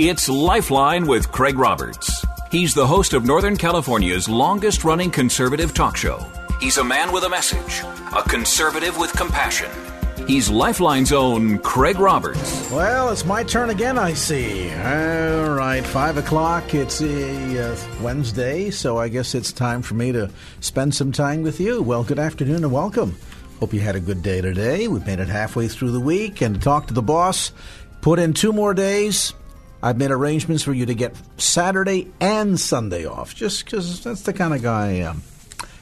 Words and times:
It's 0.00 0.28
Lifeline 0.28 1.08
with 1.08 1.32
Craig 1.32 1.58
Roberts. 1.58 2.24
He's 2.52 2.72
the 2.72 2.86
host 2.86 3.14
of 3.14 3.24
Northern 3.24 3.56
California's 3.56 4.28
longest 4.28 4.84
running 4.84 5.10
conservative 5.10 5.74
talk 5.74 5.96
show. 5.96 6.24
He's 6.60 6.76
a 6.76 6.84
man 6.84 7.10
with 7.10 7.24
a 7.24 7.28
message, 7.28 7.82
a 8.16 8.22
conservative 8.22 8.96
with 8.96 9.12
compassion. 9.14 9.68
He's 10.28 10.48
Lifeline's 10.48 11.12
own 11.12 11.58
Craig 11.58 11.98
Roberts. 11.98 12.70
Well, 12.70 13.10
it's 13.10 13.24
my 13.24 13.42
turn 13.42 13.70
again, 13.70 13.98
I 13.98 14.12
see. 14.12 14.70
All 14.72 15.50
right, 15.56 15.84
5 15.84 16.18
o'clock. 16.18 16.74
It's 16.74 17.00
a 17.00 17.72
uh, 17.72 17.76
Wednesday, 18.00 18.70
so 18.70 18.98
I 18.98 19.08
guess 19.08 19.34
it's 19.34 19.50
time 19.50 19.82
for 19.82 19.94
me 19.94 20.12
to 20.12 20.30
spend 20.60 20.94
some 20.94 21.10
time 21.10 21.42
with 21.42 21.58
you. 21.58 21.82
Well, 21.82 22.04
good 22.04 22.20
afternoon 22.20 22.62
and 22.62 22.72
welcome. 22.72 23.16
Hope 23.58 23.74
you 23.74 23.80
had 23.80 23.96
a 23.96 24.00
good 24.00 24.22
day 24.22 24.42
today. 24.42 24.86
We've 24.86 25.04
made 25.04 25.18
it 25.18 25.26
halfway 25.26 25.66
through 25.66 25.90
the 25.90 25.98
week 25.98 26.40
and 26.40 26.54
to 26.54 26.60
talk 26.60 26.86
to 26.86 26.94
the 26.94 27.02
boss. 27.02 27.50
Put 28.00 28.20
in 28.20 28.32
two 28.32 28.52
more 28.52 28.74
days. 28.74 29.34
I've 29.82 29.96
made 29.96 30.10
arrangements 30.10 30.64
for 30.64 30.72
you 30.72 30.86
to 30.86 30.94
get 30.94 31.14
Saturday 31.40 32.10
and 32.20 32.58
Sunday 32.58 33.06
off, 33.06 33.34
just 33.34 33.64
because 33.64 34.02
that's 34.02 34.22
the 34.22 34.32
kind 34.32 34.52
of 34.52 34.62
guy 34.62 34.86
I 34.86 34.92
am. 34.92 35.22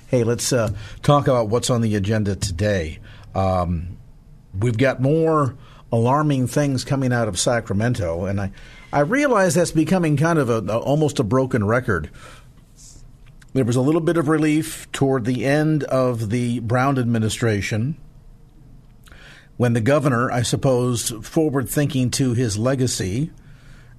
Hey, 0.09 0.23
let's 0.23 0.53
uh, 0.53 0.73
talk 1.03 1.29
about 1.29 1.49
what's 1.49 1.71
on 1.71 1.81
the 1.81 1.95
agenda 1.97 2.37
today. 2.37 2.99
Um, 3.35 3.97
we've 4.59 4.77
got 4.77 5.01
more 5.01 5.57
alarming 5.91 6.47
things 6.47 6.85
coming 6.85 7.13
out 7.13 7.27
of 7.27 7.39
Sacramento, 7.39 8.27
and 8.27 8.41
I, 8.41 8.53
I 8.93 9.01
realize 9.01 9.55
that's 9.55 9.71
becoming 9.71 10.17
kind 10.17 10.39
of 10.39 10.51
a, 10.51 10.59
a, 10.59 10.79
almost 10.79 11.19
a 11.19 11.25
broken 11.25 11.65
record. 11.65 12.11
There 13.55 13.65
was 13.65 13.77
a 13.77 13.81
little 13.81 14.03
bit 14.03 14.19
of 14.19 14.29
relief 14.29 14.91
toward 14.93 15.25
the 15.25 15.47
end 15.47 15.85
of 15.85 16.29
the 16.29 16.61
Brown 16.61 16.99
administration 16.99 17.97
when 19.57 19.73
the 19.73 19.81
governor, 19.81 20.31
I 20.31 20.43
suppose, 20.43 21.11
forward 21.27 21.67
thinking 21.67 22.11
to 22.13 22.35
his 22.35 22.59
legacy 22.59 23.31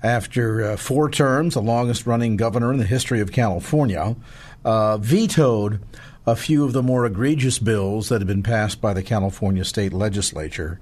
after 0.03 0.63
uh, 0.63 0.77
four 0.77 1.09
terms, 1.09 1.53
the 1.53 1.61
longest 1.61 2.05
running 2.05 2.37
governor 2.37 2.71
in 2.71 2.79
the 2.79 2.85
history 2.85 3.19
of 3.19 3.31
California, 3.31 4.15
uh, 4.63 4.97
vetoed 4.97 5.81
a 6.25 6.35
few 6.35 6.65
of 6.65 6.73
the 6.73 6.83
more 6.83 7.05
egregious 7.05 7.57
bills 7.57 8.09
that 8.09 8.19
had 8.19 8.27
been 8.27 8.43
passed 8.43 8.81
by 8.81 8.93
the 8.93 9.01
California 9.01 9.63
state 9.63 9.93
legislature. 9.93 10.79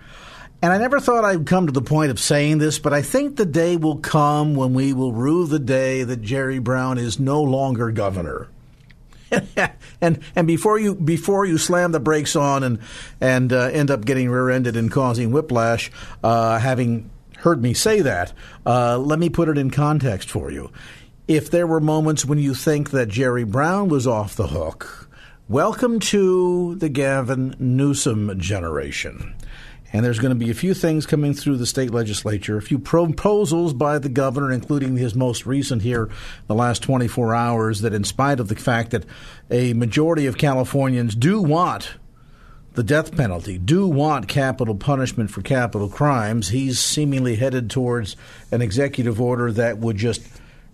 And 0.61 0.73
I 0.73 0.77
never 0.77 0.99
thought 0.99 1.23
I'd 1.23 1.45
come 1.45 1.67
to 1.67 1.71
the 1.71 1.81
point 1.81 2.09
of 2.09 2.19
saying 2.19 2.57
this, 2.57 2.79
but 2.79 2.93
I 2.93 3.01
think 3.01 3.35
the 3.35 3.45
day 3.45 3.77
will 3.77 3.97
come 3.97 4.55
when 4.55 4.73
we 4.73 4.93
will 4.93 5.13
rue 5.13 5.45
the 5.45 5.59
day 5.59 6.03
that 6.03 6.21
Jerry 6.21 6.59
Brown 6.59 6.97
is 6.97 7.19
no 7.19 7.41
longer 7.43 7.91
governor. 7.91 8.47
and 10.01 10.19
and 10.35 10.47
before 10.47 10.79
you 10.79 10.95
before 10.95 11.45
you 11.45 11.57
slam 11.57 11.91
the 11.91 11.99
brakes 11.99 12.35
on 12.35 12.63
and 12.63 12.79
and 13.19 13.51
uh, 13.51 13.65
end 13.65 13.91
up 13.91 14.05
getting 14.05 14.29
rear-ended 14.29 14.77
and 14.77 14.91
causing 14.91 15.31
whiplash, 15.31 15.91
uh, 16.23 16.57
having 16.59 17.09
heard 17.45 17.61
me 17.61 17.75
say 17.75 18.01
that, 18.01 18.33
uh, 18.65 18.97
let 18.97 19.19
me 19.19 19.29
put 19.29 19.47
it 19.47 19.55
in 19.55 19.69
context 19.69 20.31
for 20.31 20.49
you. 20.49 20.71
If 21.27 21.51
there 21.51 21.67
were 21.67 21.79
moments 21.79 22.25
when 22.25 22.39
you 22.39 22.55
think 22.55 22.89
that 22.89 23.07
Jerry 23.07 23.43
Brown 23.43 23.87
was 23.87 24.07
off 24.07 24.35
the 24.35 24.47
hook, 24.47 25.07
welcome 25.47 25.99
to 25.99 26.73
the 26.73 26.89
Gavin 26.89 27.55
Newsom 27.59 28.39
generation. 28.39 29.35
And 29.93 30.03
there's 30.03 30.17
going 30.17 30.33
to 30.33 30.43
be 30.43 30.49
a 30.49 30.55
few 30.55 30.73
things 30.73 31.05
coming 31.05 31.35
through 31.35 31.57
the 31.57 31.67
state 31.67 31.91
legislature, 31.91 32.57
a 32.57 32.63
few 32.63 32.79
proposals 32.79 33.73
by 33.73 33.99
the 33.99 34.09
governor, 34.09 34.51
including 34.51 34.97
his 34.97 35.13
most 35.13 35.45
recent 35.45 35.83
here, 35.83 36.09
the 36.47 36.55
last 36.55 36.81
24 36.81 37.35
hours, 37.35 37.81
that 37.81 37.93
in 37.93 38.03
spite 38.03 38.39
of 38.39 38.47
the 38.47 38.55
fact 38.55 38.89
that 38.89 39.05
a 39.51 39.73
majority 39.73 40.25
of 40.25 40.39
Californians 40.39 41.13
do 41.13 41.43
want 41.43 41.93
the 42.75 42.83
death 42.83 43.15
penalty, 43.15 43.57
do 43.57 43.87
want 43.87 44.27
capital 44.27 44.75
punishment 44.75 45.31
for 45.31 45.41
capital 45.41 45.89
crimes, 45.89 46.49
he's 46.49 46.79
seemingly 46.79 47.35
headed 47.35 47.69
towards 47.69 48.15
an 48.51 48.61
executive 48.61 49.19
order 49.19 49.51
that 49.51 49.77
would 49.79 49.97
just 49.97 50.21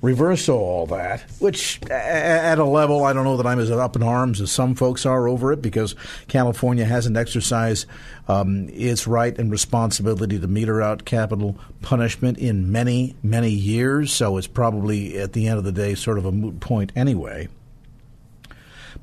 reverse 0.02 0.50
all 0.50 0.88
that, 0.88 1.22
which 1.40 1.80
at 1.90 2.58
a 2.58 2.66
level, 2.66 3.04
I 3.04 3.14
don't 3.14 3.24
know 3.24 3.38
that 3.38 3.46
I'm 3.46 3.60
as 3.60 3.70
up 3.70 3.96
in 3.96 4.04
arms 4.04 4.42
as 4.42 4.52
some 4.52 4.74
folks 4.74 5.06
are 5.06 5.28
over 5.28 5.54
it 5.54 5.62
because 5.62 5.96
California 6.28 6.86
hasn't 6.86 7.18
exercised 7.18 7.86
um, 8.28 8.68
its 8.70 9.06
right 9.06 9.38
and 9.38 9.52
responsibility 9.52 10.40
to 10.40 10.48
meter 10.48 10.82
out 10.82 11.06
capital 11.06 11.58
punishment 11.82 12.40
in 12.40 12.72
many, 12.72 13.16
many 13.22 13.52
years. 13.52 14.12
So 14.12 14.38
it's 14.38 14.48
probably, 14.48 15.20
at 15.20 15.34
the 15.34 15.48
end 15.48 15.60
of 15.60 15.64
the 15.64 15.72
day, 15.72 15.94
sort 15.94 16.18
of 16.18 16.26
a 16.26 16.32
moot 16.32 16.60
point 16.60 16.92
anyway. 16.96 17.48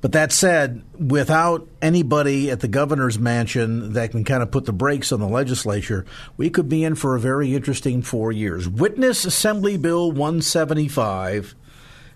But 0.01 0.13
that 0.13 0.31
said, 0.31 0.83
without 0.97 1.67
anybody 1.83 2.51
at 2.51 2.61
the 2.61 2.69
governor's 2.69 3.19
mansion 3.19 3.95
that 3.95 4.13
can 4.13 4.25
kind 4.25 4.43
of 4.43 4.51
put 4.51 4.65
the 4.65 4.73
brakes 4.73 5.11
on 5.11 5.19
the 5.19 5.29
legislature, 5.29 6.05
we 6.37 6.51
could 6.51 6.69
be 6.69 6.85
in 6.85 6.95
for 6.95 7.17
a 7.17 7.21
very 7.21 7.55
interesting 7.55 8.03
four 8.03 8.31
years. 8.31 8.69
Witness 8.69 9.25
Assembly 9.25 9.77
Bill 9.77 10.13
175 10.13 11.57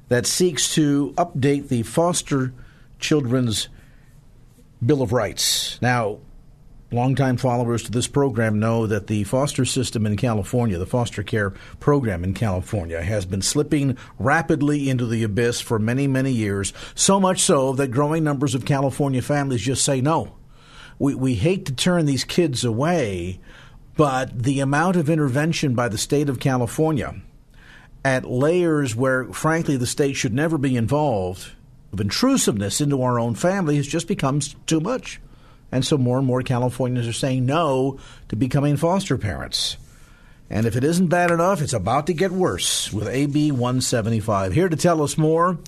that 0.09 0.27
seeks 0.27 0.75
to 0.75 1.13
update 1.17 1.69
the 1.69 1.83
foster 1.83 2.53
children's 3.01 3.69
Bill 4.85 5.03
of 5.03 5.13
Rights. 5.13 5.81
Now, 5.83 6.19
Longtime 6.93 7.39
followers 7.39 7.83
to 7.85 7.91
this 7.91 8.07
program 8.07 8.59
know 8.59 8.87
that 8.87 9.07
the 9.07 9.25
foster 9.25 9.65
system 9.65 10.05
in 10.05 10.19
California, 10.19 10.77
the 10.77 10.85
foster 10.85 11.23
care 11.23 11.51
program 11.81 12.23
in 12.23 12.35
California, 12.35 13.03
has 13.03 13.25
been 13.25 13.41
slipping 13.41 13.97
rapidly 14.19 14.91
into 14.91 15.07
the 15.07 15.23
abyss 15.23 15.61
for 15.61 15.79
many, 15.79 16.07
many 16.07 16.33
years. 16.33 16.75
So 16.95 17.19
much 17.19 17.41
so 17.41 17.73
that 17.73 17.89
growing 17.89 18.25
numbers 18.25 18.55
of 18.55 18.67
California 18.67 19.23
families 19.23 19.63
just 19.63 19.87
say 19.87 20.03
no. 20.03 20.37
We, 20.99 21.15
we 21.15 21.35
hate 21.35 21.65
to 21.67 21.75
turn 21.75 22.05
these 22.05 22.25
kids 22.25 22.63
away, 22.63 23.41
but 23.97 24.43
the 24.43 24.61
amount 24.61 24.97
of 24.97 25.09
intervention 25.09 25.75
by 25.75 25.89
the 25.89 25.97
state 25.97 26.29
of 26.29 26.41
California 26.41 27.23
at 28.05 28.29
layers 28.29 28.95
where, 28.95 29.33
frankly, 29.33 29.79
the 29.79 29.87
state 29.87 30.17
should 30.17 30.35
never 30.35 30.59
be 30.59 30.77
involved, 30.77 31.53
of 31.91 32.01
intrusiveness 32.01 32.83
into 32.83 33.01
our 33.03 33.19
own 33.19 33.35
family, 33.35 33.77
has 33.77 33.87
just 33.87 34.09
become 34.09 34.41
too 34.67 34.81
much. 34.81 35.21
And 35.73 35.85
so 35.85 35.99
more 35.99 36.19
and 36.19 36.27
more 36.27 36.43
Californians 36.43 37.09
are 37.09 37.13
saying 37.13 37.47
no 37.47 37.99
to 38.29 38.37
becoming 38.37 38.77
foster 38.77 39.19
parents. 39.19 39.79
And 40.51 40.67
if 40.67 40.77
it 40.77 40.85
isn't 40.85 41.07
bad 41.07 41.31
enough, 41.31 41.63
it's 41.63 41.73
about 41.73 42.07
to 42.09 42.13
get 42.13 42.31
worse 42.31 42.93
with 42.93 43.09
AB 43.09 43.53
175. 43.53 44.53
Here 44.53 44.69
to 44.69 44.77
tell 44.77 45.03
us 45.03 45.17
more 45.17 45.59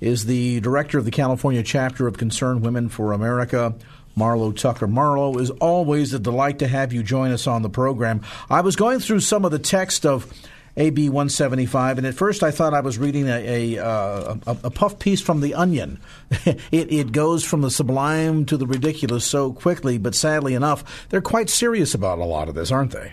is 0.00 0.24
the 0.24 0.58
director 0.60 0.96
of 0.96 1.04
the 1.04 1.10
California 1.10 1.62
chapter 1.62 2.06
of 2.06 2.16
Concerned 2.16 2.62
Women 2.62 2.88
for 2.88 3.12
America, 3.12 3.74
Marlo 4.16 4.56
Tucker. 4.56 4.88
Marlo, 4.88 5.38
is 5.38 5.50
always 5.50 6.14
a 6.14 6.18
delight 6.18 6.60
to 6.60 6.66
have 6.66 6.94
you 6.94 7.02
join 7.02 7.30
us 7.30 7.46
on 7.46 7.60
the 7.60 7.68
program. 7.68 8.22
I 8.48 8.62
was 8.62 8.74
going 8.74 9.00
through 9.00 9.20
some 9.20 9.44
of 9.44 9.50
the 9.50 9.58
text 9.58 10.06
of 10.06 10.32
AB 10.76 11.10
175, 11.10 11.98
and 11.98 12.06
at 12.06 12.14
first 12.14 12.42
I 12.42 12.50
thought 12.50 12.72
I 12.72 12.80
was 12.80 12.98
reading 12.98 13.28
a, 13.28 13.76
a, 13.76 13.84
uh, 13.84 14.36
a, 14.46 14.56
a 14.64 14.70
puff 14.70 14.98
piece 14.98 15.20
from 15.20 15.40
The 15.40 15.54
Onion. 15.54 16.00
it, 16.30 16.60
it 16.72 17.12
goes 17.12 17.44
from 17.44 17.60
the 17.60 17.70
sublime 17.70 18.46
to 18.46 18.56
the 18.56 18.66
ridiculous 18.66 19.24
so 19.24 19.52
quickly, 19.52 19.98
but 19.98 20.14
sadly 20.14 20.54
enough, 20.54 21.08
they're 21.10 21.20
quite 21.20 21.50
serious 21.50 21.94
about 21.94 22.18
a 22.18 22.24
lot 22.24 22.48
of 22.48 22.54
this, 22.54 22.70
aren't 22.70 22.92
they? 22.92 23.12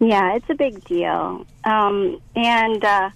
Yeah, 0.00 0.34
it's 0.34 0.50
a 0.50 0.54
big 0.54 0.84
deal. 0.84 1.46
Um, 1.62 2.20
and 2.34 2.84
uh, 2.84 3.10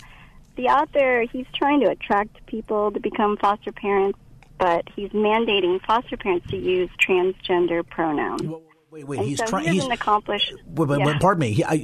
the 0.55 0.67
author, 0.67 1.25
he's 1.33 1.47
trying 1.53 1.81
to 1.81 1.91
attract 1.91 2.47
people 2.47 2.93
to 2.93 3.01
become 3.01 3.37
foster 3.39 3.73
parents, 3.73 4.19
but 4.59 4.85
he's 4.95 5.11
mandating 5.11 5.85
foster 5.85 6.17
parents 6.17 6.49
to 6.51 6.57
use 6.57 6.89
transgender 7.05 7.85
pronouns. 7.87 8.43
Well, 8.43 8.63
Wait, 8.97 9.07
wait. 9.07 9.19
And 9.19 9.29
he's 9.29 9.39
so 9.39 9.45
trying. 9.45 9.65
he 9.65 9.73
He's 9.73 9.81
doesn't 9.81 9.93
accomplish. 9.93 10.55
Wait, 10.69 10.89
wait, 10.89 11.01
yeah. 11.01 11.19
pardon 11.19 11.41
me. 11.41 11.53
He, 11.53 11.65
I, 11.65 11.77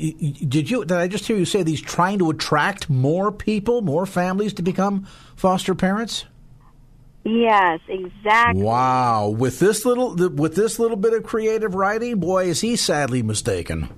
did 0.49 0.71
you? 0.71 0.83
Did 0.83 0.97
I 0.97 1.09
just 1.09 1.27
hear 1.27 1.37
you 1.37 1.45
say 1.45 1.63
that 1.63 1.69
he's 1.69 1.83
trying 1.83 2.19
to 2.21 2.31
attract 2.31 2.89
more 2.89 3.31
people, 3.31 3.83
more 3.83 4.07
families 4.07 4.55
to 4.55 4.63
become 4.63 5.07
foster 5.37 5.75
parents? 5.75 6.25
Yes, 7.25 7.81
exactly. 7.87 8.63
Wow. 8.63 9.29
With 9.29 9.59
this 9.59 9.85
little, 9.85 10.15
with 10.15 10.57
this 10.57 10.79
little 10.79 10.97
bit 10.97 11.13
of 11.13 11.23
creative 11.23 11.75
writing, 11.75 12.19
boy, 12.19 12.47
is 12.47 12.63
he 12.63 12.77
sadly 12.77 13.23
mistaken. 13.23 13.91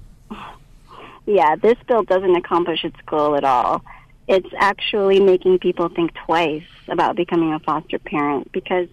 Yeah, 1.24 1.54
this 1.54 1.78
bill 1.86 2.02
doesn't 2.02 2.34
accomplish 2.34 2.84
its 2.84 3.00
goal 3.06 3.36
at 3.36 3.44
all. 3.44 3.84
It's 4.26 4.50
actually 4.58 5.20
making 5.20 5.60
people 5.60 5.88
think 5.88 6.14
twice 6.26 6.66
about 6.88 7.14
becoming 7.14 7.52
a 7.52 7.60
foster 7.60 8.00
parent 8.00 8.50
because 8.50 8.88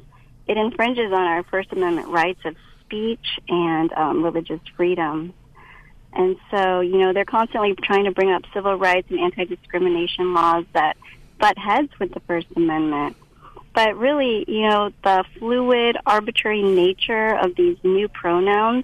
it 0.48 0.58
infringes 0.58 1.12
on 1.12 1.24
our 1.24 1.42
First 1.42 1.72
Amendment 1.72 2.10
rights 2.10 2.42
of 2.46 2.56
speech 2.92 3.40
and 3.48 3.94
um, 3.94 4.24
religious 4.24 4.60
freedom. 4.76 5.34
And 6.14 6.36
so, 6.52 6.82
you 6.82 6.98
know, 6.98 7.14
they're 7.14 7.24
constantly 7.24 7.74
trying 7.82 8.04
to 8.04 8.12
bring 8.12 8.32
up 8.32 8.44
civil 8.54 8.76
rights 8.76 9.08
and 9.10 9.20
anti 9.20 9.46
discrimination 9.46 10.34
laws 10.34 10.66
that 10.74 10.98
butt 11.40 11.58
heads 11.58 11.90
with 12.00 12.14
the 12.14 12.20
First 12.22 12.48
Amendment. 12.56 13.16
But 13.74 13.98
really, 13.98 14.44
you 14.48 14.68
know, 14.68 14.92
the 15.04 15.24
fluid, 15.40 15.96
arbitrary 16.06 16.64
nature 16.64 17.34
of 17.38 17.56
these 17.56 17.78
new 17.84 18.10
pronouns, 18.10 18.84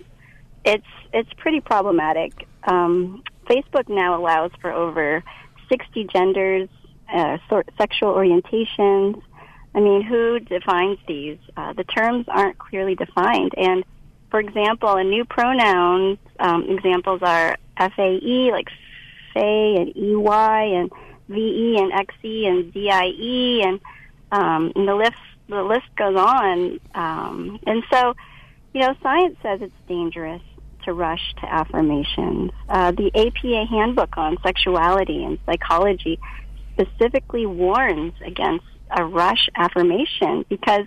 it's 0.63 0.87
it's 1.11 1.31
pretty 1.33 1.59
problematic. 1.59 2.47
Um, 2.63 3.23
Facebook 3.45 3.89
now 3.89 4.19
allows 4.19 4.51
for 4.61 4.71
over 4.71 5.23
60 5.69 6.05
genders, 6.05 6.69
uh, 7.13 7.37
sort, 7.49 7.69
sexual 7.77 8.13
orientations. 8.13 9.21
I 9.75 9.79
mean, 9.81 10.01
who 10.01 10.39
defines 10.39 10.97
these? 11.07 11.37
Uh, 11.55 11.73
the 11.73 11.83
terms 11.83 12.25
aren't 12.29 12.57
clearly 12.57 12.95
defined. 12.95 13.51
And 13.57 13.83
for 14.29 14.39
example, 14.39 14.95
a 14.95 15.03
new 15.03 15.25
pronouns 15.25 16.17
um, 16.39 16.69
examples 16.69 17.21
are 17.23 17.57
FAE, 17.77 18.51
like 18.51 18.69
FAE 19.33 19.75
and 19.77 19.95
EY 19.95 20.75
and 20.75 20.91
VE 21.29 21.77
and 21.79 21.91
XE 21.91 22.47
and 22.47 22.73
DIE 22.73 23.67
and, 23.67 23.79
um, 24.31 24.71
and 24.75 24.87
the 24.87 24.95
list 24.95 25.17
the 25.49 25.63
list 25.63 25.87
goes 25.95 26.15
on. 26.17 26.79
Um, 26.93 27.59
and 27.65 27.83
so, 27.91 28.15
you 28.73 28.81
know, 28.81 28.93
science 29.01 29.37
says 29.41 29.61
it's 29.61 29.73
dangerous 29.87 30.41
to 30.83 30.93
rush 30.93 31.33
to 31.41 31.53
affirmations. 31.53 32.51
Uh, 32.69 32.91
the 32.91 33.11
APA 33.15 33.65
handbook 33.69 34.17
on 34.17 34.37
sexuality 34.43 35.23
and 35.23 35.39
psychology 35.45 36.19
specifically 36.73 37.45
warns 37.45 38.13
against 38.25 38.65
a 38.91 39.03
rush 39.03 39.49
affirmation 39.55 40.45
because 40.49 40.85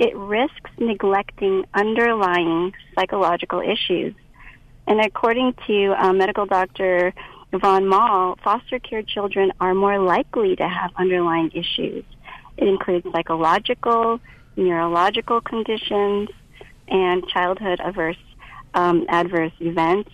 it 0.00 0.16
risks 0.16 0.70
neglecting 0.78 1.66
underlying 1.74 2.72
psychological 2.94 3.60
issues. 3.60 4.14
And 4.86 4.98
according 4.98 5.54
to 5.66 5.94
uh, 5.96 6.12
medical 6.14 6.46
doctor 6.46 7.12
Yvonne 7.52 7.86
Mall, 7.86 8.38
foster 8.42 8.78
care 8.78 9.02
children 9.02 9.52
are 9.60 9.74
more 9.74 9.98
likely 9.98 10.56
to 10.56 10.66
have 10.66 10.90
underlying 10.96 11.50
issues. 11.52 12.04
It 12.56 12.66
includes 12.66 13.06
psychological, 13.12 14.20
neurological 14.56 15.42
conditions, 15.42 16.30
and 16.88 17.26
childhood 17.28 17.80
averse 17.84 18.16
um, 18.72 19.04
adverse 19.08 19.52
events, 19.60 20.10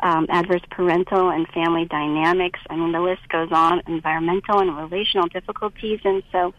um, 0.00 0.26
adverse 0.28 0.62
parental 0.70 1.30
and 1.30 1.48
family 1.48 1.86
dynamics. 1.86 2.60
I 2.68 2.76
mean, 2.76 2.92
the 2.92 3.00
list 3.00 3.26
goes 3.30 3.48
on. 3.50 3.80
Environmental 3.86 4.58
and 4.58 4.76
relational 4.76 5.28
difficulties, 5.28 6.00
and 6.04 6.22
so, 6.32 6.52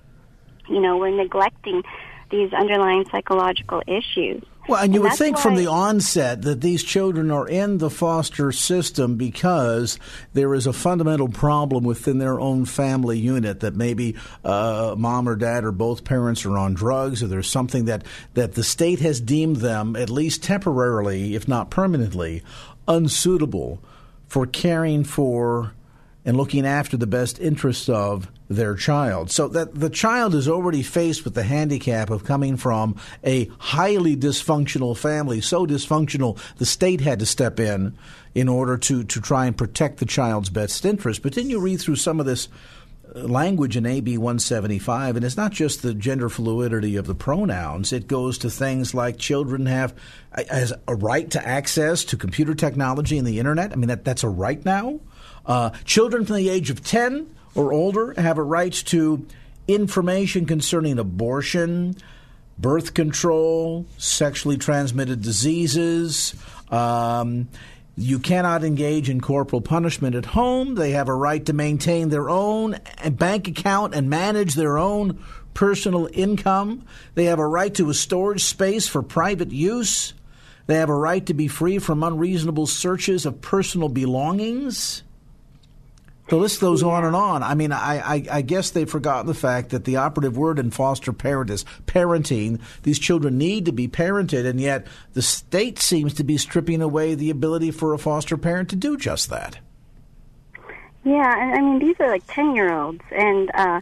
you 0.68 0.82
know, 0.82 0.98
we're 0.98 1.16
neglecting 1.16 1.84
these 2.30 2.52
underlying 2.54 3.06
psychological 3.12 3.82
issues. 3.88 4.44
Well, 4.68 4.84
and 4.84 4.94
you 4.94 5.00
and 5.02 5.10
would 5.10 5.18
think 5.18 5.38
from 5.38 5.56
the 5.56 5.68
onset 5.68 6.42
that 6.42 6.60
these 6.60 6.84
children 6.84 7.32
are 7.32 7.48
in 7.48 7.78
the 7.78 7.90
foster 7.90 8.52
system 8.52 9.16
because 9.16 9.98
there 10.34 10.54
is 10.54 10.68
a 10.68 10.74
fundamental 10.74 11.30
problem 11.30 11.86
within 11.86 12.18
their 12.18 12.38
own 12.38 12.66
family 12.66 13.18
unit 13.18 13.62
that 13.62 13.76
maybe 13.76 14.18
uh, 14.44 14.94
mom 14.98 15.30
or 15.30 15.38
dad 15.38 15.64
or 15.64 15.72
both 15.72 16.04
parents 16.04 16.46
are 16.46 16.58
on 16.58 16.74
drugs 16.74 17.24
or 17.24 17.28
there's 17.28 17.50
something 17.50 17.86
that, 17.86 18.04
that 18.34 18.56
the 18.56 18.64
state 18.64 19.00
has 19.00 19.22
deemed 19.22 19.58
them, 19.58 19.96
at 19.96 20.10
least 20.10 20.44
temporarily, 20.44 21.34
if 21.34 21.48
not 21.48 21.70
permanently, 21.70 22.44
unsuitable 22.90 23.82
for 24.28 24.46
caring 24.46 25.06
for 25.06 25.74
and 26.26 26.36
looking 26.36 26.66
after 26.66 26.98
the 26.98 27.08
best 27.08 27.40
interests 27.40 27.88
of 27.88 28.30
their 28.50 28.76
child. 28.76 29.30
So 29.30 29.48
that 29.50 29.76
the 29.76 29.90
child 29.90 30.34
is 30.34 30.48
already 30.48 30.82
faced 30.82 31.24
with 31.24 31.34
the 31.34 31.44
handicap 31.44 32.10
of 32.10 32.24
coming 32.24 32.58
from 32.58 32.96
a 33.24 33.50
highly 33.60 34.16
dysfunctional 34.16 34.98
family, 34.98 35.42
so 35.42 35.66
dysfunctional 35.66 36.40
the 36.58 36.66
state 36.66 37.02
had 37.02 37.20
to 37.20 37.26
step 37.26 37.60
in 37.60 37.98
in 38.34 38.48
order 38.48 38.78
to, 38.78 39.04
to 39.04 39.22
try 39.22 39.46
and 39.46 39.58
protect 39.58 39.98
the 39.98 40.06
child's 40.06 40.50
best 40.50 40.86
interest. 40.86 41.22
But 41.24 41.34
then 41.34 41.50
you 41.50 41.60
read 41.60 41.82
through 41.82 41.96
some 41.96 42.20
of 42.20 42.26
this 42.26 42.48
uh, 43.16 43.22
language 43.22 43.76
in 43.76 43.86
AB 43.86 44.18
175, 44.18 45.16
and 45.16 45.26
it's 45.26 45.38
not 45.38 45.52
just 45.52 45.82
the 45.82 45.94
gender 45.94 46.30
fluidity 46.30 46.96
of 46.96 47.08
the 47.08 47.16
pronouns. 47.16 47.92
It 47.92 48.08
goes 48.08 48.38
to 48.40 48.50
things 48.50 48.94
like 48.94 49.18
children 49.18 49.66
have 49.66 49.94
as 50.32 50.74
a 50.88 50.96
right 50.96 51.30
to 51.32 51.46
access 51.46 52.04
to 52.06 52.18
computer 52.18 52.54
technology 52.54 53.18
and 53.18 53.28
the 53.28 53.40
internet. 53.40 53.74
I 53.74 53.76
mean, 53.76 53.88
that, 53.88 54.06
that's 54.06 54.24
a 54.24 54.30
right 54.30 54.64
now. 54.64 55.00
Uh, 55.46 55.72
children 55.86 56.26
from 56.26 56.36
the 56.36 56.50
age 56.50 56.70
of 56.70 56.84
10 56.84 57.28
or 57.56 57.74
older 57.74 58.14
have 58.18 58.38
a 58.38 58.44
right 58.44 58.74
to 58.74 59.26
information 59.68 60.46
concerning 60.46 61.00
abortion, 61.00 61.96
birth 62.58 62.94
control, 62.94 63.86
sexually 63.98 64.58
transmitted 64.58 65.22
diseases. 65.22 66.36
Um, 66.70 67.50
you 67.98 68.20
cannot 68.20 68.64
engage 68.64 69.10
in 69.10 69.22
corporal 69.22 69.62
punishment 69.62 70.16
at 70.16 70.26
home. 70.26 70.76
They 70.76 70.92
have 70.92 71.10
a 71.10 71.16
right 71.16 71.44
to 71.48 71.54
maintain 71.54 72.10
their 72.10 72.30
own 72.30 72.80
bank 73.12 73.48
account 73.48 73.96
and 73.96 74.10
manage 74.10 74.54
their 74.54 74.78
own 74.78 75.24
personal 75.56 76.08
income. 76.14 76.86
They 77.16 77.26
have 77.26 77.40
a 77.40 77.48
right 77.48 77.74
to 77.76 77.90
a 77.90 77.96
storage 77.96 78.44
space 78.44 78.88
for 78.88 79.02
private 79.02 79.52
use. 79.52 80.14
They 80.68 80.76
have 80.76 80.90
a 80.90 80.96
right 80.96 81.26
to 81.26 81.34
be 81.34 81.48
free 81.48 81.80
from 81.80 82.04
unreasonable 82.04 82.68
searches 82.68 83.26
of 83.26 83.42
personal 83.42 83.90
belongings. 83.90 85.02
The 86.30 86.36
list 86.36 86.60
goes 86.60 86.84
on 86.84 87.06
and 87.06 87.16
on. 87.16 87.42
I 87.42 87.56
mean, 87.56 87.72
I, 87.72 88.16
I, 88.16 88.24
I, 88.30 88.42
guess 88.42 88.72
they've 88.72 88.90
forgotten 88.90 89.28
the 89.28 89.34
fact 89.34 89.70
that 89.70 89.86
the 89.86 89.96
operative 89.96 90.38
word 90.38 90.60
in 90.60 90.72
foster 90.72 91.14
parent 91.14 91.50
is 91.50 91.64
parenting. 91.86 92.60
These 92.84 93.00
children 93.00 93.38
need 93.38 93.66
to 93.66 93.72
be 93.72 93.88
parented, 93.88 94.46
and 94.46 94.60
yet 94.60 94.88
the 95.14 95.22
state 95.22 95.80
seems 95.80 96.14
to 96.16 96.26
be 96.26 96.38
stripping 96.38 96.82
away 96.82 97.16
the 97.16 97.30
ability 97.30 97.72
for 97.72 97.94
a 97.94 97.98
foster 97.98 98.36
parent 98.36 98.70
to 98.70 98.76
do 98.76 98.98
just 98.98 99.30
that. 99.30 99.60
Yeah, 101.06 101.34
and 101.42 101.54
I 101.54 101.62
mean, 101.62 101.80
these 101.80 101.96
are 102.02 102.10
like 102.10 102.24
10 102.28 102.56
year 102.56 102.74
olds, 102.74 103.04
and, 103.12 103.50
uh, 103.54 103.80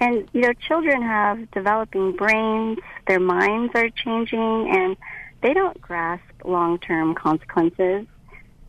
and, 0.00 0.28
you 0.32 0.40
know, 0.40 0.52
children 0.54 1.00
have 1.02 1.48
developing 1.52 2.16
brains, 2.16 2.78
their 3.06 3.20
minds 3.20 3.72
are 3.76 3.88
changing, 3.90 4.68
and 4.74 4.96
they 5.42 5.54
don't 5.54 5.80
grasp 5.80 6.24
long 6.44 6.80
term 6.80 7.14
consequences. 7.14 8.06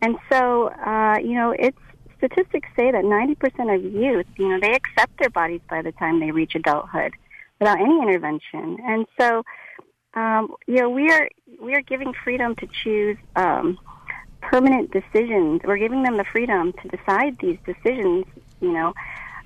And 0.00 0.16
so, 0.30 0.68
uh, 0.68 1.18
you 1.18 1.34
know, 1.34 1.50
it's 1.50 1.76
statistics 2.20 2.68
say 2.76 2.90
that 2.90 3.02
90% 3.04 3.74
of 3.74 3.82
youth, 3.82 4.26
you 4.36 4.48
know, 4.48 4.60
they 4.60 4.74
accept 4.74 5.18
their 5.18 5.30
bodies 5.30 5.62
by 5.68 5.80
the 5.80 5.92
time 5.92 6.20
they 6.20 6.30
reach 6.30 6.54
adulthood 6.54 7.14
without 7.58 7.80
any 7.80 8.00
intervention. 8.02 8.78
And 8.84 9.06
so, 9.18 9.42
um, 10.14 10.54
you 10.66 10.76
know, 10.76 10.90
we 10.90 11.10
are 11.10 11.28
we 11.60 11.74
are 11.74 11.82
giving 11.82 12.12
freedom 12.12 12.54
to 12.56 12.68
choose 12.82 13.16
um, 13.36 13.78
permanent 14.40 14.90
decisions. 14.90 15.62
We're 15.64 15.78
giving 15.78 16.02
them 16.02 16.16
the 16.16 16.24
freedom 16.24 16.72
to 16.72 16.88
decide 16.88 17.38
these 17.38 17.58
decisions, 17.64 18.26
you 18.60 18.72
know, 18.72 18.92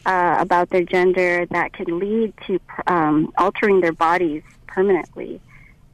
uh, 0.06 0.36
about 0.38 0.70
their 0.70 0.84
gender 0.84 1.46
that 1.50 1.72
can 1.72 1.98
lead 1.98 2.34
to 2.46 2.58
um, 2.86 3.32
altering 3.38 3.80
their 3.80 3.92
bodies 3.92 4.42
permanently. 4.66 5.40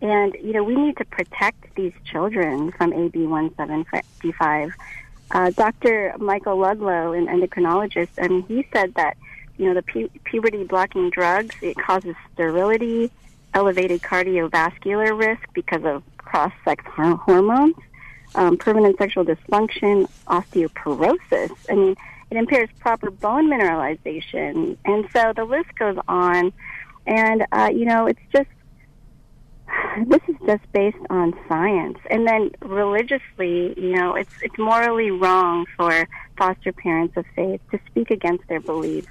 And 0.00 0.35
you 0.43 0.52
know, 0.52 0.64
we 0.64 0.76
need 0.76 0.97
to 0.97 1.05
protect 1.05 1.75
these 1.75 1.93
children 2.05 2.73
from 2.73 2.93
AB 2.93 3.26
175 3.26 4.73
uh, 5.31 5.51
Dr. 5.51 6.15
Michael 6.19 6.59
Laidlaw, 6.59 7.13
an 7.13 7.27
endocrinologist, 7.27 8.09
and 8.19 8.45
he 8.45 8.67
said 8.73 8.95
that 8.95 9.17
you 9.59 9.67
know 9.67 9.75
the 9.75 9.83
pu- 9.83 10.11
puberty 10.25 10.65
blocking 10.65 11.11
drugs 11.11 11.55
it 11.63 11.77
causes 11.77 12.17
sterility, 12.33 13.11
elevated 13.55 14.03
cardiovascular 14.03 15.17
risk 15.17 15.43
because 15.53 15.85
of 15.85 16.03
cross-sex 16.19 16.85
hormones, 16.95 17.75
um, 18.35 18.57
permanent 18.57 18.97
sexual 18.99 19.25
dysfunction, 19.25 20.09
osteoporosis. 20.29 21.51
I 21.69 21.75
mean, 21.75 21.97
it 22.31 22.37
impairs 22.37 22.69
proper 22.79 23.11
bone 23.11 23.49
mineralization, 23.51 24.77
and 24.85 25.09
so 25.13 25.33
the 25.35 25.45
list 25.45 25.75
goes 25.79 25.99
on. 26.09 26.53
And 27.07 27.47
uh, 27.53 27.71
you 27.73 27.85
know, 27.85 28.07
it's 28.07 28.21
just 28.33 28.49
this 30.07 30.21
is 30.29 30.37
just 30.47 30.73
based 30.73 30.97
on 31.11 31.35
science. 31.49 31.99
And 32.11 32.27
then 32.27 32.50
religiously, 32.61 33.75
you 33.77 33.93
know, 33.95 34.15
it's 34.15 34.33
it's 34.43 34.59
morally 34.59 35.11
wrong 35.11 35.67
for 35.77 36.09
foster 36.37 36.73
parents 36.73 37.17
of 37.17 37.25
faith 37.35 37.61
to 37.71 37.79
speak 37.91 38.11
against 38.11 38.47
their 38.49 38.61
beliefs. 38.61 39.09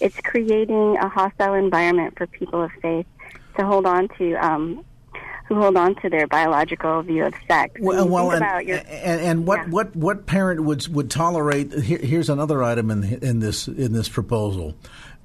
It's 0.00 0.18
creating 0.20 0.96
a 0.96 1.08
hostile 1.08 1.54
environment 1.54 2.16
for 2.16 2.26
people 2.26 2.62
of 2.62 2.70
faith 2.80 3.06
to 3.56 3.66
hold 3.66 3.86
on 3.86 4.08
to 4.18 4.34
um, 4.34 4.84
who 5.50 5.56
hold 5.56 5.76
on 5.76 5.96
to 5.96 6.08
their 6.08 6.28
biological 6.28 7.02
view 7.02 7.24
of 7.24 7.34
sex. 7.48 7.74
Well, 7.80 8.08
well 8.08 8.30
and, 8.30 8.68
your, 8.68 8.78
and, 8.78 9.20
and, 9.20 9.46
what, 9.46 9.58
yeah. 9.58 9.68
what, 9.68 9.96
what 9.96 10.26
parent 10.26 10.62
would 10.62 10.86
would 10.88 11.10
tolerate? 11.10 11.72
Here, 11.72 11.98
here's 11.98 12.30
another 12.30 12.62
item 12.62 12.90
in 12.90 13.02
in 13.04 13.40
this 13.40 13.66
in 13.66 13.92
this 13.92 14.08
proposal 14.08 14.76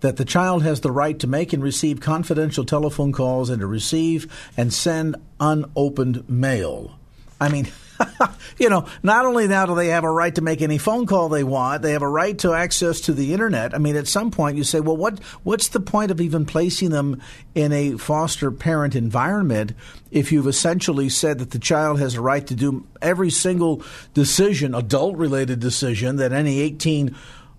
that 0.01 0.17
the 0.17 0.25
child 0.25 0.63
has 0.63 0.81
the 0.81 0.91
right 0.91 1.17
to 1.19 1.27
make 1.27 1.53
and 1.53 1.63
receive 1.63 1.99
confidential 1.99 2.65
telephone 2.65 3.11
calls 3.11 3.49
and 3.49 3.61
to 3.61 3.67
receive 3.67 4.31
and 4.57 4.73
send 4.73 5.15
unopened 5.39 6.29
mail. 6.29 6.97
I 7.39 7.49
mean, 7.49 7.67
you 8.57 8.69
know, 8.69 8.87
not 9.03 9.25
only 9.25 9.47
now 9.47 9.65
do 9.65 9.75
they 9.75 9.87
have 9.87 10.03
a 10.03 10.11
right 10.11 10.33
to 10.35 10.41
make 10.41 10.61
any 10.61 10.77
phone 10.77 11.05
call 11.05 11.29
they 11.29 11.43
want, 11.43 11.81
they 11.81 11.91
have 11.91 12.01
a 12.01 12.07
right 12.07 12.37
to 12.39 12.53
access 12.53 13.01
to 13.01 13.13
the 13.13 13.33
internet. 13.33 13.73
I 13.73 13.77
mean, 13.77 13.95
at 13.95 14.07
some 14.07 14.31
point 14.31 14.57
you 14.57 14.63
say, 14.63 14.79
well, 14.79 14.97
what 14.97 15.19
what's 15.43 15.69
the 15.69 15.79
point 15.79 16.11
of 16.11 16.21
even 16.21 16.45
placing 16.45 16.89
them 16.89 17.21
in 17.53 17.71
a 17.71 17.97
foster 17.97 18.51
parent 18.51 18.95
environment 18.95 19.73
if 20.11 20.31
you've 20.31 20.47
essentially 20.47 21.09
said 21.09 21.39
that 21.39 21.51
the 21.51 21.59
child 21.59 21.99
has 21.99 22.15
a 22.15 22.21
right 22.21 22.45
to 22.47 22.55
do 22.55 22.85
every 23.01 23.29
single 23.29 23.83
decision, 24.13 24.73
adult 24.73 25.17
related 25.17 25.59
decision 25.59 26.17
that 26.17 26.31
any 26.31 26.59
18 26.61 27.15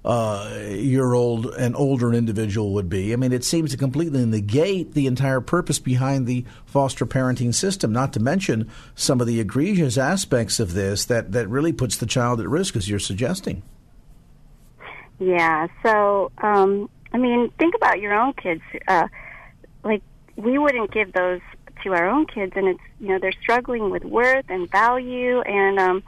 uh, 0.06 0.48
year 0.68 1.14
old 1.14 1.46
and 1.46 1.75
older 1.75 2.14
individual 2.14 2.72
would 2.75 2.88
be. 2.88 3.12
I 3.12 3.16
mean, 3.16 3.32
it 3.32 3.42
seems 3.42 3.72
to 3.72 3.76
completely 3.76 4.25
negate 4.25 4.94
the 4.94 5.08
entire 5.08 5.40
purpose 5.40 5.80
behind 5.80 6.28
the 6.28 6.44
foster 6.64 7.04
parenting 7.04 7.52
system, 7.52 7.92
not 7.92 8.12
to 8.12 8.20
mention 8.20 8.70
some 8.94 9.20
of 9.20 9.26
the 9.26 9.40
egregious 9.40 9.98
aspects 9.98 10.60
of 10.60 10.75
this 10.75 11.04
that, 11.06 11.32
that 11.32 11.48
really 11.48 11.72
puts 11.72 11.96
the 11.96 12.06
child 12.06 12.40
at 12.40 12.48
risk, 12.48 12.76
as 12.76 12.88
you're 12.88 13.00
suggesting. 13.00 13.64
Yeah, 15.18 15.66
so, 15.82 16.30
um, 16.38 16.88
I 17.12 17.18
mean, 17.18 17.50
think 17.58 17.75
about 17.75 18.00
your 18.00 18.14
own 18.14 18.32
kids. 18.34 18.62
Uh, 18.86 19.08
like, 19.82 20.02
we 20.36 20.56
wouldn't 20.56 20.92
give 20.92 21.12
those 21.14 21.40
to 21.82 21.94
our 21.94 22.08
own 22.08 22.26
kids, 22.26 22.52
and 22.54 22.68
it's, 22.68 22.80
you 23.00 23.08
know, 23.08 23.18
they're 23.18 23.32
struggling 23.32 23.90
with 23.90 24.04
worth 24.04 24.44
and 24.48 24.70
value, 24.70 25.40
and, 25.40 25.80
um, 25.80 26.04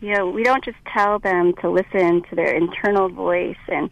you 0.00 0.12
know, 0.12 0.26
we 0.26 0.42
don't 0.42 0.64
just 0.64 0.78
tell 0.92 1.18
them 1.18 1.54
to 1.60 1.70
listen 1.70 2.22
to 2.30 2.36
their 2.36 2.54
internal 2.54 3.08
voice 3.08 3.56
and 3.68 3.90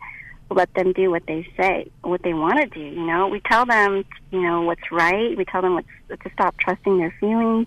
let 0.51 0.73
them 0.75 0.93
do 0.93 1.11
what 1.11 1.27
they 1.27 1.47
say, 1.57 1.91
what 2.03 2.23
they 2.23 2.35
want 2.35 2.61
to 2.61 2.67
do. 2.67 2.85
You 2.85 3.07
know, 3.07 3.29
we 3.29 3.41
tell 3.41 3.67
them, 3.67 4.05
you 4.31 4.43
know, 4.43 4.63
what's 4.63 4.93
right. 4.93 5.37
We 5.37 5.45
tell 5.45 5.63
them 5.63 5.75
what's, 5.75 5.89
to 6.09 6.31
stop 6.33 6.57
trusting 6.59 6.99
their 6.99 7.15
feelings. 7.19 7.67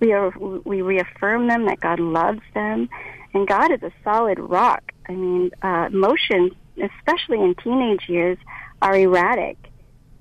We 0.00 0.12
are, 0.12 0.30
we 0.64 0.82
reaffirm 0.82 1.48
them 1.48 1.66
that 1.66 1.80
God 1.80 2.00
loves 2.00 2.42
them, 2.52 2.88
and 3.32 3.46
God 3.46 3.72
is 3.72 3.82
a 3.82 3.92
solid 4.02 4.38
rock. 4.38 4.92
I 5.08 5.12
mean, 5.12 5.50
uh, 5.62 5.88
emotions, 5.92 6.52
especially 6.76 7.40
in 7.40 7.54
teenage 7.62 8.08
years, 8.08 8.38
are 8.82 8.96
erratic, 8.96 9.56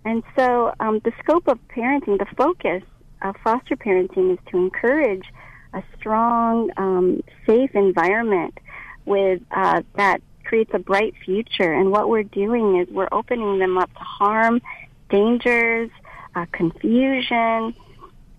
and 0.06 0.24
so 0.38 0.74
um, 0.80 1.00
the 1.04 1.12
scope 1.20 1.48
of 1.48 1.60
parenting, 1.70 2.18
the 2.20 2.28
focus 2.38 2.84
of 3.22 3.36
foster 3.44 3.76
parenting, 3.76 4.34
is 4.34 4.40
to 4.52 4.58
encourage 4.58 5.26
a 5.74 5.84
strong, 5.98 6.72
um, 6.78 7.24
safe 7.46 7.72
environment 7.76 8.58
with 9.06 9.42
uh, 9.52 9.82
that 9.96 10.22
creates 10.44 10.72
a 10.74 10.80
bright 10.80 11.14
future. 11.24 11.74
And 11.74 11.92
what 11.92 12.10
we're 12.10 12.24
doing 12.24 12.80
is 12.80 12.88
we're 12.90 13.10
opening 13.12 13.60
them 13.60 13.78
up 13.78 13.92
to 13.94 14.00
harm, 14.00 14.62
dangers, 15.10 15.90
uh, 16.36 16.46
confusion. 16.52 17.74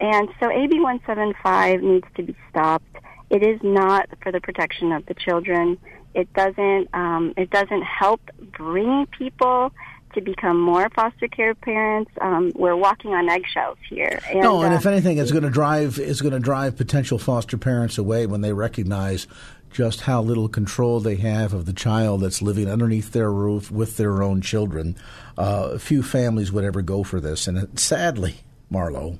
And 0.00 0.28
so 0.40 0.50
AB 0.50 0.80
175 0.80 1.82
needs 1.82 2.06
to 2.16 2.22
be 2.22 2.36
stopped. 2.50 2.84
It 3.30 3.42
is 3.42 3.60
not 3.62 4.08
for 4.22 4.30
the 4.30 4.40
protection 4.40 4.92
of 4.92 5.06
the 5.06 5.14
children. 5.14 5.78
It 6.14 6.32
doesn't. 6.34 6.88
Um, 6.94 7.34
it 7.36 7.50
doesn't 7.50 7.82
help 7.82 8.20
bring 8.56 9.06
people 9.06 9.72
to 10.14 10.21
become 10.21 10.61
more 10.61 10.88
foster 10.90 11.28
care 11.28 11.54
parents. 11.54 12.11
Um, 12.21 12.52
we're 12.54 12.76
walking 12.76 13.14
on 13.14 13.28
eggshells 13.28 13.78
here. 13.88 14.21
And, 14.28 14.40
no, 14.40 14.62
and 14.62 14.73
uh, 14.73 14.76
if 14.76 14.87
anything, 14.87 15.18
it's 15.18 15.33
going 15.33 15.44
to 15.44 15.50
drive 15.50 15.99
is 15.99 16.23
going 16.23 16.33
to 16.35 16.40
drive 16.40 16.76
potential 16.76 17.18
foster 17.18 17.59
parents 17.59 17.99
away 17.99 18.26
when 18.26 18.40
they 18.40 18.52
recognize 18.52 19.26
just 19.71 20.02
how 20.02 20.23
little 20.23 20.49
control 20.49 21.00
they 21.00 21.16
have 21.16 21.52
of 21.52 21.66
the 21.66 21.73
child 21.73 22.21
that's 22.21 22.40
living 22.40 22.71
underneath 22.71 23.12
their 23.12 23.33
roof 23.33 23.71
with 23.71 23.97
their 23.97 24.23
own 24.23 24.40
children. 24.40 24.97
Uh, 25.37 25.76
few 25.78 26.02
families 26.02 26.52
would 26.52 26.64
ever 26.64 26.80
go 26.80 27.02
for 27.02 27.21
this, 27.21 27.49
and 27.49 27.78
sadly, 27.78 28.37
Marlo, 28.73 29.18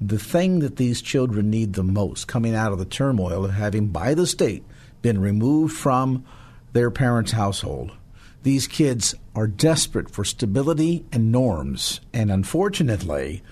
the 0.00 0.18
thing 0.18 0.60
that 0.60 0.76
these 0.76 1.02
children 1.02 1.50
need 1.50 1.74
the 1.74 1.84
most, 1.84 2.26
coming 2.26 2.54
out 2.54 2.72
of 2.72 2.78
the 2.78 2.86
turmoil 2.86 3.44
of 3.44 3.52
having 3.52 3.88
by 3.88 4.14
the 4.14 4.26
state 4.26 4.64
been 5.02 5.20
removed 5.20 5.76
from 5.76 6.24
their 6.72 6.90
parents' 6.90 7.32
household 7.32 7.92
these 8.42 8.66
kids 8.66 9.14
are 9.34 9.46
desperate 9.46 10.10
for 10.10 10.24
stability 10.24 11.04
and 11.12 11.30
norms. 11.30 12.00
And 12.12 12.30
unfortunately, 12.30 13.42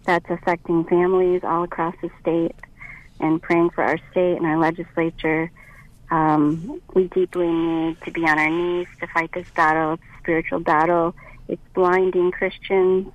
that's 0.06 0.28
affecting 0.28 0.84
families 0.86 1.42
all 1.44 1.64
across 1.64 1.94
the 2.02 2.10
state 2.20 2.56
and 3.20 3.40
praying 3.40 3.70
for 3.72 3.84
our 3.84 4.00
state 4.10 4.38
and 4.38 4.46
our 4.48 4.58
legislature. 4.58 5.52
Um, 6.10 6.82
we 6.96 7.10
deeply 7.10 7.52
need 7.52 8.02
to 8.02 8.12
be 8.12 8.22
on 8.22 8.40
our 8.40 8.50
knees 8.50 8.88
to 9.02 9.08
fight 9.08 9.32
this 9.34 9.48
battle. 9.56 9.94
It's 9.94 10.04
a 10.04 10.20
spiritual 10.24 10.62
battle. 10.62 11.16
It's 11.48 11.62
blinding 11.76 12.32
Christians 12.32 13.14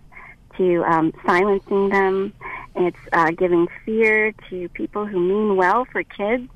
to 0.56 0.84
um, 0.84 1.12
silencing 1.26 1.88
them. 1.88 2.32
It's 2.76 2.96
uh, 3.12 3.32
giving 3.32 3.66
fear 3.84 4.32
to 4.50 4.68
people 4.68 5.04
who 5.04 5.18
mean 5.18 5.56
well 5.56 5.84
for 5.84 6.04
kids 6.04 6.48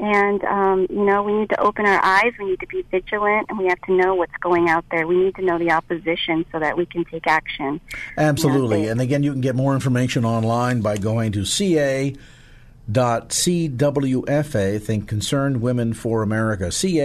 and, 0.00 0.42
um, 0.44 0.86
you 0.88 1.04
know, 1.04 1.22
we 1.22 1.34
need 1.34 1.50
to 1.50 1.60
open 1.60 1.84
our 1.84 2.02
eyes. 2.02 2.32
We 2.38 2.46
need 2.46 2.60
to 2.60 2.66
be 2.66 2.82
vigilant 2.90 3.48
and 3.50 3.58
we 3.58 3.66
have 3.66 3.82
to 3.82 3.92
know 3.92 4.14
what's 4.14 4.36
going 4.40 4.70
out 4.70 4.86
there. 4.90 5.06
We 5.06 5.16
need 5.16 5.34
to 5.36 5.42
know 5.42 5.58
the 5.58 5.72
opposition 5.72 6.46
so 6.50 6.58
that 6.58 6.78
we 6.78 6.86
can 6.86 7.04
take 7.04 7.26
action. 7.26 7.82
Absolutely. 8.16 8.88
And 8.88 8.98
again, 8.98 9.22
you 9.22 9.32
can 9.32 9.42
get 9.42 9.54
more 9.54 9.74
information 9.74 10.24
online 10.24 10.80
by 10.80 10.96
going 10.96 11.32
to 11.32 11.44
ca.cwfa, 11.44 12.16
think 14.80 15.06
Concerned 15.06 15.60
Women 15.60 15.92
for 15.92 16.22
America, 16.22 16.72
ca.cwfa.org. 16.72 17.02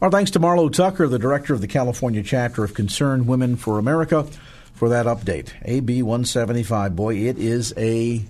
Our 0.00 0.10
thanks 0.10 0.30
to 0.30 0.38
Marlo 0.38 0.72
Tucker, 0.72 1.08
the 1.08 1.18
director 1.18 1.52
of 1.52 1.60
the 1.60 1.66
California 1.66 2.22
chapter 2.22 2.62
of 2.62 2.74
Concerned 2.74 3.26
Women 3.26 3.56
for 3.56 3.80
America, 3.80 4.24
for 4.72 4.88
that 4.88 5.06
update. 5.06 5.52
AB 5.64 6.02
175. 6.02 6.94
Boy, 6.94 7.16
it 7.16 7.38
is 7.38 7.74
a 7.76 8.24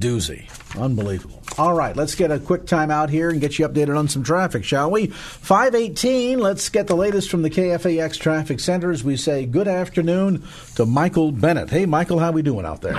doozy. 0.00 0.48
Unbelievable. 0.78 1.42
All 1.56 1.74
right, 1.74 1.96
let's 1.96 2.14
get 2.14 2.30
a 2.30 2.38
quick 2.38 2.66
time 2.66 2.90
out 2.90 3.10
here 3.10 3.30
and 3.30 3.40
get 3.40 3.58
you 3.58 3.68
updated 3.68 3.96
on 3.96 4.08
some 4.08 4.24
traffic, 4.24 4.64
shall 4.64 4.90
we? 4.90 5.06
518, 5.06 6.40
let's 6.40 6.68
get 6.68 6.88
the 6.88 6.96
latest 6.96 7.30
from 7.30 7.42
the 7.42 7.50
KFAX 7.50 8.18
Traffic 8.18 8.58
Center 8.58 8.90
as 8.90 9.04
we 9.04 9.16
say 9.16 9.46
good 9.46 9.68
afternoon 9.68 10.42
to 10.74 10.84
Michael 10.84 11.30
Bennett. 11.30 11.70
Hey, 11.70 11.86
Michael, 11.86 12.18
how 12.18 12.32
we 12.32 12.42
doing 12.42 12.66
out 12.66 12.80
there? 12.80 12.98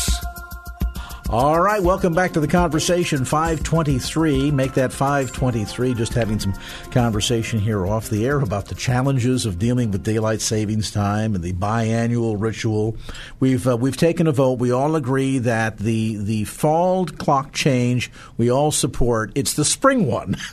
All 1.31 1.61
right, 1.61 1.81
welcome 1.81 2.13
back 2.13 2.33
to 2.33 2.41
the 2.41 2.47
conversation. 2.49 3.23
523. 3.23 4.51
Make 4.51 4.73
that 4.73 4.91
523. 4.91 5.93
Just 5.93 6.13
having 6.13 6.41
some 6.41 6.53
conversation 6.91 7.57
here 7.57 7.87
off 7.87 8.09
the 8.09 8.25
air 8.25 8.41
about 8.41 8.65
the 8.65 8.75
challenges 8.75 9.45
of 9.45 9.57
dealing 9.57 9.91
with 9.91 10.03
daylight 10.03 10.41
savings 10.41 10.91
time 10.91 11.33
and 11.33 11.41
the 11.41 11.53
biannual 11.53 12.35
ritual. 12.37 12.97
We've 13.39 13.65
uh, 13.65 13.77
we've 13.77 13.95
taken 13.95 14.27
a 14.27 14.33
vote. 14.33 14.59
We 14.59 14.73
all 14.73 14.97
agree 14.97 15.37
that 15.37 15.77
the 15.77 16.17
the 16.17 16.43
fall 16.43 17.05
clock 17.05 17.53
change 17.53 18.11
we 18.35 18.51
all 18.51 18.71
support. 18.71 19.31
It's 19.33 19.53
the 19.53 19.63
spring 19.63 20.07
one 20.07 20.31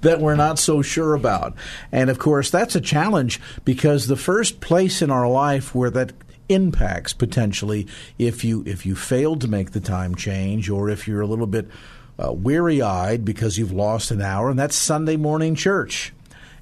that 0.00 0.18
we're 0.18 0.34
not 0.34 0.58
so 0.58 0.82
sure 0.82 1.14
about. 1.14 1.54
And 1.92 2.10
of 2.10 2.18
course, 2.18 2.50
that's 2.50 2.74
a 2.74 2.80
challenge 2.80 3.40
because 3.64 4.08
the 4.08 4.16
first 4.16 4.60
place 4.60 5.00
in 5.00 5.12
our 5.12 5.28
life 5.28 5.76
where 5.76 5.90
that 5.90 6.12
impacts 6.48 7.12
potentially 7.12 7.86
if 8.18 8.44
you 8.44 8.62
if 8.66 8.86
you 8.86 8.94
failed 8.94 9.40
to 9.40 9.48
make 9.48 9.72
the 9.72 9.80
time 9.80 10.14
change 10.14 10.70
or 10.70 10.88
if 10.88 11.08
you're 11.08 11.20
a 11.20 11.26
little 11.26 11.46
bit 11.46 11.68
uh, 12.18 12.32
weary 12.32 12.80
eyed 12.80 13.24
because 13.24 13.58
you've 13.58 13.72
lost 13.72 14.10
an 14.10 14.22
hour, 14.22 14.50
and 14.50 14.58
that's 14.58 14.76
Sunday 14.76 15.16
morning 15.16 15.54
church. 15.54 16.12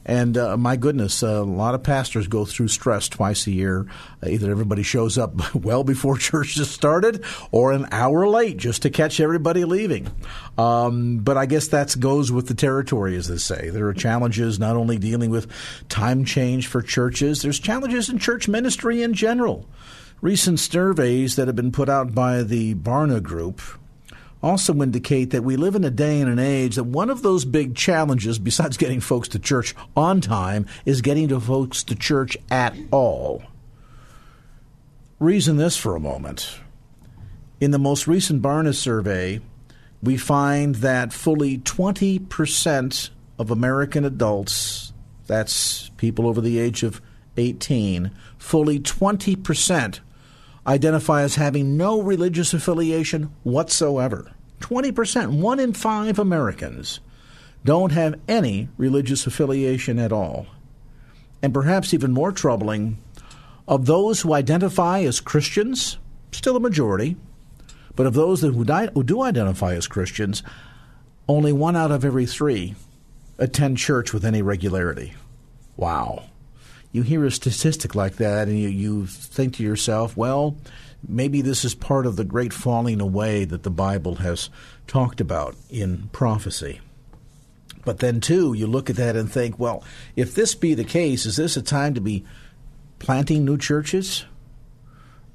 And 0.06 0.36
uh, 0.36 0.56
my 0.56 0.76
goodness, 0.76 1.22
a 1.22 1.42
lot 1.42 1.74
of 1.74 1.82
pastors 1.82 2.26
go 2.26 2.44
through 2.44 2.68
stress 2.68 3.08
twice 3.08 3.46
a 3.46 3.50
year. 3.50 3.86
Either 4.26 4.50
everybody 4.50 4.82
shows 4.82 5.16
up 5.16 5.54
well 5.64 5.84
before 5.84 6.18
church 6.18 6.54
just 6.54 6.72
started, 6.72 7.24
or 7.50 7.72
an 7.72 7.88
hour 7.90 8.26
late 8.28 8.56
just 8.56 8.82
to 8.82 8.90
catch 8.90 9.20
everybody 9.20 9.64
leaving. 9.64 10.10
Um, 10.58 11.18
but 11.18 11.36
I 11.36 11.46
guess 11.46 11.68
that 11.68 11.98
goes 11.98 12.30
with 12.30 12.48
the 12.48 12.54
territory, 12.54 13.16
as 13.16 13.28
they 13.28 13.38
say. 13.38 13.70
There 13.70 13.86
are 13.88 13.94
challenges 13.94 14.58
not 14.58 14.76
only 14.76 14.98
dealing 14.98 15.30
with 15.30 15.50
time 15.88 16.24
change 16.24 16.66
for 16.66 16.82
churches. 16.82 17.42
There's 17.42 17.58
challenges 17.58 18.08
in 18.08 18.18
church 18.18 18.48
ministry 18.48 19.02
in 19.02 19.14
general. 19.14 19.66
Recent 20.20 20.60
surveys 20.60 21.36
that 21.36 21.48
have 21.48 21.56
been 21.56 21.72
put 21.72 21.88
out 21.88 22.14
by 22.14 22.42
the 22.42 22.74
Barna 22.74 23.22
Group 23.22 23.60
also 24.44 24.74
indicate 24.82 25.30
that 25.30 25.42
we 25.42 25.56
live 25.56 25.74
in 25.74 25.84
a 25.84 25.90
day 25.90 26.20
and 26.20 26.30
an 26.30 26.38
age 26.38 26.76
that 26.76 26.84
one 26.84 27.08
of 27.08 27.22
those 27.22 27.44
big 27.44 27.74
challenges, 27.74 28.38
besides 28.38 28.76
getting 28.76 29.00
folks 29.00 29.26
to 29.28 29.38
church 29.38 29.74
on 29.96 30.20
time, 30.20 30.66
is 30.84 31.00
getting 31.00 31.28
to 31.28 31.40
folks 31.40 31.82
to 31.84 31.94
church 31.94 32.36
at 32.50 32.76
all. 32.90 33.42
Reason 35.18 35.56
this 35.56 35.76
for 35.76 35.96
a 35.96 36.00
moment. 36.00 36.60
In 37.60 37.70
the 37.70 37.78
most 37.78 38.06
recent 38.06 38.42
Barna 38.42 38.74
survey, 38.74 39.40
we 40.02 40.18
find 40.18 40.74
that 40.76 41.14
fully 41.14 41.58
20% 41.58 43.10
of 43.38 43.50
American 43.50 44.04
adults, 44.04 44.92
that's 45.26 45.88
people 45.96 46.26
over 46.26 46.42
the 46.42 46.58
age 46.58 46.82
of 46.82 47.00
18, 47.38 48.10
fully 48.36 48.78
20% 48.78 50.00
identify 50.66 51.22
as 51.22 51.36
having 51.36 51.76
no 51.76 52.00
religious 52.00 52.52
affiliation 52.52 53.32
whatsoever. 53.42 54.33
20%, 54.64 55.38
one 55.40 55.60
in 55.60 55.74
five 55.74 56.18
Americans, 56.18 57.00
don't 57.66 57.92
have 57.92 58.18
any 58.26 58.68
religious 58.78 59.26
affiliation 59.26 59.98
at 59.98 60.10
all. 60.10 60.46
And 61.42 61.52
perhaps 61.52 61.92
even 61.92 62.12
more 62.12 62.32
troubling, 62.32 62.96
of 63.68 63.84
those 63.84 64.22
who 64.22 64.32
identify 64.32 65.00
as 65.00 65.20
Christians, 65.20 65.98
still 66.32 66.56
a 66.56 66.60
majority, 66.60 67.16
but 67.94 68.06
of 68.06 68.14
those 68.14 68.40
who, 68.40 68.52
who 68.52 69.04
do 69.04 69.22
identify 69.22 69.74
as 69.74 69.86
Christians, 69.86 70.42
only 71.28 71.52
one 71.52 71.76
out 71.76 71.92
of 71.92 72.02
every 72.02 72.24
three 72.24 72.74
attend 73.36 73.76
church 73.76 74.14
with 74.14 74.24
any 74.24 74.40
regularity. 74.40 75.12
Wow. 75.76 76.24
You 76.90 77.02
hear 77.02 77.24
a 77.26 77.30
statistic 77.30 77.94
like 77.94 78.16
that 78.16 78.48
and 78.48 78.58
you, 78.58 78.68
you 78.68 79.06
think 79.06 79.56
to 79.56 79.62
yourself, 79.62 80.16
well, 80.16 80.56
maybe 81.08 81.42
this 81.42 81.64
is 81.64 81.74
part 81.74 82.06
of 82.06 82.16
the 82.16 82.24
great 82.24 82.52
falling 82.52 83.00
away 83.00 83.44
that 83.44 83.62
the 83.62 83.70
Bible 83.70 84.16
has 84.16 84.50
talked 84.86 85.20
about 85.20 85.56
in 85.70 86.08
prophecy. 86.12 86.80
But 87.84 87.98
then, 87.98 88.20
too, 88.20 88.54
you 88.54 88.66
look 88.66 88.88
at 88.88 88.96
that 88.96 89.16
and 89.16 89.30
think, 89.30 89.58
well, 89.58 89.84
if 90.16 90.34
this 90.34 90.54
be 90.54 90.74
the 90.74 90.84
case, 90.84 91.26
is 91.26 91.36
this 91.36 91.56
a 91.56 91.62
time 91.62 91.94
to 91.94 92.00
be 92.00 92.24
planting 92.98 93.44
new 93.44 93.58
churches? 93.58 94.24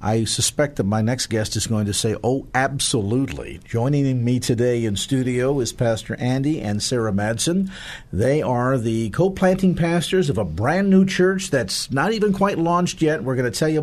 I 0.02 0.24
suspect 0.24 0.76
that 0.76 0.84
my 0.84 1.02
next 1.02 1.26
guest 1.26 1.56
is 1.56 1.66
going 1.66 1.84
to 1.84 1.92
say, 1.92 2.16
Oh, 2.24 2.46
absolutely. 2.54 3.60
Joining 3.64 4.24
me 4.24 4.40
today 4.40 4.86
in 4.86 4.96
studio 4.96 5.60
is 5.60 5.74
Pastor 5.74 6.16
Andy 6.18 6.62
and 6.62 6.82
Sarah 6.82 7.12
Madsen. 7.12 7.70
They 8.10 8.40
are 8.40 8.78
the 8.78 9.10
co 9.10 9.28
planting 9.28 9.74
pastors 9.74 10.30
of 10.30 10.38
a 10.38 10.44
brand 10.44 10.88
new 10.88 11.04
church 11.04 11.50
that's 11.50 11.90
not 11.90 12.14
even 12.14 12.32
quite 12.32 12.58
launched 12.58 13.02
yet. 13.02 13.22
We're 13.22 13.36
going 13.36 13.50
to 13.50 13.58
tell 13.58 13.68
you 13.68 13.80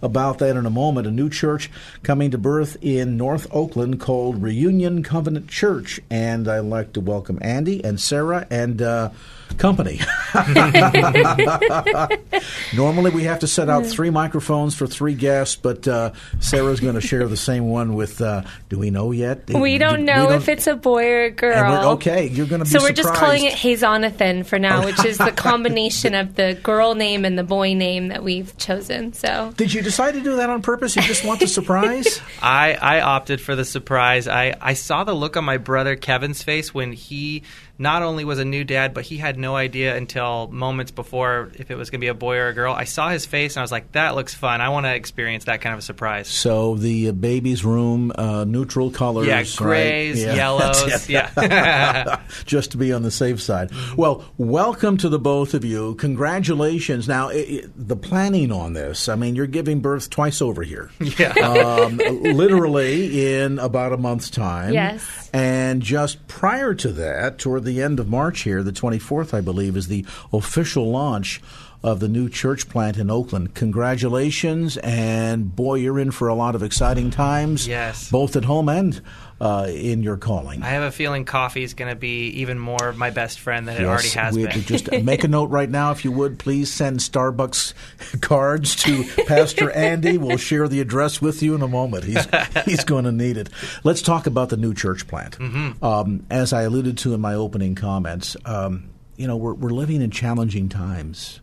about, 0.00 0.38
that 0.38 0.56
in 0.56 0.64
a 0.64 0.70
moment. 0.70 1.06
A 1.06 1.10
new 1.10 1.28
church 1.28 1.70
coming 2.02 2.30
to 2.30 2.38
birth 2.38 2.78
in 2.80 3.18
North 3.18 3.46
Oakland 3.50 4.00
called 4.00 4.42
Reunion 4.42 5.02
Covenant 5.02 5.48
Church. 5.48 6.00
And 6.08 6.48
I'd 6.48 6.60
like 6.60 6.94
to 6.94 7.00
welcome 7.00 7.38
Andy 7.42 7.84
and 7.84 8.00
Sarah 8.00 8.46
and, 8.50 8.80
uh, 8.80 9.10
company. 9.56 10.00
Normally, 12.76 13.10
we 13.10 13.24
have 13.24 13.40
to 13.40 13.46
set 13.46 13.68
out 13.68 13.86
three 13.86 14.10
microphones 14.10 14.74
for 14.74 14.86
three 14.86 15.14
guests, 15.14 15.56
but 15.56 15.88
uh, 15.88 16.12
Sarah's 16.40 16.80
going 16.80 16.94
to 16.94 17.00
share 17.00 17.26
the 17.26 17.36
same 17.36 17.68
one 17.68 17.94
with. 17.94 18.20
Uh, 18.20 18.42
do 18.68 18.78
we 18.78 18.90
know 18.90 19.12
yet? 19.12 19.48
We 19.48 19.78
don't 19.78 20.04
know 20.04 20.22
we 20.22 20.28
don't, 20.28 20.42
if 20.42 20.48
it's 20.48 20.66
a 20.66 20.76
boy 20.76 21.06
or 21.06 21.22
a 21.24 21.30
girl. 21.30 21.92
okay, 21.92 22.26
you're 22.26 22.46
going 22.46 22.60
to 22.60 22.64
be. 22.64 22.70
So 22.70 22.80
we're 22.80 22.94
surprised. 22.94 22.96
just 22.96 23.14
calling 23.14 23.44
it 23.44 23.54
Hazonathan 23.54 24.46
for 24.46 24.58
now, 24.58 24.84
which 24.84 25.04
is 25.04 25.18
the 25.18 25.32
combination 25.36 26.14
of 26.14 26.34
the 26.34 26.58
girl 26.62 26.94
name 26.94 27.24
and 27.24 27.38
the 27.38 27.44
boy 27.44 27.74
name 27.74 28.08
that 28.08 28.22
we've 28.22 28.56
chosen. 28.58 29.12
So, 29.12 29.52
did 29.56 29.72
you 29.72 29.82
decide 29.82 30.14
to 30.14 30.20
do 30.20 30.36
that 30.36 30.50
on 30.50 30.62
purpose? 30.62 30.96
You 30.96 31.02
just 31.02 31.24
want 31.24 31.40
the 31.40 31.46
surprise? 31.46 32.20
I 32.42 32.74
I 32.74 33.00
opted 33.00 33.40
for 33.40 33.56
the 33.56 33.64
surprise. 33.64 34.28
I 34.28 34.54
I 34.60 34.74
saw 34.74 35.04
the 35.04 35.14
look 35.14 35.36
on 35.36 35.44
my 35.44 35.56
brother 35.56 35.96
Kevin's 35.96 36.42
face 36.42 36.74
when 36.74 36.92
he 36.92 37.42
not 37.78 38.02
only 38.02 38.24
was 38.24 38.40
a 38.40 38.44
new 38.44 38.64
dad, 38.64 38.92
but 38.92 39.04
he 39.04 39.16
had 39.16 39.38
no 39.38 39.54
idea 39.54 39.96
until 39.96 40.48
moments 40.48 40.90
before 40.90 41.52
if 41.54 41.70
it 41.70 41.76
was 41.76 41.90
going 41.90 42.00
to 42.00 42.04
be 42.04 42.08
a 42.08 42.14
boy 42.14 42.36
or 42.36 42.48
a 42.48 42.52
girl. 42.52 42.74
I 42.74 42.84
saw 42.84 43.08
his 43.08 43.24
face 43.24 43.54
and 43.54 43.60
I 43.60 43.62
was 43.62 43.70
like, 43.70 43.92
that 43.92 44.16
looks 44.16 44.34
fun. 44.34 44.60
I 44.60 44.70
want 44.70 44.86
to 44.86 44.94
experience 44.94 45.44
that 45.44 45.60
kind 45.60 45.74
of 45.74 45.78
a 45.78 45.82
surprise. 45.82 46.26
So 46.26 46.74
the 46.74 47.10
uh, 47.10 47.12
baby's 47.12 47.64
room, 47.64 48.10
uh, 48.16 48.44
neutral 48.44 48.90
colors. 48.90 49.28
Yeah, 49.28 49.44
grays, 49.56 50.24
right? 50.24 50.26
yeah. 50.26 50.34
yellows. 50.34 51.08
yeah. 51.08 52.20
Just 52.44 52.72
to 52.72 52.78
be 52.78 52.92
on 52.92 53.02
the 53.02 53.12
safe 53.12 53.40
side. 53.40 53.70
Well, 53.96 54.24
welcome 54.38 54.96
to 54.98 55.08
the 55.08 55.20
both 55.20 55.54
of 55.54 55.64
you. 55.64 55.94
Congratulations. 55.96 57.06
Now, 57.06 57.28
it, 57.28 57.36
it, 57.36 57.70
the 57.76 57.96
planning 57.96 58.50
on 58.50 58.72
this, 58.72 59.08
I 59.08 59.14
mean, 59.14 59.36
you're 59.36 59.46
giving 59.46 59.80
birth 59.80 60.10
twice 60.10 60.42
over 60.42 60.62
here. 60.62 60.90
Yeah. 61.18 61.32
Um, 61.32 61.96
literally 61.96 63.34
in 63.34 63.58
about 63.58 63.92
a 63.92 63.96
month's 63.96 64.30
time. 64.30 64.72
Yes. 64.72 65.27
And 65.38 65.82
just 65.82 66.26
prior 66.26 66.74
to 66.74 66.88
that, 66.88 67.38
toward 67.38 67.62
the 67.62 67.80
end 67.80 68.00
of 68.00 68.08
March 68.08 68.40
here, 68.40 68.64
the 68.64 68.72
24th, 68.72 69.32
I 69.32 69.40
believe, 69.40 69.76
is 69.76 69.86
the 69.86 70.04
official 70.32 70.90
launch 70.90 71.40
of 71.80 72.00
the 72.00 72.08
new 72.08 72.28
church 72.28 72.68
plant 72.68 72.96
in 72.96 73.08
Oakland. 73.08 73.54
Congratulations, 73.54 74.78
and 74.78 75.54
boy, 75.54 75.76
you're 75.76 76.00
in 76.00 76.10
for 76.10 76.26
a 76.26 76.34
lot 76.34 76.56
of 76.56 76.62
exciting 76.64 77.10
times. 77.10 77.68
Yes. 77.68 78.10
Both 78.10 78.34
at 78.34 78.46
home 78.46 78.68
and 78.68 79.00
uh, 79.40 79.66
in 79.68 80.02
your 80.02 80.16
calling. 80.16 80.62
I 80.62 80.70
have 80.70 80.82
a 80.82 80.90
feeling 80.90 81.24
coffee 81.24 81.62
is 81.62 81.74
going 81.74 81.90
to 81.90 81.98
be 81.98 82.28
even 82.28 82.58
more 82.58 82.92
my 82.92 83.10
best 83.10 83.38
friend 83.38 83.68
than 83.68 83.74
yes, 83.74 83.82
it 83.82 83.86
already 83.86 84.08
has 84.10 84.36
we, 84.36 84.46
been. 84.46 84.62
Just 84.62 84.90
make 85.04 85.22
a 85.24 85.28
note 85.28 85.50
right 85.50 85.70
now, 85.70 85.92
if 85.92 86.04
you 86.04 86.10
would, 86.12 86.38
please 86.38 86.72
send 86.72 86.98
Starbucks 86.98 88.20
cards 88.20 88.74
to 88.76 89.04
Pastor 89.26 89.70
Andy. 89.70 90.18
We'll 90.18 90.38
share 90.38 90.66
the 90.66 90.80
address 90.80 91.22
with 91.22 91.42
you 91.42 91.54
in 91.54 91.62
a 91.62 91.68
moment. 91.68 92.04
He's 92.04 92.26
he's 92.64 92.84
going 92.84 93.04
to 93.04 93.12
need 93.12 93.36
it. 93.36 93.48
Let's 93.84 94.02
talk 94.02 94.26
about 94.26 94.48
the 94.48 94.56
new 94.56 94.74
church 94.74 95.06
plant. 95.06 95.38
Mm-hmm. 95.38 95.84
Um, 95.84 96.26
as 96.30 96.52
I 96.52 96.62
alluded 96.62 96.98
to 96.98 97.14
in 97.14 97.20
my 97.20 97.34
opening 97.34 97.76
comments, 97.76 98.36
um, 98.44 98.90
you 99.16 99.26
know, 99.26 99.36
we're, 99.36 99.54
we're 99.54 99.70
living 99.70 100.02
in 100.02 100.10
challenging 100.10 100.68
times. 100.68 101.40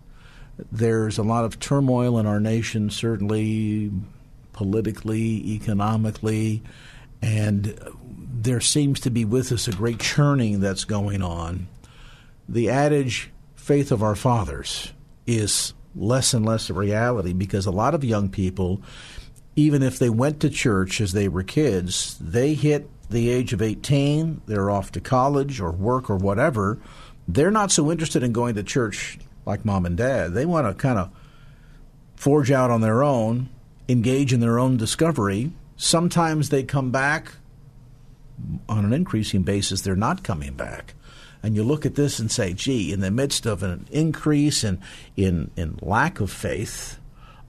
There's 0.72 1.18
a 1.18 1.24
lot 1.24 1.46
of 1.46 1.60
turmoil 1.60 2.18
in 2.18 2.26
our 2.26 2.40
nation, 2.40 2.90
certainly 2.90 3.92
politically, 4.54 5.54
economically, 5.54 6.64
and 7.22 7.78
there 8.46 8.62
seems 8.62 9.00
to 9.02 9.10
be 9.10 9.26
with 9.26 9.52
us 9.52 9.68
a 9.68 9.72
great 9.72 10.00
churning 10.00 10.60
that's 10.60 10.84
going 10.84 11.22
on. 11.22 11.68
The 12.48 12.70
adage, 12.70 13.32
faith 13.56 13.92
of 13.92 14.04
our 14.04 14.16
fathers, 14.16 14.94
is 15.26 15.74
less 15.96 16.34
and 16.34 16.46
less 16.46 16.70
a 16.70 16.74
reality 16.74 17.34
because 17.34 17.66
a 17.66 17.72
lot 17.72 17.96
of 17.96 18.04
young 18.04 18.30
people, 18.30 18.82
even 19.56 19.82
if 19.82 19.98
they 19.98 20.10
went 20.10 20.40
to 20.42 20.50
church 20.50 21.02
as 21.02 21.14
they 21.14 21.28
were 21.28 21.44
kids, 21.44 22.18
they 22.20 22.54
hit 22.54 22.90
the 23.10 23.30
age 23.30 23.54
of 23.54 23.62
18, 23.62 24.42
they're 24.46 24.70
off 24.70 24.92
to 24.92 25.00
college 25.00 25.60
or 25.60 25.72
work 25.72 26.10
or 26.10 26.18
whatever. 26.18 26.80
They're 27.28 27.52
not 27.52 27.72
so 27.72 27.92
interested 27.92 28.24
in 28.24 28.34
going 28.34 28.56
to 28.56 28.64
church 28.64 29.18
like 29.46 29.66
mom 29.66 29.86
and 29.86 29.98
dad. 29.98 30.34
They 30.34 30.46
want 30.46 30.68
to 30.68 30.74
kind 30.74 31.00
of 31.00 31.12
forge 32.16 32.52
out 32.52 32.72
on 32.72 32.82
their 32.82 33.04
own, 33.04 33.50
engage 33.88 34.34
in 34.34 34.40
their 34.40 34.60
own 34.60 34.78
discovery. 34.78 35.54
Sometimes 35.78 36.50
they 36.50 36.64
come 36.64 36.92
back 36.92 37.34
on 38.68 38.86
an 38.86 38.94
increasing 38.94 39.44
basis, 39.44 39.82
they're 39.82 39.96
not 39.96 40.24
coming 40.24 40.54
back. 40.54 40.94
And 41.42 41.56
you 41.56 41.64
look 41.64 41.86
at 41.86 41.96
this 41.96 42.20
and 42.20 42.32
say, 42.32 42.54
gee, 42.54 42.92
in 42.92 43.02
the 43.02 43.12
midst 43.12 43.46
of 43.46 43.62
an 43.62 43.88
increase 43.92 44.64
in, 44.64 44.82
in, 45.16 45.52
in 45.56 45.78
lack 45.82 46.20
of 46.20 46.32
faith, 46.32 47.00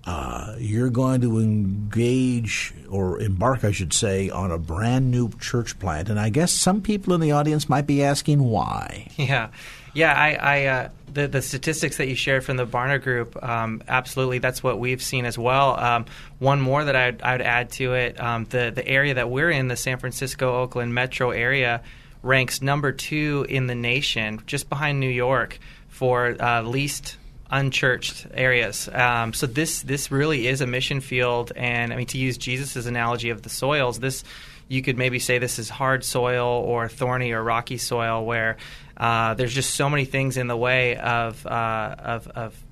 uh, 0.06 0.54
you're 0.58 0.88
going 0.88 1.20
to 1.20 1.40
engage 1.40 2.72
or 2.88 3.20
embark, 3.20 3.64
I 3.64 3.72
should 3.72 3.92
say, 3.92 4.30
on 4.30 4.52
a 4.52 4.58
brand 4.58 5.10
new 5.10 5.30
church 5.40 5.78
plant. 5.80 6.08
And 6.08 6.20
I 6.20 6.28
guess 6.28 6.52
some 6.52 6.80
people 6.80 7.12
in 7.12 7.20
the 7.20 7.32
audience 7.32 7.68
might 7.68 7.86
be 7.86 8.02
asking 8.02 8.42
why. 8.42 9.08
Yeah, 9.16 9.48
yeah. 9.92 10.12
I, 10.12 10.34
I 10.34 10.64
uh, 10.66 10.88
the 11.12 11.26
the 11.26 11.42
statistics 11.42 11.96
that 11.96 12.06
you 12.06 12.14
shared 12.14 12.44
from 12.44 12.56
the 12.56 12.66
Barna 12.66 13.02
Group, 13.02 13.42
um, 13.42 13.82
absolutely, 13.88 14.38
that's 14.38 14.62
what 14.62 14.78
we've 14.78 15.02
seen 15.02 15.24
as 15.24 15.36
well. 15.36 15.76
Um, 15.80 16.04
one 16.38 16.60
more 16.60 16.84
that 16.84 16.94
I'd, 16.94 17.22
I'd 17.22 17.40
add 17.40 17.70
to 17.72 17.94
it: 17.94 18.20
um, 18.20 18.44
the 18.44 18.70
the 18.72 18.86
area 18.86 19.14
that 19.14 19.28
we're 19.28 19.50
in, 19.50 19.66
the 19.66 19.76
San 19.76 19.98
Francisco 19.98 20.62
Oakland 20.62 20.94
metro 20.94 21.30
area, 21.30 21.82
ranks 22.22 22.62
number 22.62 22.92
two 22.92 23.46
in 23.48 23.66
the 23.66 23.74
nation, 23.74 24.42
just 24.46 24.68
behind 24.68 25.00
New 25.00 25.10
York, 25.10 25.58
for 25.88 26.36
uh, 26.40 26.62
least 26.62 27.16
unchurched 27.50 28.26
areas. 28.32 28.88
Um, 28.92 29.32
so 29.32 29.46
this 29.46 29.82
this 29.82 30.10
really 30.10 30.46
is 30.46 30.60
a 30.60 30.66
mission 30.66 31.00
field, 31.00 31.52
and 31.54 31.92
I 31.92 31.96
mean 31.96 32.06
to 32.06 32.18
use 32.18 32.38
Jesus' 32.38 32.86
analogy 32.86 33.30
of 33.30 33.42
the 33.42 33.48
soils, 33.48 33.98
this 34.00 34.24
you 34.68 34.82
could 34.82 34.98
maybe 34.98 35.18
say 35.18 35.38
this 35.38 35.58
is 35.58 35.68
hard 35.68 36.04
soil 36.04 36.46
or 36.46 36.88
thorny 36.88 37.32
or 37.32 37.42
rocky 37.42 37.78
soil 37.78 38.24
where 38.24 38.56
uh, 38.96 39.34
there's 39.34 39.54
just 39.54 39.74
so 39.74 39.88
many 39.88 40.04
things 40.04 40.36
in 40.36 40.48
the 40.48 40.56
way 40.56 40.96
of, 40.96 41.46
uh, 41.46 41.94
of, 41.98 42.28
of 42.28 42.64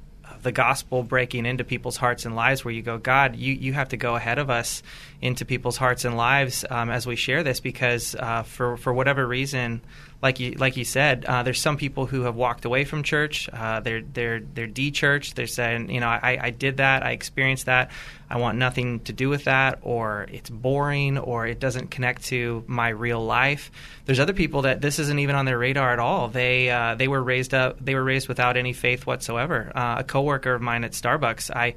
the 0.42 0.52
gospel 0.52 1.02
breaking 1.02 1.46
into 1.46 1.64
people's 1.64 1.96
hearts 1.96 2.24
and 2.24 2.34
lives 2.34 2.64
where 2.64 2.74
you 2.74 2.82
go, 2.82 2.98
God, 2.98 3.36
you, 3.36 3.54
you 3.54 3.72
have 3.74 3.90
to 3.90 3.96
go 3.96 4.14
ahead 4.16 4.38
of 4.38 4.50
us 4.50 4.82
into 5.20 5.44
people's 5.44 5.76
hearts 5.76 6.04
and 6.04 6.16
lives 6.16 6.64
um, 6.68 6.90
as 6.90 7.06
we 7.06 7.16
share 7.16 7.42
this 7.42 7.60
because 7.60 8.14
uh, 8.16 8.42
for, 8.42 8.76
for 8.76 8.92
whatever 8.92 9.26
reason, 9.26 9.80
like 10.24 10.40
you 10.40 10.52
like 10.52 10.78
you 10.78 10.86
said, 10.86 11.26
uh, 11.26 11.42
there's 11.42 11.60
some 11.60 11.76
people 11.76 12.06
who 12.06 12.22
have 12.22 12.34
walked 12.34 12.64
away 12.64 12.84
from 12.84 13.02
church. 13.02 13.46
Uh, 13.52 13.80
they're 13.80 14.00
they're 14.00 14.40
they're 14.40 14.66
de-churched. 14.66 15.36
They're 15.36 15.46
saying, 15.46 15.90
you 15.90 16.00
know, 16.00 16.08
I, 16.08 16.38
I 16.40 16.50
did 16.50 16.78
that. 16.78 17.02
I 17.02 17.10
experienced 17.10 17.66
that. 17.66 17.90
I 18.30 18.38
want 18.38 18.56
nothing 18.56 19.00
to 19.00 19.12
do 19.12 19.28
with 19.28 19.44
that, 19.44 19.80
or 19.82 20.26
it's 20.32 20.48
boring, 20.48 21.18
or 21.18 21.46
it 21.46 21.60
doesn't 21.60 21.90
connect 21.90 22.24
to 22.24 22.64
my 22.66 22.88
real 22.88 23.22
life. 23.22 23.70
There's 24.06 24.18
other 24.18 24.32
people 24.32 24.62
that 24.62 24.80
this 24.80 24.98
isn't 24.98 25.18
even 25.18 25.36
on 25.36 25.44
their 25.44 25.58
radar 25.58 25.92
at 25.92 25.98
all. 25.98 26.28
They 26.28 26.70
uh, 26.70 26.94
they 26.94 27.06
were 27.06 27.22
raised 27.22 27.52
up. 27.52 27.84
They 27.84 27.94
were 27.94 28.02
raised 28.02 28.26
without 28.26 28.56
any 28.56 28.72
faith 28.72 29.06
whatsoever. 29.06 29.70
Uh, 29.74 29.96
a 29.98 30.04
coworker 30.04 30.54
of 30.54 30.62
mine 30.62 30.84
at 30.84 30.92
Starbucks, 30.92 31.54
I. 31.54 31.74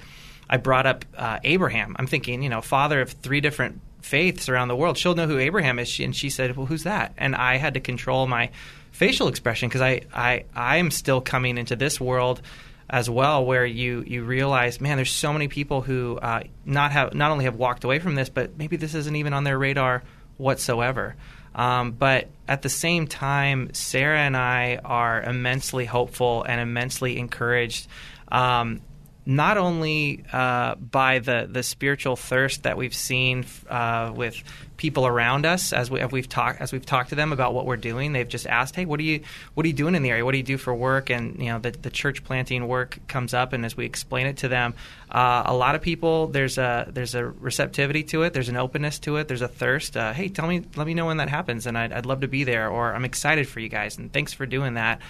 I 0.50 0.56
brought 0.56 0.86
up 0.86 1.04
uh, 1.18 1.40
Abraham. 1.44 1.98
I'm 2.00 2.08
thinking, 2.08 2.42
you 2.42 2.48
know, 2.48 2.62
father 2.62 3.02
of 3.02 3.12
three 3.12 3.42
different 3.42 3.82
faiths 4.08 4.50
around 4.50 4.70
the 4.70 4.76
world. 4.76 4.98
She'll 4.98 5.16
know 5.16 5.28
who 5.28 5.38
Abraham 5.38 5.80
is. 5.80 6.00
And 6.00 6.16
she 6.16 6.30
said, 6.30 6.56
"Well, 6.56 6.66
who's 6.66 6.84
that?" 6.84 7.14
And 7.18 7.36
I 7.36 7.58
had 7.58 7.74
to 7.76 7.80
control 7.80 8.28
my 8.28 8.50
facial 8.92 9.28
expression 9.28 9.70
because 9.70 9.82
I, 9.82 10.02
I 10.14 10.46
I'm 10.56 10.92
still 10.92 11.22
coming 11.22 11.58
into 11.58 11.76
this 11.76 12.00
world 12.00 12.42
as 12.90 13.10
well, 13.10 13.46
where 13.46 13.66
you 13.66 14.04
you 14.08 14.24
realize, 14.24 14.80
man, 14.80 14.98
there's 14.98 15.12
so 15.12 15.34
many 15.34 15.48
people 15.48 15.82
who 15.82 16.18
uh, 16.18 16.44
not 16.66 16.92
have 16.92 17.14
not 17.14 17.32
only 17.32 17.46
have 17.46 17.56
walked 17.56 17.84
away 17.84 18.00
from 18.00 18.16
this, 18.16 18.30
but 18.30 18.58
maybe 18.58 18.78
this 18.78 18.96
isn't 18.96 19.16
even 19.16 19.34
on 19.34 19.44
their 19.44 19.58
radar 19.60 20.04
whatsoever. 20.38 21.16
Um, 21.54 21.92
but 21.92 22.30
at 22.48 22.62
the 22.62 22.70
same 22.70 23.08
time, 23.08 23.74
Sarah 23.74 24.20
and 24.20 24.38
I 24.38 24.80
are 24.86 25.22
immensely 25.22 25.86
hopeful 25.86 26.44
and 26.44 26.62
immensely 26.62 27.18
encouraged. 27.18 27.88
Um, 28.32 28.82
not 29.28 29.58
only 29.58 30.24
uh, 30.32 30.76
by 30.76 31.20
the, 31.20 31.50
the 31.52 31.62
spiritual 31.62 32.16
thirst 32.16 32.64
that 32.64 32.78
we've 32.78 32.94
seen 32.94 33.46
uh, 33.70 34.14
with 34.16 34.42
people 34.78 35.06
around 35.06 35.46
us 35.46 35.74
as, 35.74 35.92
we, 35.92 36.04
we've 36.06 36.30
talked 36.30 36.62
as 36.62 36.72
we've 36.72 36.86
talked 36.86 37.10
to 37.10 37.16
them 37.16 37.34
about 37.34 37.54
what 37.54 37.66
we're 37.66 37.76
doing. 37.76 38.14
They've 38.14 38.28
just 38.28 38.48
asked, 38.48 38.78
"Hey, 38.78 38.86
what 38.86 39.02
are 39.02 39.04
you 39.04 39.22
what 39.54 39.66
are 39.66 39.68
you 39.68 39.74
doing 39.74 39.96
in 39.96 40.02
the 40.02 40.12
area? 40.12 40.24
What 40.24 40.32
do 40.32 40.38
you 40.38 40.46
do 40.46 40.58
for 40.58 40.74
work?" 40.74 41.10
And 41.10 41.40
you 41.40 41.48
know, 41.48 41.60
the, 41.60 41.72
the 41.72 41.90
church 41.90 42.24
planting 42.24 42.70
work 42.70 43.00
comes 43.08 43.34
up, 43.34 43.52
and 43.52 43.66
as 43.66 43.76
we 43.76 43.86
explain 43.86 44.28
it 44.28 44.38
to 44.38 44.48
them, 44.48 44.76
uh, 45.12 45.44
a 45.46 45.54
lot 45.54 45.76
of 45.76 45.82
people 45.82 46.28
there's 46.28 46.58
a 46.58 46.90
there's 46.90 47.14
a 47.14 47.26
receptivity 47.26 48.04
to 48.04 48.24
it. 48.24 48.32
There's 48.32 48.50
an 48.50 48.58
openness 48.58 49.00
to 49.00 49.18
it. 49.18 49.28
There's 49.28 49.42
a 49.42 49.50
thirst. 49.50 49.98
Uh, 49.98 50.14
hey, 50.14 50.30
tell 50.30 50.48
me, 50.48 50.64
let 50.78 50.88
me 50.88 50.94
know 50.94 51.08
when 51.08 51.18
that 51.18 51.28
happens, 51.28 51.66
and 51.68 51.78
I'd, 51.78 51.92
I'd 51.92 52.06
love 52.06 52.22
to 52.22 52.30
be 52.30 52.46
there, 52.46 52.70
or 52.70 52.94
I'm 52.94 53.04
excited 53.04 53.50
for 53.50 53.60
you 53.60 53.68
guys, 53.68 53.98
and 53.98 54.14
thanks 54.14 54.32
for 54.32 54.46
doing 54.46 54.76
that. 54.76 55.02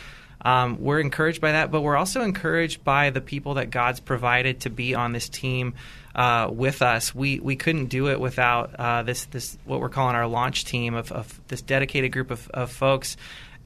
Um, 0.42 0.82
we're 0.82 1.00
encouraged 1.00 1.42
by 1.42 1.54
that, 1.54 1.72
but 1.72 1.82
we're 1.82 1.98
also 1.98 2.22
encouraged 2.22 2.84
by 2.84 3.10
the 3.10 3.22
people 3.22 3.56
that 3.56 3.70
God's 3.70 4.00
provided 4.00 4.62
to 4.62 4.70
be 4.70 4.96
on 4.96 5.12
this 5.12 5.30
team 5.30 5.74
uh, 6.16 6.50
with 6.52 6.82
us. 6.82 7.14
We 7.14 7.40
we 7.40 7.56
couldn't 7.56 7.88
do 7.88 8.10
it 8.10 8.20
without 8.20 8.76
uh, 8.76 9.04
this 9.04 9.26
this 9.26 9.58
what 9.66 9.80
we're 9.80 9.90
calling 9.90 10.16
our 10.16 10.28
launch 10.28 10.66
team 10.66 10.96
of, 10.96 11.12
of 11.12 11.40
this 11.48 11.62
dedicated 11.62 12.12
group 12.12 12.32
of, 12.32 12.50
of 12.50 12.72
folks. 12.72 13.18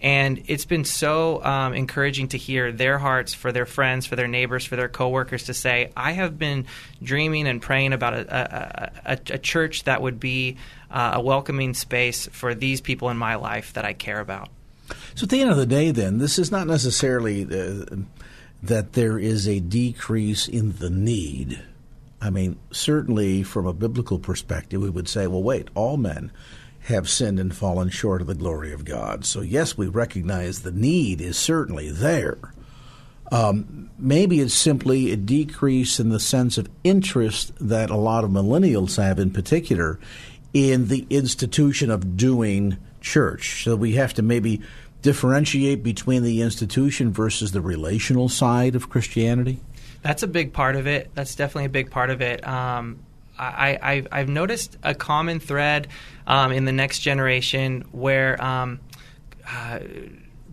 And 0.02 0.46
it's 0.48 0.66
been 0.66 0.84
so 0.84 1.44
um, 1.44 1.76
encouraging 1.76 2.30
to 2.30 2.38
hear 2.38 2.72
their 2.72 2.98
hearts 2.98 3.36
for 3.36 3.52
their 3.52 3.68
friends, 3.68 4.08
for 4.08 4.16
their 4.16 4.28
neighbors, 4.28 4.66
for 4.66 4.76
their 4.76 4.90
coworkers 4.90 5.44
to 5.44 5.54
say, 5.54 5.92
I 5.96 6.14
have 6.14 6.40
been 6.40 6.66
dreaming 7.04 7.48
and 7.48 7.62
praying 7.62 7.94
about 7.94 8.16
a, 8.16 8.92
a, 9.06 9.12
a, 9.14 9.20
a 9.36 9.38
church 9.38 9.84
that 9.84 10.02
would 10.02 10.20
be 10.20 10.58
uh, 10.90 11.12
a 11.16 11.22
welcoming 11.22 11.76
space 11.76 12.28
for 12.32 12.56
these 12.56 12.82
people 12.82 13.12
in 13.12 13.18
my 13.18 13.36
life 13.36 13.74
that 13.74 13.86
I 13.86 13.94
care 13.94 14.20
about. 14.20 14.50
So 15.16 15.24
at 15.24 15.30
the 15.30 15.42
end 15.42 15.52
of 15.52 15.58
the 15.58 15.66
day, 15.66 15.92
then, 15.92 16.18
this 16.20 16.40
is 16.40 16.52
not 16.52 16.68
necessarily 16.68 17.44
uh, 17.44 17.86
that 18.64 18.94
there 18.94 19.18
is 19.18 19.48
a 19.48 19.60
decrease 19.60 20.48
in 20.48 20.74
the 20.78 20.90
need. 20.90 21.62
I 22.22 22.30
mean, 22.30 22.60
certainly 22.72 23.44
from 23.44 23.66
a 23.66 23.74
biblical 23.74 24.20
perspective, 24.20 24.82
we 24.82 24.90
would 24.90 25.10
say, 25.10 25.28
well, 25.28 25.44
wait, 25.44 25.70
all 25.74 25.98
men 25.98 26.32
have 26.82 27.10
sinned 27.10 27.40
and 27.40 27.56
fallen 27.56 27.90
short 27.90 28.22
of 28.22 28.28
the 28.28 28.36
glory 28.36 28.74
of 28.74 28.86
God. 28.86 29.26
So, 29.26 29.42
yes, 29.42 29.78
we 29.78 29.88
recognize 29.88 30.62
the 30.62 30.72
need 30.72 31.22
is 31.22 31.38
certainly 31.38 31.90
there. 31.90 32.38
Um, 33.32 33.90
maybe 33.98 34.42
it's 34.42 34.54
simply 34.54 35.12
a 35.12 35.18
decrease 35.18 36.00
in 36.00 36.10
the 36.10 36.20
sense 36.20 36.58
of 36.58 36.70
interest 36.84 37.54
that 37.60 37.90
a 37.90 37.96
lot 37.96 38.24
of 38.24 38.30
millennials 38.30 38.98
have, 38.98 39.20
in 39.20 39.32
particular, 39.32 40.00
in 40.54 40.90
the 40.90 41.08
institution 41.10 41.90
of 41.90 42.18
doing 42.18 42.78
church. 43.02 43.64
So 43.64 43.76
we 43.76 43.94
have 43.94 44.14
to 44.16 44.22
maybe 44.22 44.62
differentiate 45.02 45.84
between 45.84 46.24
the 46.24 46.42
institution 46.42 47.12
versus 47.12 47.52
the 47.52 47.62
relational 47.62 48.30
side 48.30 48.76
of 48.76 48.90
Christianity? 48.90 49.60
That's 50.02 50.24
a 50.24 50.28
big 50.28 50.54
part 50.54 50.76
of 50.76 50.88
it. 50.88 51.12
That's 51.14 51.36
definitely 51.36 51.66
a 51.66 51.70
big 51.70 51.92
part 51.92 52.10
of 52.10 52.22
it. 52.22 52.46
Um, 52.48 53.00
I, 53.38 54.06
have 54.12 54.30
noticed 54.30 54.78
a 54.84 54.94
common 54.94 55.40
thread 55.40 55.88
um, 56.28 56.52
in 56.52 56.66
the 56.66 56.72
next 56.72 57.00
generation 57.00 57.86
where 57.92 58.42
um, 58.44 58.80
uh, 59.48 59.80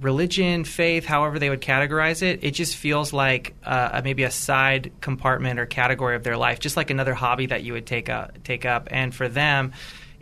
religion, 0.01 0.65
faith, 0.65 1.05
however 1.05 1.39
they 1.39 1.51
would 1.51 1.61
categorize 1.61 2.23
it, 2.23 2.43
it 2.43 2.53
just 2.53 2.77
feels 2.77 3.13
like 3.13 3.55
uh, 3.65 4.01
maybe 4.05 4.23
a 4.23 4.31
side 4.31 4.91
compartment 5.03 5.61
or 5.61 5.67
category 5.67 6.17
of 6.17 6.23
their 6.25 6.39
life, 6.39 6.61
just 6.61 6.79
like 6.79 6.89
another 6.89 7.13
hobby 7.13 7.47
that 7.47 7.63
you 7.63 7.75
would 7.75 7.87
take 7.87 8.09
up. 8.09 8.43
Take 8.43 8.65
up, 8.65 8.89
and 8.91 9.15
for 9.15 9.29
them, 9.29 9.73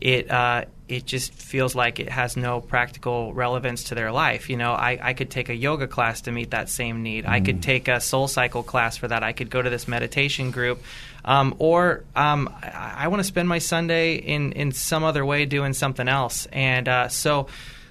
it 0.00 0.28
uh, 0.28 0.64
it 0.88 1.04
just 1.04 1.32
feels 1.32 1.74
like 1.74 1.98
it 1.98 2.08
has 2.08 2.36
no 2.36 2.60
practical 2.60 3.32
relevance 3.34 3.84
to 3.84 3.94
their 3.94 4.12
life. 4.12 4.48
You 4.48 4.56
know, 4.56 4.72
I, 4.72 4.98
I 5.02 5.12
could 5.14 5.30
take 5.30 5.48
a 5.48 5.54
yoga 5.54 5.86
class 5.86 6.22
to 6.22 6.32
meet 6.32 6.50
that 6.50 6.68
same 6.68 7.02
need. 7.02 7.24
Mm. 7.24 7.28
I 7.28 7.40
could 7.40 7.58
mm. 7.58 7.62
take 7.62 7.88
a 7.88 8.00
soul 8.00 8.28
cycle 8.28 8.62
class 8.62 8.96
for 8.96 9.08
that. 9.08 9.22
I 9.22 9.32
could 9.32 9.50
go 9.50 9.60
to 9.60 9.68
this 9.68 9.88
meditation 9.88 10.50
group. 10.50 10.82
Um, 11.24 11.56
or 11.58 12.04
um, 12.14 12.54
I, 12.62 12.94
I 12.98 13.08
want 13.08 13.20
to 13.20 13.24
spend 13.24 13.48
my 13.48 13.58
Sunday 13.58 14.14
in, 14.14 14.52
in 14.52 14.70
some 14.70 15.02
other 15.02 15.24
way 15.24 15.44
doing 15.44 15.72
something 15.72 16.06
else. 16.06 16.46
And 16.52 16.88
uh, 16.88 17.08
so 17.08 17.48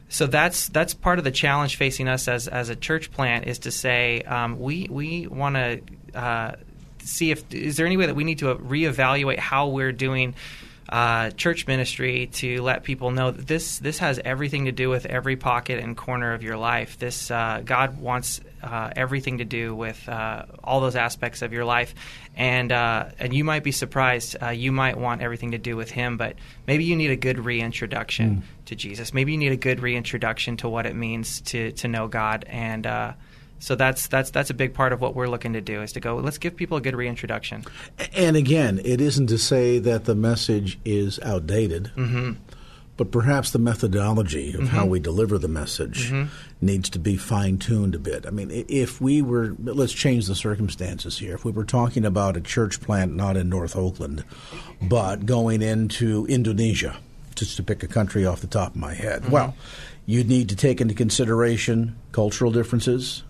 so 0.08 0.28
that's 0.28 0.70
that's 0.70 0.94
part 0.94 1.18
of 1.18 1.26
the 1.26 1.32
challenge 1.32 1.78
facing 1.78 2.08
us 2.08 2.28
as, 2.28 2.48
as 2.48 2.70
a 2.70 2.76
church 2.76 3.12
plant 3.12 3.48
is 3.48 3.60
to 3.60 3.72
say 3.72 4.22
um, 4.22 4.60
we 4.60 4.88
we 4.90 5.28
want 5.28 5.56
to 5.56 5.82
uh, 6.14 6.56
see 7.00 7.32
if 7.32 7.52
is 7.54 7.78
there 7.78 7.86
any 7.86 7.98
way 7.98 8.06
that 8.06 8.16
we 8.16 8.24
need 8.24 8.40
to 8.40 8.56
reevaluate 8.56 9.40
how 9.40 9.68
we're 9.68 9.92
doing 9.92 10.36
uh, 10.88 11.32
church 11.32 11.66
ministry 11.66 12.28
to 12.28 12.62
let 12.62 12.84
people 12.84 13.10
know 13.12 13.32
that 13.32 13.48
this 13.48 13.80
this 13.80 14.00
has 14.00 14.20
everything 14.24 14.66
to 14.66 14.72
do 14.72 14.90
with 14.90 15.06
every 15.06 15.36
pocket 15.36 15.84
and 15.84 15.98
corner 15.98 16.34
of 16.34 16.44
your 16.44 16.58
life. 16.58 17.00
This 17.00 17.32
uh, 17.32 17.62
God 17.66 18.00
wants 18.00 18.40
uh, 18.62 18.92
everything 18.96 19.40
to 19.40 19.46
do 19.46 19.76
with 19.76 20.08
uh, 20.08 20.46
all 20.64 20.82
those 20.82 20.96
aspects 20.96 21.42
of 21.42 21.54
your 21.54 21.66
life, 21.66 21.96
and 22.36 22.72
uh, 22.72 23.06
and 23.18 23.34
you 23.34 23.44
might 23.44 23.64
be 23.64 23.72
surprised. 23.72 24.36
Uh, 24.42 24.50
you 24.50 24.72
might 24.72 24.98
want 24.98 25.22
everything 25.22 25.52
to 25.52 25.58
do 25.58 25.76
with 25.76 25.90
Him, 25.90 26.18
but 26.18 26.36
maybe 26.68 26.84
you 26.84 26.96
need 26.96 27.12
a 27.12 27.16
good 27.16 27.40
reintroduction 27.40 28.38
mm. 28.38 28.66
to 28.66 28.76
Jesus. 28.76 29.14
Maybe 29.14 29.32
you 29.32 29.40
need 29.40 29.54
a 29.54 29.58
good 29.58 29.80
reintroduction 29.80 30.58
to 30.58 30.70
what 30.70 30.86
it 30.86 30.96
means 30.96 31.42
to 31.42 31.72
to 31.74 31.88
know 31.88 32.08
God 32.08 32.46
and 32.48 32.86
so 33.60 33.76
that's 33.76 34.08
that's 34.08 34.32
that's 34.32 34.50
a 34.50 34.54
big 34.54 34.74
part 34.74 34.94
of 34.94 35.02
what 35.02 35.16
we're 35.16 35.28
looking 35.28 35.54
to 35.54 35.62
do 35.62 35.82
is 35.82 35.94
to 35.94 36.00
go. 36.00 36.18
Let's 36.18 36.38
give 36.38 36.56
people 36.56 36.78
a 36.78 36.82
good 36.82 36.96
reintroduction. 36.96 37.64
And 38.16 38.36
again, 38.36 38.82
it 38.84 39.02
isn't 39.02 39.28
to 39.28 39.38
say 39.38 39.80
that 39.80 40.06
the 40.06 40.16
message 40.16 40.78
is 40.86 41.20
outdated. 41.22 41.92
Mm-hmm. 41.96 42.34
But 42.98 43.12
perhaps 43.12 43.52
the 43.52 43.60
methodology 43.60 44.54
of 44.54 44.62
mm-hmm. 44.62 44.68
how 44.68 44.86
we 44.86 45.02
deliver 45.02 45.38
the 45.38 45.50
message 45.50 46.12
mm-hmm. 46.12 46.30
needs 46.66 46.90
to 46.92 47.00
be 47.00 47.18
fine 47.18 47.58
tuned 47.58 47.94
a 47.94 48.00
bit. 48.00 48.26
I 48.26 48.30
mean, 48.30 48.50
if 48.70 49.02
we 49.02 49.22
were, 49.22 49.54
let's 49.60 49.92
change 49.92 50.28
the 50.28 50.36
circumstances 50.36 51.18
here. 51.18 51.36
If 51.36 51.44
we 51.44 51.52
were 51.52 51.66
talking 51.66 52.06
about 52.06 52.38
a 52.38 52.42
church 52.42 52.80
plant 52.80 53.14
not 53.14 53.36
in 53.36 53.50
North 53.50 53.76
Oakland, 53.76 54.24
but 54.82 55.26
going 55.26 55.62
into 55.62 56.26
Indonesia, 56.28 56.96
just 57.36 57.58
to 57.58 57.64
pick 57.64 57.84
a 57.84 57.88
country 57.88 58.26
off 58.26 58.40
the 58.40 58.48
top 58.48 58.76
of 58.76 58.78
my 58.78 58.94
head, 58.94 59.24
mm-hmm. 59.24 59.32
well, 59.32 59.56
you'd 60.06 60.30
need 60.30 60.48
to 60.48 60.56
take 60.56 60.80
into 60.80 60.94
consideration 60.94 61.98
cultural 62.14 62.52
differences, 62.52 63.24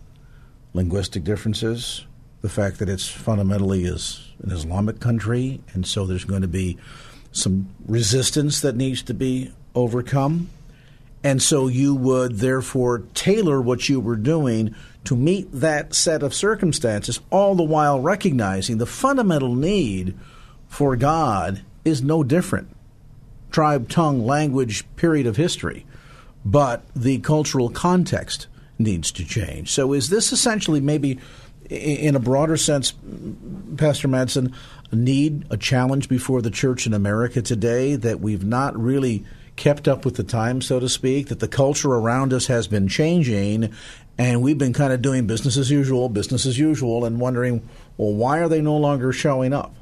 linguistic 0.75 1.23
differences, 1.23 2.05
the 2.41 2.49
fact 2.49 2.79
that 2.79 2.89
it's 2.89 3.07
fundamentally 3.07 3.85
is 3.85 4.33
an 4.43 4.51
Islamic 4.51 4.99
country, 4.99 5.61
and 5.73 5.87
so 5.87 6.05
there's 6.05 6.25
going 6.25 6.41
to 6.41 6.47
be 6.47 6.77
some 7.31 7.69
resistance 7.87 8.61
that 8.61 8.75
needs 8.75 9.01
to 9.03 9.13
be 9.13 9.51
overcome. 9.73 10.49
And 11.23 11.41
so 11.41 11.67
you 11.67 11.95
would 11.95 12.37
therefore 12.37 13.03
tailor 13.13 13.59
what 13.59 13.89
you 13.89 13.99
were 13.99 14.15
doing 14.15 14.75
to 15.05 15.15
meet 15.15 15.51
that 15.51 15.95
set 15.95 16.21
of 16.21 16.33
circumstances, 16.33 17.19
all 17.31 17.55
the 17.55 17.63
while 17.63 17.99
recognizing 17.99 18.77
the 18.77 18.85
fundamental 18.85 19.55
need 19.55 20.15
for 20.67 20.95
God 20.95 21.61
is 21.83 22.03
no 22.03 22.23
different. 22.23 22.69
Tribe, 23.49 23.89
tongue, 23.89 24.25
language, 24.25 24.85
period 24.97 25.25
of 25.25 25.37
history. 25.37 25.85
But 26.43 26.83
the 26.95 27.19
cultural 27.19 27.69
context 27.69 28.47
needs 28.77 29.11
to 29.13 29.25
change. 29.25 29.71
So 29.71 29.93
is 29.93 30.09
this 30.09 30.31
essentially 30.31 30.81
maybe 30.81 31.19
in 31.69 32.15
a 32.15 32.19
broader 32.19 32.57
sense, 32.57 32.93
Pastor 33.77 34.07
Madsen, 34.07 34.53
a 34.91 34.95
need, 34.95 35.45
a 35.49 35.57
challenge 35.57 36.07
before 36.09 36.41
the 36.41 36.51
church 36.51 36.85
in 36.85 36.93
America 36.93 37.41
today 37.41 37.95
that 37.95 38.19
we've 38.19 38.45
not 38.45 38.77
really 38.77 39.25
kept 39.55 39.87
up 39.87 40.05
with 40.05 40.15
the 40.15 40.23
times, 40.23 40.67
so 40.67 40.79
to 40.79 40.89
speak, 40.89 41.29
that 41.29 41.39
the 41.39 41.47
culture 41.47 41.93
around 41.93 42.33
us 42.33 42.47
has 42.47 42.67
been 42.67 42.87
changing, 42.87 43.73
and 44.17 44.41
we've 44.41 44.57
been 44.57 44.73
kind 44.73 44.93
of 44.93 45.01
doing 45.01 45.25
business 45.27 45.57
as 45.57 45.71
usual, 45.71 46.09
business 46.09 46.45
as 46.45 46.59
usual, 46.59 47.05
and 47.05 47.19
wondering, 47.19 47.67
well, 47.97 48.13
why 48.13 48.39
are 48.39 48.49
they 48.49 48.61
no 48.61 48.77
longer 48.77 49.11
showing 49.11 49.53
up? 49.53 49.73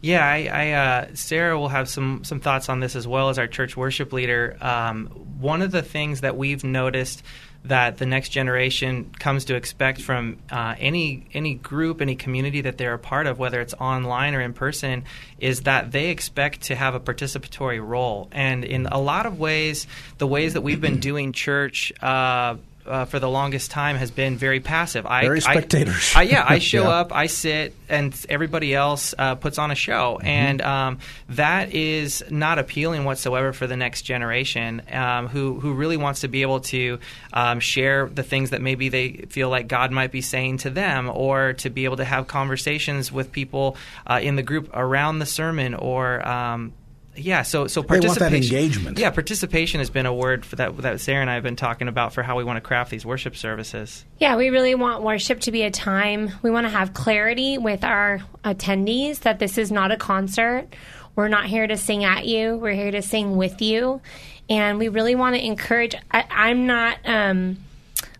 Yeah, 0.00 0.26
I, 0.26 0.48
I 0.52 0.70
uh, 0.72 1.06
Sarah 1.14 1.56
will 1.56 1.68
have 1.68 1.88
some 1.88 2.24
some 2.24 2.40
thoughts 2.40 2.68
on 2.68 2.80
this 2.80 2.96
as 2.96 3.06
well 3.06 3.28
as 3.28 3.38
our 3.38 3.46
church 3.46 3.76
worship 3.76 4.12
leader. 4.12 4.56
Um, 4.60 5.06
one 5.38 5.62
of 5.62 5.70
the 5.70 5.82
things 5.82 6.22
that 6.22 6.36
we've 6.36 6.64
noticed 6.64 7.22
that 7.64 7.98
the 7.98 8.06
next 8.06 8.30
generation 8.30 9.12
comes 9.18 9.44
to 9.44 9.54
expect 9.54 10.00
from 10.00 10.38
uh, 10.50 10.74
any 10.78 11.26
any 11.32 11.54
group, 11.54 12.00
any 12.00 12.16
community 12.16 12.60
that 12.62 12.76
they're 12.78 12.94
a 12.94 12.98
part 12.98 13.26
of, 13.26 13.38
whether 13.38 13.60
it's 13.60 13.74
online 13.74 14.34
or 14.34 14.40
in 14.40 14.52
person, 14.52 15.04
is 15.38 15.62
that 15.62 15.92
they 15.92 16.08
expect 16.08 16.62
to 16.62 16.74
have 16.74 16.94
a 16.94 17.00
participatory 17.00 17.84
role. 17.84 18.28
And 18.32 18.64
in 18.64 18.86
a 18.86 18.98
lot 18.98 19.26
of 19.26 19.38
ways, 19.38 19.86
the 20.18 20.26
ways 20.26 20.54
that 20.54 20.62
we've 20.62 20.80
been 20.80 21.00
doing 21.00 21.32
church. 21.32 21.92
Uh, 22.02 22.56
uh, 22.86 23.04
for 23.04 23.18
the 23.18 23.28
longest 23.28 23.70
time 23.70 23.96
has 23.96 24.10
been 24.10 24.36
very 24.36 24.60
passive. 24.60 25.06
I, 25.06 25.22
very 25.22 25.40
spectators. 25.40 26.12
I, 26.14 26.20
I, 26.20 26.22
yeah, 26.24 26.44
I 26.46 26.58
show 26.58 26.82
yeah. 26.88 27.00
up, 27.00 27.14
I 27.14 27.26
sit, 27.26 27.74
and 27.88 28.14
everybody 28.28 28.74
else 28.74 29.14
uh, 29.16 29.34
puts 29.36 29.58
on 29.58 29.70
a 29.70 29.74
show, 29.74 30.18
mm-hmm. 30.18 30.26
and 30.26 30.62
um, 30.62 30.98
that 31.30 31.74
is 31.74 32.22
not 32.30 32.58
appealing 32.58 33.04
whatsoever 33.04 33.52
for 33.52 33.66
the 33.66 33.76
next 33.76 34.02
generation, 34.02 34.82
um, 34.90 35.28
who 35.28 35.60
who 35.60 35.74
really 35.74 35.96
wants 35.96 36.20
to 36.20 36.28
be 36.28 36.42
able 36.42 36.60
to 36.60 36.98
um, 37.32 37.60
share 37.60 38.06
the 38.06 38.22
things 38.22 38.50
that 38.50 38.60
maybe 38.60 38.88
they 38.88 39.12
feel 39.28 39.48
like 39.48 39.68
God 39.68 39.92
might 39.92 40.12
be 40.12 40.20
saying 40.20 40.58
to 40.58 40.70
them, 40.70 41.10
or 41.12 41.54
to 41.54 41.70
be 41.70 41.84
able 41.84 41.98
to 41.98 42.04
have 42.04 42.26
conversations 42.26 43.12
with 43.12 43.32
people 43.32 43.76
uh, 44.06 44.20
in 44.22 44.36
the 44.36 44.42
group 44.42 44.70
around 44.74 45.18
the 45.18 45.26
sermon, 45.26 45.74
or 45.74 46.26
um, 46.26 46.72
yeah, 47.14 47.42
so 47.42 47.66
so 47.66 47.82
participation. 47.82 48.34
engagement. 48.34 48.98
Yeah, 48.98 49.10
participation 49.10 49.80
has 49.80 49.90
been 49.90 50.06
a 50.06 50.14
word 50.14 50.44
that 50.44 50.76
that 50.78 51.00
Sarah 51.00 51.20
and 51.20 51.28
I 51.28 51.34
have 51.34 51.42
been 51.42 51.56
talking 51.56 51.88
about 51.88 52.14
for 52.14 52.22
how 52.22 52.38
we 52.38 52.44
want 52.44 52.56
to 52.56 52.62
craft 52.62 52.90
these 52.90 53.04
worship 53.04 53.36
services. 53.36 54.04
Yeah, 54.18 54.36
we 54.36 54.48
really 54.48 54.74
want 54.74 55.02
worship 55.02 55.40
to 55.40 55.52
be 55.52 55.62
a 55.62 55.70
time. 55.70 56.30
We 56.42 56.50
want 56.50 56.66
to 56.66 56.70
have 56.70 56.94
clarity 56.94 57.58
with 57.58 57.84
our 57.84 58.20
attendees 58.44 59.20
that 59.20 59.38
this 59.38 59.58
is 59.58 59.70
not 59.70 59.92
a 59.92 59.96
concert. 59.96 60.74
We're 61.14 61.28
not 61.28 61.44
here 61.44 61.66
to 61.66 61.76
sing 61.76 62.04
at 62.04 62.24
you. 62.26 62.56
We're 62.56 62.72
here 62.72 62.90
to 62.90 63.02
sing 63.02 63.36
with 63.36 63.60
you, 63.60 64.00
and 64.48 64.78
we 64.78 64.88
really 64.88 65.14
want 65.14 65.36
to 65.36 65.44
encourage. 65.44 65.94
I, 66.10 66.50
am 66.50 66.66
not. 66.66 66.98
Um, 67.04 67.58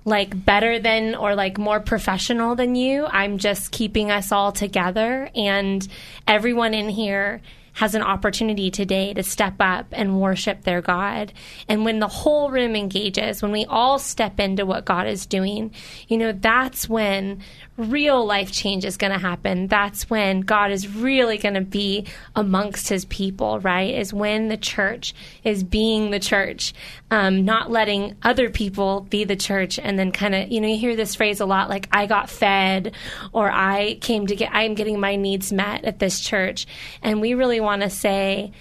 like 0.05 0.45
better 0.45 0.81
than 0.81 1.15
or 1.15 1.37
like 1.37 1.59
more 1.59 1.79
professional 1.79 2.57
than 2.57 2.75
you. 2.75 3.07
I'm 3.07 3.39
just 3.39 3.71
keeping 3.71 4.11
us 4.11 4.33
all 4.33 4.51
together 4.51 5.31
and 5.33 5.87
everyone 6.27 6.75
in 6.75 6.89
here 6.89 7.41
has 7.75 7.95
an 7.95 8.03
opportunity 8.03 8.71
today 8.71 9.15
to 9.15 9.23
step 9.23 9.55
up 9.61 9.87
and 9.93 10.21
worship 10.21 10.63
their 10.63 10.83
God. 10.83 11.33
And 11.69 11.85
when 11.85 11.99
the 12.01 12.09
whole 12.09 12.51
room 12.51 12.77
engages, 12.77 13.43
when 13.43 13.53
we 13.53 13.65
all 13.65 13.99
step 13.99 14.39
into 14.39 14.67
what 14.67 14.85
God 14.85 15.07
is 15.07 15.27
doing, 15.27 15.73
you 16.09 16.19
know, 16.19 16.33
that's 16.33 16.89
when 16.89 17.41
real 17.83 18.25
life 18.25 18.53
change 18.53 18.85
is 18.85 18.97
going 18.97 19.13
to 19.13 19.19
happen. 19.19 19.67
That's 19.67 20.09
when 20.09 20.41
God 20.41 20.71
is 20.71 20.89
really 20.89 21.39
going 21.39 21.55
to 21.55 21.61
be 21.61 22.07
amongst 22.35 22.89
his 22.89 23.05
people, 23.07 23.61
right? 23.61 23.95
Is 23.95 24.13
when 24.13 24.49
the 24.49 24.57
church 24.57 25.15
is 25.45 25.65
being 25.65 26.11
the 26.11 26.21
church, 26.21 26.73
um, 27.11 27.45
not 27.45 27.71
letting 27.71 28.17
other 28.23 28.51
people 28.51 29.01
be 29.03 29.25
the 29.25 29.37
church. 29.37 29.79
And 29.79 29.99
then 29.99 30.13
kind 30.13 30.35
of, 30.35 30.51
you 30.51 30.61
know, 30.61 30.69
you 30.69 30.79
hear 30.79 30.97
this 30.97 31.15
phrase 31.15 31.41
a 31.41 31.47
lot 31.47 31.69
like, 31.69 31.89
I 31.93 32.07
got 32.07 32.31
fed 32.31 32.95
or 33.33 33.51
I 33.51 33.99
came 34.01 34.27
to 34.29 34.37
get, 34.37 34.51
I'm 34.53 34.75
getting 34.75 35.01
my 35.01 35.17
needs 35.17 35.53
met 35.53 35.85
at 35.85 35.99
this 35.99 36.21
church. 36.21 36.67
And 37.03 37.21
we 37.21 37.35
really 37.35 37.61
want 37.61 37.83
to 37.83 37.91
say 37.91 38.53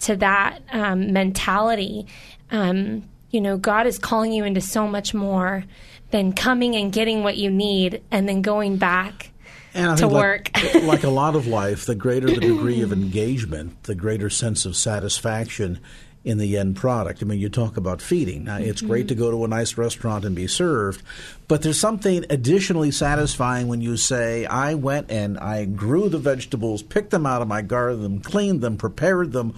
to 0.00 0.16
that 0.16 0.60
um, 0.72 1.12
mentality, 1.12 2.06
um, 2.50 3.04
you 3.30 3.40
know, 3.40 3.56
God 3.56 3.86
is 3.86 3.98
calling 3.98 4.32
you 4.32 4.44
into 4.44 4.60
so 4.60 4.88
much 4.88 5.14
more 5.14 5.64
than 6.10 6.32
coming 6.32 6.76
and 6.76 6.92
getting 6.92 7.22
what 7.22 7.36
you 7.36 7.50
need 7.50 8.02
and 8.10 8.28
then 8.28 8.42
going 8.42 8.76
back 8.76 9.30
to 9.72 10.08
work. 10.08 10.50
Like, 10.54 10.74
like, 10.82 11.04
a 11.04 11.10
lot 11.10 11.36
of 11.36 11.46
life, 11.46 11.86
the 11.86 11.94
greater 11.94 12.28
the 12.28 12.40
degree 12.40 12.82
of 12.82 12.92
engagement, 12.92 13.84
the 13.84 13.94
greater 13.94 14.30
sense 14.30 14.64
of 14.66 14.76
satisfaction 14.76 15.80
in 16.22 16.38
the 16.38 16.58
end 16.58 16.76
product. 16.76 17.22
I 17.22 17.24
mean, 17.24 17.40
you 17.40 17.48
talk 17.48 17.76
about 17.76 18.02
feeding. 18.02 18.44
Now, 18.44 18.58
it's 18.58 18.82
great 18.82 19.08
to 19.08 19.14
mm-hmm. 19.14 19.22
go 19.22 19.30
to 19.30 19.44
a 19.44 19.48
nice 19.48 19.78
restaurant 19.78 20.24
and 20.24 20.36
be 20.36 20.46
served, 20.46 21.02
but 21.48 21.62
there's 21.62 21.80
something 21.80 22.26
additionally 22.28 22.90
satisfying 22.90 23.68
when 23.68 23.80
you 23.80 23.96
say, 23.96 24.44
I 24.44 24.74
went 24.74 25.10
and 25.10 25.38
I 25.38 25.64
grew 25.64 26.08
the 26.10 26.18
vegetables, 26.18 26.82
picked 26.82 27.10
them 27.10 27.24
out 27.24 27.40
of 27.40 27.48
my 27.48 27.62
garden, 27.62 28.20
cleaned 28.20 28.60
them, 28.60 28.76
prepared 28.76 29.32
them, 29.32 29.54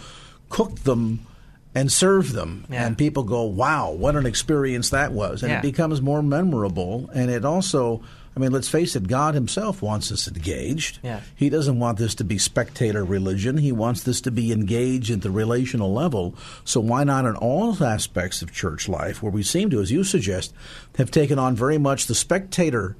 cooked 0.50 0.84
them 0.84 1.26
and 1.74 1.90
serve 1.90 2.32
them. 2.32 2.66
Yeah. 2.70 2.87
And 2.87 2.98
people 2.98 3.22
go, 3.22 3.44
wow, 3.44 3.92
what 3.92 4.16
an 4.16 4.26
experience 4.26 4.90
that 4.90 5.12
was. 5.12 5.42
And 5.42 5.50
yeah. 5.50 5.58
it 5.58 5.62
becomes 5.62 6.02
more 6.02 6.22
memorable. 6.22 7.08
And 7.14 7.30
it 7.30 7.44
also, 7.44 8.02
I 8.37 8.40
mean, 8.40 8.52
let's 8.52 8.68
face 8.68 8.94
it, 8.94 9.08
God 9.08 9.35
Himself 9.35 9.80
wants 9.80 10.12
us 10.12 10.28
engaged. 10.28 10.98
Yeah. 11.02 11.20
He 11.35 11.48
doesn't 11.48 11.78
want 11.78 11.98
this 11.98 12.14
to 12.16 12.24
be 12.24 12.38
spectator 12.38 13.04
religion. 13.04 13.56
He 13.56 13.72
wants 13.72 14.02
this 14.02 14.20
to 14.22 14.30
be 14.30 14.52
engaged 14.52 15.11
at 15.11 15.22
the 15.22 15.30
relational 15.30 15.92
level. 15.92 16.35
So 16.64 16.80
why 16.80 17.04
not 17.04 17.24
in 17.24 17.37
all 17.37 17.82
aspects 17.82 18.42
of 18.42 18.52
church 18.52 18.88
life, 18.88 19.22
where 19.22 19.32
we 19.32 19.42
seem 19.42 19.70
to, 19.70 19.80
as 19.80 19.90
you 19.90 20.04
suggest, 20.04 20.52
have 20.96 21.11
taken 21.11 21.38
on 21.38 21.56
very 21.56 21.78
much 21.78 22.06
the 22.06 22.14
spectator 22.14 22.96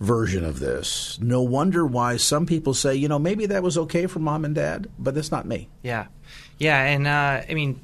version 0.00 0.44
of 0.44 0.58
this. 0.58 1.18
No 1.22 1.42
wonder 1.42 1.86
why 1.86 2.16
some 2.16 2.44
people 2.44 2.74
say, 2.74 2.94
you 2.94 3.08
know, 3.08 3.18
maybe 3.18 3.46
that 3.46 3.62
was 3.62 3.78
okay 3.78 4.06
for 4.06 4.18
mom 4.18 4.44
and 4.44 4.54
dad, 4.54 4.90
but 4.98 5.14
that's 5.14 5.30
not 5.30 5.46
me. 5.46 5.68
Yeah. 5.82 6.06
Yeah. 6.58 6.82
And, 6.82 7.06
uh, 7.06 7.42
I 7.48 7.54
mean, 7.54 7.80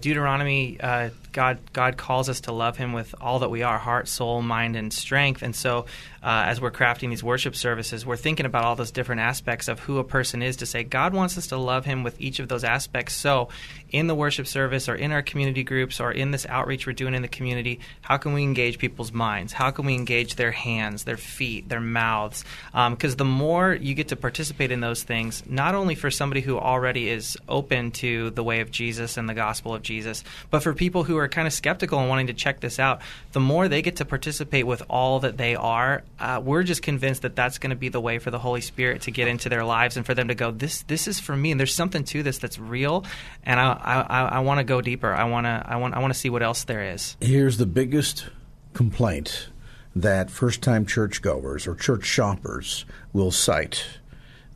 Deuteronomy, 0.00 0.78
uh, 0.80 1.10
God 1.36 1.58
God 1.74 1.98
calls 1.98 2.30
us 2.30 2.40
to 2.42 2.52
love 2.52 2.78
Him 2.78 2.94
with 2.94 3.14
all 3.20 3.40
that 3.40 3.50
we 3.50 3.62
are, 3.62 3.76
heart, 3.76 4.08
soul, 4.08 4.40
mind, 4.40 4.74
and 4.74 4.90
strength. 4.90 5.42
And 5.42 5.54
so, 5.54 5.84
uh, 6.22 6.44
as 6.46 6.62
we're 6.62 6.70
crafting 6.70 7.10
these 7.10 7.22
worship 7.22 7.54
services, 7.54 8.06
we're 8.06 8.16
thinking 8.16 8.46
about 8.46 8.64
all 8.64 8.74
those 8.74 8.90
different 8.90 9.20
aspects 9.20 9.68
of 9.68 9.80
who 9.80 9.98
a 9.98 10.04
person 10.04 10.42
is. 10.42 10.56
To 10.56 10.66
say 10.66 10.82
God 10.82 11.12
wants 11.12 11.36
us 11.36 11.48
to 11.48 11.58
love 11.58 11.84
Him 11.84 12.02
with 12.02 12.18
each 12.18 12.38
of 12.38 12.48
those 12.48 12.64
aspects. 12.64 13.12
So, 13.12 13.50
in 13.90 14.06
the 14.06 14.14
worship 14.14 14.46
service, 14.46 14.88
or 14.88 14.94
in 14.94 15.12
our 15.12 15.20
community 15.20 15.62
groups, 15.62 16.00
or 16.00 16.10
in 16.10 16.30
this 16.30 16.46
outreach 16.46 16.86
we're 16.86 16.94
doing 16.94 17.14
in 17.14 17.20
the 17.20 17.28
community, 17.28 17.80
how 18.00 18.16
can 18.16 18.32
we 18.32 18.42
engage 18.42 18.78
people's 18.78 19.12
minds? 19.12 19.52
How 19.52 19.70
can 19.70 19.84
we 19.84 19.94
engage 19.94 20.36
their 20.36 20.52
hands, 20.52 21.04
their 21.04 21.18
feet, 21.18 21.68
their 21.68 21.82
mouths? 21.82 22.46
Because 22.72 23.12
um, 23.12 23.18
the 23.18 23.24
more 23.26 23.74
you 23.74 23.94
get 23.94 24.08
to 24.08 24.16
participate 24.16 24.72
in 24.72 24.80
those 24.80 25.02
things, 25.02 25.42
not 25.46 25.74
only 25.74 25.96
for 25.96 26.10
somebody 26.10 26.40
who 26.40 26.56
already 26.56 27.10
is 27.10 27.36
open 27.46 27.90
to 27.90 28.30
the 28.30 28.42
way 28.42 28.60
of 28.60 28.70
Jesus 28.70 29.18
and 29.18 29.28
the 29.28 29.34
gospel 29.34 29.74
of 29.74 29.82
Jesus, 29.82 30.24
but 30.50 30.62
for 30.62 30.72
people 30.72 31.04
who 31.04 31.18
are 31.18 31.25
kind 31.28 31.46
of 31.46 31.52
skeptical 31.52 31.98
and 31.98 32.08
wanting 32.08 32.28
to 32.28 32.34
check 32.34 32.60
this 32.60 32.78
out, 32.78 33.00
the 33.32 33.40
more 33.40 33.68
they 33.68 33.82
get 33.82 33.96
to 33.96 34.04
participate 34.04 34.66
with 34.66 34.82
all 34.88 35.20
that 35.20 35.36
they 35.36 35.54
are, 35.54 36.02
uh, 36.18 36.40
we're 36.42 36.62
just 36.62 36.82
convinced 36.82 37.22
that 37.22 37.36
that's 37.36 37.58
going 37.58 37.70
to 37.70 37.76
be 37.76 37.88
the 37.88 38.00
way 38.00 38.18
for 38.18 38.30
the 38.30 38.38
Holy 38.38 38.60
Spirit 38.60 39.02
to 39.02 39.10
get 39.10 39.28
into 39.28 39.48
their 39.48 39.64
lives 39.64 39.96
and 39.96 40.04
for 40.06 40.14
them 40.14 40.28
to 40.28 40.34
go, 40.34 40.50
this 40.50 40.82
this 40.82 41.08
is 41.08 41.20
for 41.20 41.36
me, 41.36 41.50
and 41.50 41.60
there's 41.60 41.74
something 41.74 42.04
to 42.04 42.22
this 42.22 42.38
that's 42.38 42.58
real, 42.58 43.04
and 43.44 43.58
I 43.60 43.72
I, 44.08 44.22
I 44.22 44.38
want 44.40 44.58
to 44.58 44.64
go 44.64 44.80
deeper. 44.80 45.12
I 45.12 45.24
want 45.24 45.46
to 45.46 45.62
I 45.66 45.76
want 45.76 45.94
I 45.94 46.00
want 46.00 46.12
to 46.12 46.18
see 46.18 46.30
what 46.30 46.42
else 46.42 46.64
there 46.64 46.82
is. 46.92 47.16
Here's 47.20 47.56
the 47.58 47.66
biggest 47.66 48.26
complaint 48.74 49.48
that 49.94 50.30
first 50.30 50.62
time 50.62 50.84
churchgoers 50.84 51.66
or 51.66 51.74
church 51.74 52.04
shoppers 52.04 52.84
will 53.12 53.30
cite. 53.30 53.86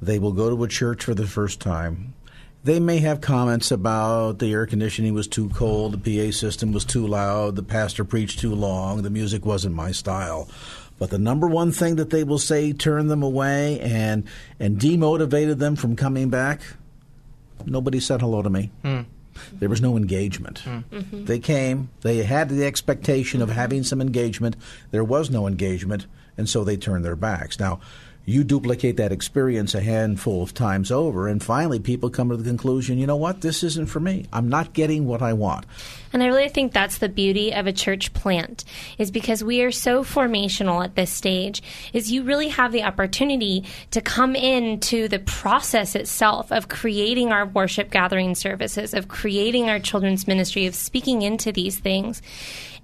They 0.02 0.18
will 0.18 0.33
go 0.33 0.54
to 0.54 0.64
a 0.64 0.68
church 0.68 1.04
for 1.04 1.14
the 1.14 1.26
first 1.26 1.61
time 1.61 2.14
they 2.62 2.79
may 2.81 2.99
have 2.99 3.20
comments 3.20 3.70
about 3.70 4.38
the 4.38 4.53
air 4.53 4.66
conditioning 4.66 5.14
was 5.14 5.27
too 5.27 5.49
cold, 5.51 6.03
the 6.03 6.31
PA 6.31 6.33
system 6.33 6.73
was 6.73 6.85
too 6.85 7.07
loud, 7.07 7.57
the 7.57 7.62
pastor 7.62 8.05
preached 8.05 8.38
too 8.38 8.55
long, 8.55 9.03
the 9.03 9.11
music 9.11 9.46
wasn't 9.46 9.75
my 9.75 9.92
style. 9.92 10.49
But 10.99 11.09
the 11.09 11.18
number 11.18 11.46
one 11.46 11.73
thing 11.73 11.96
that 11.96 12.11
they 12.11 12.25
will 12.25 12.38
say 12.38 12.75
turned 12.75 13.11
them 13.11 13.23
away 13.23 13.81
and 13.81 14.25
and 14.59 14.79
demotivated 14.79 15.59
them 15.59 15.75
from 15.75 15.96
coming 15.96 16.29
back. 16.29 16.61
Nobody 17.64 18.01
said 18.01 18.20
hello 18.20 18.42
to 18.42 18.51
me. 18.51 18.70
Mm. 18.85 19.07
There 19.55 19.70
was 19.70 19.81
no 19.81 19.96
engagement. 19.96 20.62
Mm. 20.64 20.85
Mm-hmm. 20.85 21.25
They 21.25 21.38
came, 21.38 21.88
they 22.03 22.23
had 22.23 22.51
the 22.51 22.66
expectation 22.66 23.40
of 23.40 23.49
having 23.49 23.83
some 23.83 24.03
engagement. 24.03 24.57
There 24.90 25.05
was 25.05 25.31
no 25.31 25.46
engagement, 25.46 26.07
and 26.37 26.46
so 26.46 26.64
they 26.64 26.77
turned 26.77 27.05
their 27.05 27.16
backs. 27.16 27.59
Now, 27.59 27.81
you 28.31 28.45
duplicate 28.45 28.97
that 28.97 29.12
experience 29.12 29.75
a 29.75 29.81
handful 29.81 30.43
of 30.43 30.55
times 30.55 30.90
over, 30.93 31.29
and 31.29 31.43
finally 31.43 31.81
people 31.81 32.11
come 32.11 32.29
to 32.31 32.37
the 32.37 32.45
conclusion, 32.45 32.99
you 32.99 33.07
know 33.07 33.16
what, 33.16 33.40
this 33.40 33.62
isn't 33.62 33.87
for 33.87 34.01
me. 34.01 34.27
I'm 34.33 34.49
not 34.49 34.73
getting 34.73 35.07
what 35.07 35.21
I 35.21 35.33
want. 35.33 35.66
And 36.12 36.23
I 36.23 36.27
really 36.27 36.49
think 36.49 36.73
that's 36.73 36.99
the 36.99 37.09
beauty 37.09 37.53
of 37.53 37.66
a 37.66 37.73
church 37.73 38.12
plant 38.12 38.64
is 38.99 39.11
because 39.11 39.45
we 39.45 39.62
are 39.62 39.71
so 39.71 40.03
formational 40.03 40.85
at 40.85 40.97
this 40.97 41.11
stage 41.11 41.62
is 41.93 42.11
you 42.11 42.23
really 42.23 42.49
have 42.49 42.73
the 42.73 42.83
opportunity 42.83 43.64
to 43.93 44.01
come 44.01 44.35
into 44.35 45.09
the 45.09 45.21
process 45.21 45.95
itself 45.95 46.51
of 46.51 46.69
creating 46.69 47.33
our 47.33 47.47
worship 47.47 47.90
gathering 47.90 48.35
services, 48.35 48.93
of 48.93 49.09
creating 49.09 49.69
our 49.69 49.79
children's 49.79 50.27
ministry, 50.27 50.66
of 50.66 50.75
speaking 50.75 51.23
into 51.23 51.53
these 51.53 51.79
things. 51.79 52.23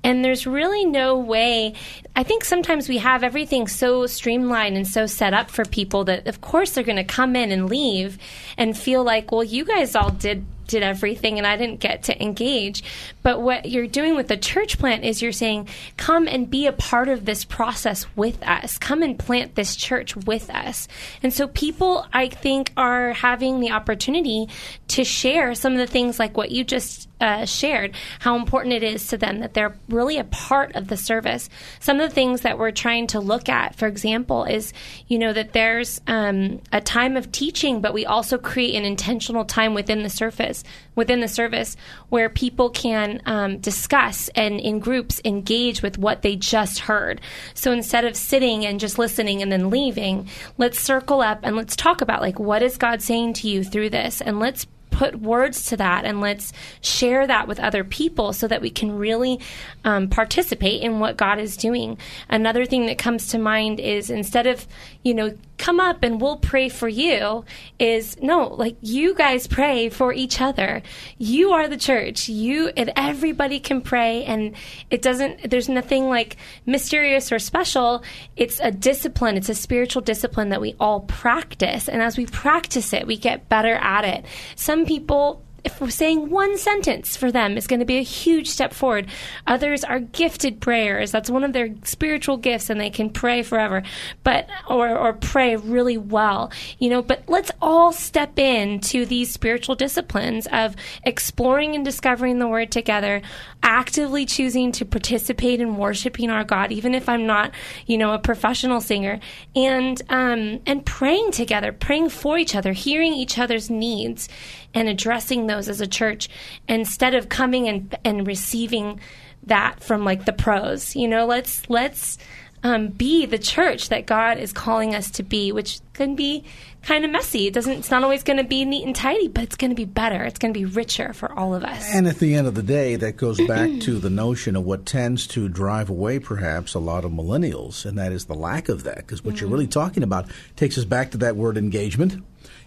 And 0.02 0.24
there's 0.24 0.46
really 0.46 0.84
no 0.84 1.18
way. 1.18 1.74
I 2.14 2.22
think 2.22 2.44
sometimes 2.44 2.88
we 2.88 2.98
have 2.98 3.24
everything 3.24 3.66
so 3.66 4.06
streamlined 4.06 4.76
and 4.76 4.86
so 4.86 5.06
set 5.06 5.34
up 5.34 5.50
for 5.50 5.64
people 5.64 6.04
that, 6.04 6.26
of 6.26 6.40
course, 6.40 6.72
they're 6.72 6.84
going 6.84 6.96
to 6.96 7.04
come 7.04 7.34
in 7.34 7.50
and 7.50 7.68
leave 7.68 8.18
and 8.56 8.76
feel 8.76 9.02
like, 9.02 9.32
well, 9.32 9.42
you 9.42 9.64
guys 9.64 9.96
all 9.96 10.10
did 10.10 10.46
did 10.66 10.82
everything 10.82 11.38
and 11.38 11.46
I 11.46 11.56
didn't 11.56 11.80
get 11.80 12.04
to 12.04 12.22
engage. 12.22 12.82
But 13.22 13.40
what 13.40 13.68
you're 13.68 13.86
doing 13.86 14.16
with 14.16 14.28
the 14.28 14.36
church 14.36 14.78
plant 14.78 15.04
is 15.04 15.22
you're 15.22 15.32
saying, 15.32 15.68
come 15.96 16.28
and 16.28 16.50
be 16.50 16.66
a 16.66 16.72
part 16.72 17.08
of 17.08 17.24
this 17.24 17.44
process 17.44 18.06
with 18.16 18.42
us. 18.42 18.78
Come 18.78 19.02
and 19.02 19.18
plant 19.18 19.54
this 19.54 19.76
church 19.76 20.16
with 20.16 20.50
us. 20.50 20.88
And 21.22 21.32
so 21.32 21.48
people, 21.48 22.06
I 22.12 22.28
think, 22.28 22.72
are 22.76 23.12
having 23.12 23.60
the 23.60 23.70
opportunity 23.70 24.48
to 24.88 25.04
share 25.04 25.54
some 25.54 25.72
of 25.72 25.78
the 25.78 25.86
things 25.86 26.18
like 26.18 26.36
what 26.36 26.50
you 26.50 26.64
just 26.64 27.08
uh, 27.20 27.44
shared, 27.44 27.94
how 28.20 28.36
important 28.36 28.74
it 28.74 28.82
is 28.82 29.08
to 29.08 29.16
them 29.16 29.40
that 29.40 29.54
they're 29.54 29.76
really 29.88 30.18
a 30.18 30.24
part 30.24 30.74
of 30.74 30.88
the 30.88 30.96
service. 30.96 31.48
Some 31.80 32.00
of 32.00 32.08
the 32.08 32.14
things 32.14 32.42
that 32.42 32.58
we're 32.58 32.70
trying 32.70 33.06
to 33.08 33.20
look 33.20 33.48
at, 33.48 33.74
for 33.74 33.86
example, 33.86 34.44
is, 34.44 34.72
you 35.08 35.18
know, 35.18 35.32
that 35.32 35.52
there's 35.52 36.00
um, 36.06 36.60
a 36.72 36.80
time 36.80 37.16
of 37.16 37.32
teaching, 37.32 37.80
but 37.80 37.94
we 37.94 38.04
also 38.04 38.38
create 38.38 38.74
an 38.74 38.84
intentional 38.84 39.44
time 39.44 39.74
within 39.74 40.02
the 40.02 40.10
service 40.10 40.62
within 40.96 41.20
the 41.20 41.28
service 41.28 41.76
where 42.08 42.28
people 42.28 42.70
can 42.70 43.22
um, 43.26 43.58
discuss 43.58 44.28
and 44.30 44.58
in 44.58 44.80
groups 44.80 45.20
engage 45.24 45.82
with 45.82 45.98
what 45.98 46.22
they 46.22 46.34
just 46.34 46.80
heard. 46.80 47.20
So 47.54 47.70
instead 47.70 48.04
of 48.04 48.16
sitting 48.16 48.66
and 48.66 48.80
just 48.80 48.98
listening 48.98 49.42
and 49.42 49.52
then 49.52 49.70
leaving, 49.70 50.28
let's 50.58 50.80
circle 50.80 51.20
up 51.20 51.40
and 51.42 51.54
let's 51.54 51.76
talk 51.76 52.00
about 52.00 52.22
like 52.22 52.40
what 52.40 52.62
is 52.62 52.78
God 52.78 53.02
saying 53.02 53.34
to 53.34 53.48
you 53.48 53.62
through 53.62 53.90
this, 53.90 54.20
and 54.20 54.40
let's 54.40 54.66
put 54.96 55.20
words 55.20 55.66
to 55.66 55.76
that 55.76 56.06
and 56.06 56.22
let's 56.22 56.54
share 56.80 57.26
that 57.26 57.46
with 57.46 57.60
other 57.60 57.84
people 57.84 58.32
so 58.32 58.48
that 58.48 58.62
we 58.62 58.70
can 58.70 58.96
really 58.96 59.38
um, 59.84 60.08
participate 60.08 60.80
in 60.80 61.00
what 61.00 61.18
God 61.18 61.38
is 61.38 61.54
doing. 61.56 61.98
Another 62.30 62.64
thing 62.64 62.86
that 62.86 62.96
comes 62.96 63.26
to 63.28 63.38
mind 63.38 63.78
is 63.78 64.08
instead 64.08 64.46
of, 64.46 64.66
you 65.02 65.12
know, 65.12 65.36
come 65.58 65.80
up 65.80 66.02
and 66.02 66.20
we'll 66.20 66.36
pray 66.36 66.68
for 66.68 66.88
you 66.88 67.44
is 67.78 68.16
no 68.20 68.48
like 68.48 68.76
you 68.80 69.14
guys 69.14 69.46
pray 69.46 69.88
for 69.88 70.12
each 70.12 70.40
other. 70.40 70.82
You 71.18 71.52
are 71.52 71.68
the 71.68 71.76
church. 71.76 72.28
You 72.28 72.68
and 72.76 72.92
everybody 72.96 73.60
can 73.60 73.80
pray 73.80 74.24
and 74.24 74.54
it 74.90 75.02
doesn't 75.02 75.50
there's 75.50 75.68
nothing 75.68 76.08
like 76.08 76.36
mysterious 76.66 77.32
or 77.32 77.38
special. 77.38 78.02
It's 78.36 78.60
a 78.60 78.70
discipline. 78.70 79.36
It's 79.36 79.48
a 79.48 79.54
spiritual 79.54 80.02
discipline 80.02 80.50
that 80.50 80.60
we 80.60 80.74
all 80.78 81.00
practice. 81.00 81.88
And 81.88 82.02
as 82.02 82.16
we 82.16 82.26
practice 82.26 82.92
it 82.92 83.06
we 83.06 83.16
get 83.16 83.48
better 83.48 83.74
at 83.74 84.04
it. 84.04 84.24
Some 84.56 84.84
people 84.84 85.42
if 85.66 85.92
saying 85.92 86.30
one 86.30 86.56
sentence 86.56 87.16
for 87.16 87.32
them 87.32 87.56
is 87.56 87.66
going 87.66 87.80
to 87.80 87.86
be 87.86 87.98
a 87.98 88.02
huge 88.02 88.48
step 88.48 88.72
forward. 88.72 89.08
Others 89.46 89.84
are 89.84 90.00
gifted 90.00 90.60
prayers. 90.60 91.10
That's 91.10 91.28
one 91.28 91.44
of 91.44 91.52
their 91.52 91.74
spiritual 91.82 92.36
gifts 92.36 92.70
and 92.70 92.80
they 92.80 92.90
can 92.90 93.10
pray 93.10 93.42
forever. 93.42 93.82
But 94.22 94.48
or 94.68 94.96
or 94.96 95.12
pray 95.12 95.56
really 95.56 95.98
well. 95.98 96.50
You 96.78 96.90
know, 96.90 97.02
but 97.02 97.24
let's 97.28 97.50
all 97.60 97.92
step 97.92 98.38
in 98.38 98.80
to 98.80 99.04
these 99.04 99.32
spiritual 99.32 99.74
disciplines 99.74 100.46
of 100.52 100.76
exploring 101.04 101.74
and 101.74 101.84
discovering 101.84 102.38
the 102.38 102.48
word 102.48 102.70
together, 102.70 103.22
actively 103.62 104.24
choosing 104.24 104.72
to 104.72 104.84
participate 104.84 105.60
in 105.60 105.76
worshiping 105.76 106.30
our 106.30 106.44
God, 106.44 106.72
even 106.72 106.94
if 106.94 107.08
I'm 107.08 107.26
not, 107.26 107.52
you 107.86 107.98
know, 107.98 108.12
a 108.12 108.18
professional 108.18 108.80
singer, 108.80 109.18
and 109.54 110.00
um, 110.08 110.60
and 110.66 110.86
praying 110.86 111.32
together, 111.32 111.72
praying 111.72 112.10
for 112.10 112.38
each 112.38 112.54
other, 112.54 112.72
hearing 112.72 113.14
each 113.14 113.38
other's 113.38 113.68
needs 113.68 114.28
and 114.76 114.88
addressing 114.88 115.46
those 115.46 115.68
as 115.68 115.80
a 115.80 115.86
church 115.86 116.28
instead 116.68 117.14
of 117.14 117.28
coming 117.28 117.66
and 117.66 117.98
and 118.04 118.26
receiving 118.26 119.00
that 119.44 119.82
from 119.82 120.04
like 120.04 120.26
the 120.26 120.32
pros. 120.32 120.94
You 120.94 121.08
know, 121.08 121.26
let's 121.26 121.68
let's 121.68 122.18
um, 122.62 122.88
be 122.88 123.26
the 123.26 123.38
church 123.38 123.88
that 123.88 124.06
God 124.06 124.38
is 124.38 124.52
calling 124.52 124.94
us 124.94 125.10
to 125.12 125.22
be, 125.22 125.52
which 125.52 125.80
can 125.92 126.14
be 126.14 126.44
kind 126.82 127.04
of 127.04 127.10
messy. 127.10 127.46
It 127.46 127.54
doesn't. 127.54 127.72
It's 127.72 127.90
not 127.90 128.02
always 128.02 128.22
going 128.22 128.36
to 128.38 128.44
be 128.44 128.64
neat 128.64 128.84
and 128.84 128.94
tidy, 128.94 129.28
but 129.28 129.44
it's 129.44 129.56
going 129.56 129.70
to 129.70 129.76
be 129.76 129.84
better. 129.84 130.22
It's 130.24 130.38
going 130.38 130.52
to 130.52 130.58
be 130.58 130.64
richer 130.64 131.12
for 131.12 131.32
all 131.32 131.54
of 131.54 131.64
us. 131.64 131.88
And 131.94 132.06
at 132.06 132.18
the 132.18 132.34
end 132.34 132.46
of 132.46 132.54
the 132.54 132.62
day, 132.62 132.96
that 132.96 133.16
goes 133.16 133.40
back 133.46 133.80
to 133.80 133.98
the 133.98 134.10
notion 134.10 134.56
of 134.56 134.64
what 134.64 134.84
tends 134.84 135.26
to 135.28 135.48
drive 135.48 135.88
away, 135.88 136.18
perhaps, 136.18 136.74
a 136.74 136.78
lot 136.78 137.04
of 137.04 137.12
millennials, 137.12 137.86
and 137.86 137.96
that 137.98 138.12
is 138.12 138.26
the 138.26 138.34
lack 138.34 138.68
of 138.68 138.84
that. 138.84 138.98
Because 138.98 139.24
what 139.24 139.34
mm-hmm. 139.34 139.44
you're 139.44 139.50
really 139.50 139.66
talking 139.66 140.02
about 140.02 140.30
takes 140.56 140.76
us 140.76 140.84
back 140.84 141.12
to 141.12 141.18
that 141.18 141.36
word 141.36 141.56
engagement. 141.56 142.22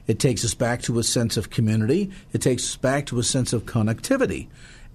It 0.10 0.18
takes 0.18 0.44
us 0.44 0.56
back 0.56 0.82
to 0.82 0.98
a 0.98 1.04
sense 1.04 1.38
of 1.38 1.52
community. 1.52 2.10
It 2.34 2.42
takes 2.42 2.64
us 2.64 2.76
back 2.76 3.06
to 3.06 3.20
a 3.20 3.24
sense 3.24 3.54
of 3.54 3.68
connectivity. 3.68 4.48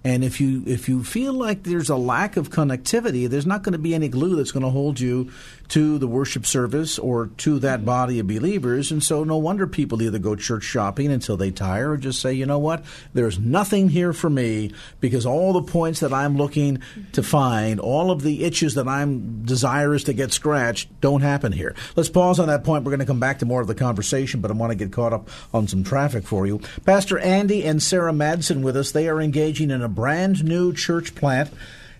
And 0.04 0.22
if 0.22 0.38
you 0.38 0.62
if 0.66 0.86
you 0.86 1.02
feel 1.02 1.32
like 1.32 1.62
there's 1.62 1.88
a 1.88 1.96
lack 1.96 2.36
of 2.36 2.50
connectivity, 2.50 3.26
there's 3.26 3.46
not 3.46 3.62
going 3.62 3.72
to 3.72 3.78
be 3.78 3.94
any 3.94 4.08
glue 4.08 4.36
that's 4.36 4.52
going 4.52 4.62
to 4.62 4.70
hold 4.70 5.00
you 5.00 5.30
to 5.68 5.96
the 5.96 6.06
worship 6.06 6.44
service 6.44 6.98
or 6.98 7.28
to 7.38 7.58
that 7.60 7.78
mm-hmm. 7.78 7.86
body 7.86 8.18
of 8.18 8.26
believers. 8.26 8.92
And 8.92 9.02
so, 9.02 9.24
no 9.24 9.38
wonder 9.38 9.66
people 9.66 10.02
either 10.02 10.18
go 10.18 10.36
church 10.36 10.64
shopping 10.64 11.10
until 11.10 11.38
they 11.38 11.50
tire 11.50 11.92
or 11.92 11.96
just 11.96 12.20
say, 12.20 12.34
you 12.34 12.44
know 12.44 12.58
what, 12.58 12.84
there's 13.14 13.38
nothing 13.38 13.88
here 13.88 14.12
for 14.12 14.28
me 14.28 14.72
because 15.00 15.24
all 15.24 15.54
the 15.54 15.62
points 15.62 16.00
that 16.00 16.12
I'm 16.12 16.36
looking 16.36 16.78
mm-hmm. 16.78 17.10
to 17.12 17.22
find, 17.22 17.80
all 17.80 18.10
of 18.10 18.22
the 18.22 18.44
itches 18.44 18.74
that 18.74 18.86
I'm 18.86 19.44
desirous 19.44 20.04
to 20.04 20.12
get 20.12 20.32
scratched, 20.32 21.00
don't 21.00 21.22
happen 21.22 21.52
here. 21.52 21.74
Let's 21.96 22.10
pause 22.10 22.38
on 22.38 22.48
that 22.48 22.62
point. 22.64 22.84
We're 22.84 22.90
going 22.90 23.00
to 23.00 23.06
come 23.06 23.20
back 23.20 23.38
to 23.38 23.46
more 23.46 23.62
of 23.62 23.66
the 23.66 23.74
conversation, 23.74 24.40
but 24.40 24.50
I 24.50 24.54
want 24.54 24.70
to 24.70 24.76
get 24.76 24.92
caught 24.92 25.14
up 25.14 25.30
on 25.54 25.66
some 25.66 25.82
traffic 25.82 26.24
for 26.24 26.46
you. 26.46 26.60
Pastor 26.84 27.18
Andy 27.18 27.64
and 27.64 27.82
Sarah 27.82 28.12
Madsen 28.12 28.62
with 28.62 28.76
us. 28.76 28.92
They 28.92 29.08
are 29.08 29.20
engaging 29.20 29.70
in 29.70 29.80
a 29.80 29.88
brand 29.94 30.44
new 30.44 30.72
church 30.72 31.14
plant. 31.14 31.50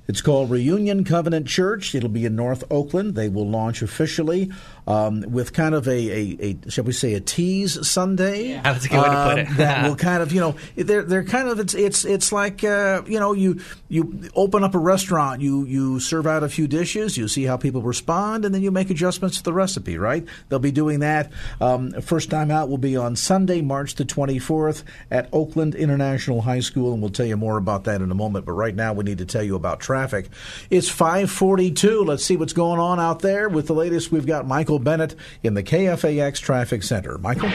It's 0.07 0.21
called 0.21 0.51
Reunion 0.51 1.05
Covenant 1.05 1.47
Church. 1.47 1.95
It'll 1.95 2.11
be 2.11 2.27
in 2.27 2.37
North 2.37 2.63
Oakland. 2.71 3.15
They 3.15 3.29
will 3.29 3.49
launch 3.49 3.81
officially 3.81 4.51
um, 4.87 5.25
with 5.29 5.53
kind 5.53 5.75
of 5.75 5.89
a, 5.89 5.91
a, 5.91 6.37
a, 6.41 6.71
shall 6.71 6.85
we 6.85 6.93
say, 6.93 7.15
a 7.15 7.21
tease 7.21 7.87
Sunday. 7.89 8.51
Yeah, 8.51 8.63
that's 8.63 8.85
a 8.85 8.89
good 8.89 9.03
way 9.03 9.09
to 9.09 9.29
put 9.29 9.39
it. 9.39 9.49
Um, 9.49 9.57
that 9.57 9.89
will 9.89 9.97
kind 10.11 10.23
of, 10.23 10.33
you 10.33 10.41
know, 10.41 10.57
they're 10.77 11.03
they're 11.03 11.25
kind 11.25 11.49
of 11.49 11.59
it's 11.59 11.75
it's 11.75 12.05
it's 12.05 12.33
like 12.33 12.63
uh, 12.65 13.03
you 13.07 13.19
know 13.19 13.33
you 13.33 13.61
you 13.89 14.31
open 14.35 14.63
up 14.63 14.75
a 14.75 14.79
restaurant, 14.79 15.41
you 15.41 15.65
you 15.65 16.01
serve 16.01 16.27
out 16.27 16.43
a 16.43 16.49
few 16.49 16.69
dishes, 16.69 17.17
you 17.17 17.29
see 17.29 17.45
how 17.45 17.57
people 17.57 17.83
respond, 17.83 18.45
and 18.45 18.55
then 18.55 18.63
you 18.63 18.71
make 18.71 18.91
adjustments 18.91 19.39
to 19.39 19.43
the 19.43 19.53
recipe. 19.53 19.97
Right? 19.97 20.27
They'll 20.49 20.59
be 20.59 20.73
doing 20.73 21.01
that. 21.01 21.33
Um, 21.61 21.93
first 22.03 22.31
time 22.31 22.51
out 22.51 22.69
will 22.69 22.79
be 22.79 22.97
on 22.97 23.17
Sunday, 23.17 23.63
March 23.63 23.95
the 23.95 24.05
twenty 24.05 24.39
fourth 24.39 24.85
at 25.11 25.29
Oakland 25.33 25.75
International 25.75 26.43
High 26.43 26.61
School, 26.61 26.93
and 26.93 27.01
we'll 27.01 27.11
tell 27.11 27.27
you 27.27 27.37
more 27.37 27.57
about 27.57 27.85
that 27.85 28.03
in 28.03 28.11
a 28.11 28.15
moment. 28.15 28.45
But 28.45 28.53
right 28.53 28.75
now, 28.75 28.93
we 28.93 29.05
need 29.05 29.19
to 29.19 29.27
tell 29.27 29.43
you 29.43 29.57
about 29.57 29.81
traffic. 29.81 30.29
It's 30.69 30.91
five 30.91 31.31
forty 31.31 31.71
two. 31.71 32.05
Let's 32.05 32.25
see 32.25 32.37
what's 32.37 32.53
going 32.53 32.81
on 32.81 33.01
out 33.01 33.21
there 33.21 33.49
with 33.49 33.67
the 33.67 33.75
latest. 33.75 34.13
We've 34.13 34.27
got 34.27 34.47
Michael. 34.47 34.74
Michael 34.75 34.85
Bennett 34.85 35.15
in 35.45 35.55
the 35.55 35.63
KFAX 35.63 36.41
Traffic 36.41 36.83
Center. 36.83 37.17
Michael? 37.19 37.51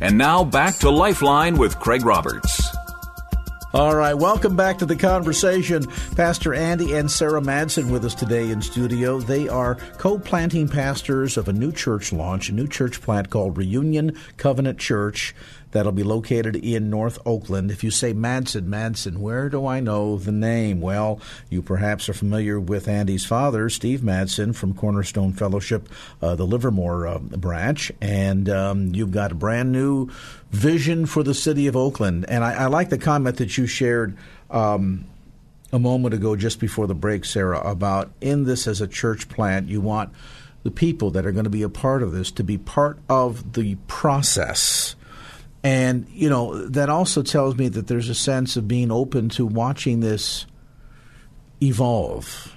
And 0.00 0.18
now 0.18 0.42
back 0.42 0.78
to 0.78 0.90
Lifeline 0.90 1.56
with 1.56 1.78
Craig 1.78 2.04
Roberts. 2.04 2.53
All 3.74 3.96
right, 3.96 4.14
welcome 4.14 4.54
back 4.54 4.78
to 4.78 4.86
the 4.86 4.94
conversation. 4.94 5.84
Pastor 6.14 6.54
Andy 6.54 6.94
and 6.94 7.10
Sarah 7.10 7.40
Madsen 7.40 7.90
with 7.90 8.04
us 8.04 8.14
today 8.14 8.50
in 8.50 8.62
studio. 8.62 9.18
They 9.18 9.48
are 9.48 9.74
co 9.98 10.16
planting 10.16 10.68
pastors 10.68 11.36
of 11.36 11.48
a 11.48 11.52
new 11.52 11.72
church 11.72 12.12
launch, 12.12 12.48
a 12.48 12.52
new 12.52 12.68
church 12.68 13.02
plant 13.02 13.30
called 13.30 13.58
Reunion 13.58 14.16
Covenant 14.36 14.78
Church 14.78 15.34
that'll 15.74 15.92
be 15.92 16.04
located 16.04 16.54
in 16.54 16.88
North 16.88 17.18
Oakland. 17.26 17.70
If 17.70 17.82
you 17.82 17.90
say 17.90 18.14
Madsen, 18.14 18.68
Madsen, 18.68 19.18
where 19.18 19.48
do 19.48 19.66
I 19.66 19.80
know 19.80 20.16
the 20.16 20.30
name? 20.30 20.80
Well, 20.80 21.20
you 21.50 21.62
perhaps 21.62 22.08
are 22.08 22.14
familiar 22.14 22.60
with 22.60 22.86
Andy's 22.86 23.26
father, 23.26 23.68
Steve 23.68 24.00
Madsen, 24.00 24.54
from 24.54 24.74
Cornerstone 24.74 25.32
Fellowship, 25.32 25.88
uh, 26.22 26.36
the 26.36 26.46
Livermore 26.46 27.08
uh, 27.08 27.18
branch, 27.18 27.90
and 28.00 28.48
um, 28.48 28.94
you've 28.94 29.10
got 29.10 29.32
a 29.32 29.34
brand 29.34 29.72
new 29.72 30.08
vision 30.52 31.04
for 31.06 31.24
the 31.24 31.34
city 31.34 31.66
of 31.66 31.76
Oakland. 31.76 32.24
And 32.28 32.44
I, 32.44 32.52
I 32.52 32.66
like 32.66 32.88
the 32.88 32.98
comment 32.98 33.38
that 33.38 33.58
you 33.58 33.63
shared. 33.66 34.16
Um, 34.50 35.06
a 35.72 35.78
moment 35.78 36.14
ago, 36.14 36.36
just 36.36 36.60
before 36.60 36.86
the 36.86 36.94
break, 36.94 37.24
Sarah, 37.24 37.60
about 37.60 38.12
in 38.20 38.44
this 38.44 38.68
as 38.68 38.80
a 38.80 38.86
church 38.86 39.28
plant, 39.28 39.68
you 39.68 39.80
want 39.80 40.12
the 40.62 40.70
people 40.70 41.10
that 41.10 41.26
are 41.26 41.32
going 41.32 41.44
to 41.44 41.50
be 41.50 41.62
a 41.62 41.68
part 41.68 42.02
of 42.02 42.12
this 42.12 42.30
to 42.32 42.44
be 42.44 42.58
part 42.58 42.98
of 43.08 43.54
the 43.54 43.74
process. 43.88 44.94
And, 45.64 46.06
you 46.10 46.30
know, 46.30 46.68
that 46.68 46.90
also 46.90 47.22
tells 47.22 47.56
me 47.56 47.68
that 47.68 47.88
there's 47.88 48.08
a 48.08 48.14
sense 48.14 48.56
of 48.56 48.68
being 48.68 48.92
open 48.92 49.30
to 49.30 49.44
watching 49.44 49.98
this 49.98 50.46
evolve. 51.60 52.54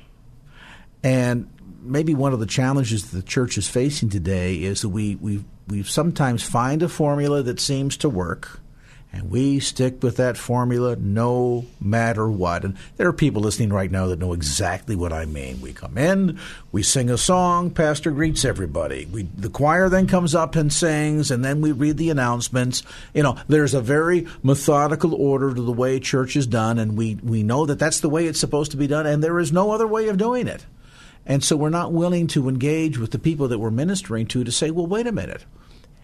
And 1.03 1.49
maybe 1.82 2.14
one 2.14 2.34
of 2.34 2.39
the 2.39 2.45
challenges 2.45 3.10
that 3.10 3.18
the 3.18 3.24
church 3.24 3.58
is 3.58 3.68
facing 3.68 4.10
today 4.10 4.58
is 4.58 4.82
that 4.82 4.89
we, 4.89 5.16
we, 5.16 5.43
we 5.68 5.84
sometimes 5.84 6.43
find 6.43 6.84
a 6.84 6.89
formula 6.89 7.41
that 7.43 7.60
seems 7.60 7.97
to 7.97 8.10
work 8.10 8.60
and 9.18 9.32
we 9.32 9.59
stick 9.59 10.03
with 10.03 10.18
that 10.18 10.38
formula 10.38 10.95
no 10.95 11.65
matter 11.82 12.30
what. 12.30 12.63
And 12.63 12.78
there 12.97 13.07
are 13.07 13.13
people 13.13 13.41
listening 13.41 13.74
right 13.74 13.89
now 13.89 14.07
that 14.07 14.20
know 14.20 14.34
exactly 14.34 14.95
what 14.95 15.11
I 15.11 15.26
mean. 15.26 15.59
We 15.59 15.74
come 15.74 15.97
in, 15.97 16.39
we 16.72 16.84
sing 16.84 17.09
a 17.09 17.18
song, 17.18 17.72
pastor 17.72 18.11
greets 18.11 18.45
everybody. 18.45 19.05
We, 19.05 19.24
the 19.24 19.49
choir 19.49 19.89
then 19.89 20.07
comes 20.07 20.36
up 20.36 20.55
and 20.55 20.72
sings, 20.72 21.32
and 21.32 21.43
then 21.43 21.61
we 21.61 21.72
read 21.72 21.97
the 21.97 22.11
announcements. 22.11 22.84
You 23.13 23.24
know, 23.24 23.38
there's 23.47 23.74
a 23.74 23.82
very 23.82 24.28
methodical 24.43 25.15
order 25.15 25.53
to 25.53 25.61
the 25.61 25.72
way 25.72 25.99
church 25.99 26.36
is 26.36 26.45
done, 26.45 26.78
and 26.78 26.95
we, 26.95 27.15
we 27.15 27.41
know 27.41 27.65
that 27.65 27.80
that's 27.80 28.01
the 28.01 28.09
way 28.09 28.28
it's 28.28 28.39
supposed 28.39 28.72
to 28.72 28.78
be 28.78 28.88
done, 28.88 29.07
and 29.07 29.24
there 29.24 29.39
is 29.39 29.51
no 29.51 29.72
other 29.72 29.88
way 29.88 30.09
of 30.09 30.18
doing 30.18 30.47
it. 30.47 30.65
And 31.26 31.43
so 31.43 31.57
we're 31.57 31.70
not 31.70 31.91
willing 31.91 32.28
to 32.28 32.47
engage 32.47 32.97
with 32.97 33.11
the 33.11 33.20
people 33.20 33.47
that 33.49 33.59
we're 33.59 33.72
ministering 33.72 34.28
to 34.28 34.43
to 34.43 34.51
say, 34.51 34.72
well, 34.72 34.88
wait 34.88 35.07
a 35.07 35.11
minute 35.11 35.43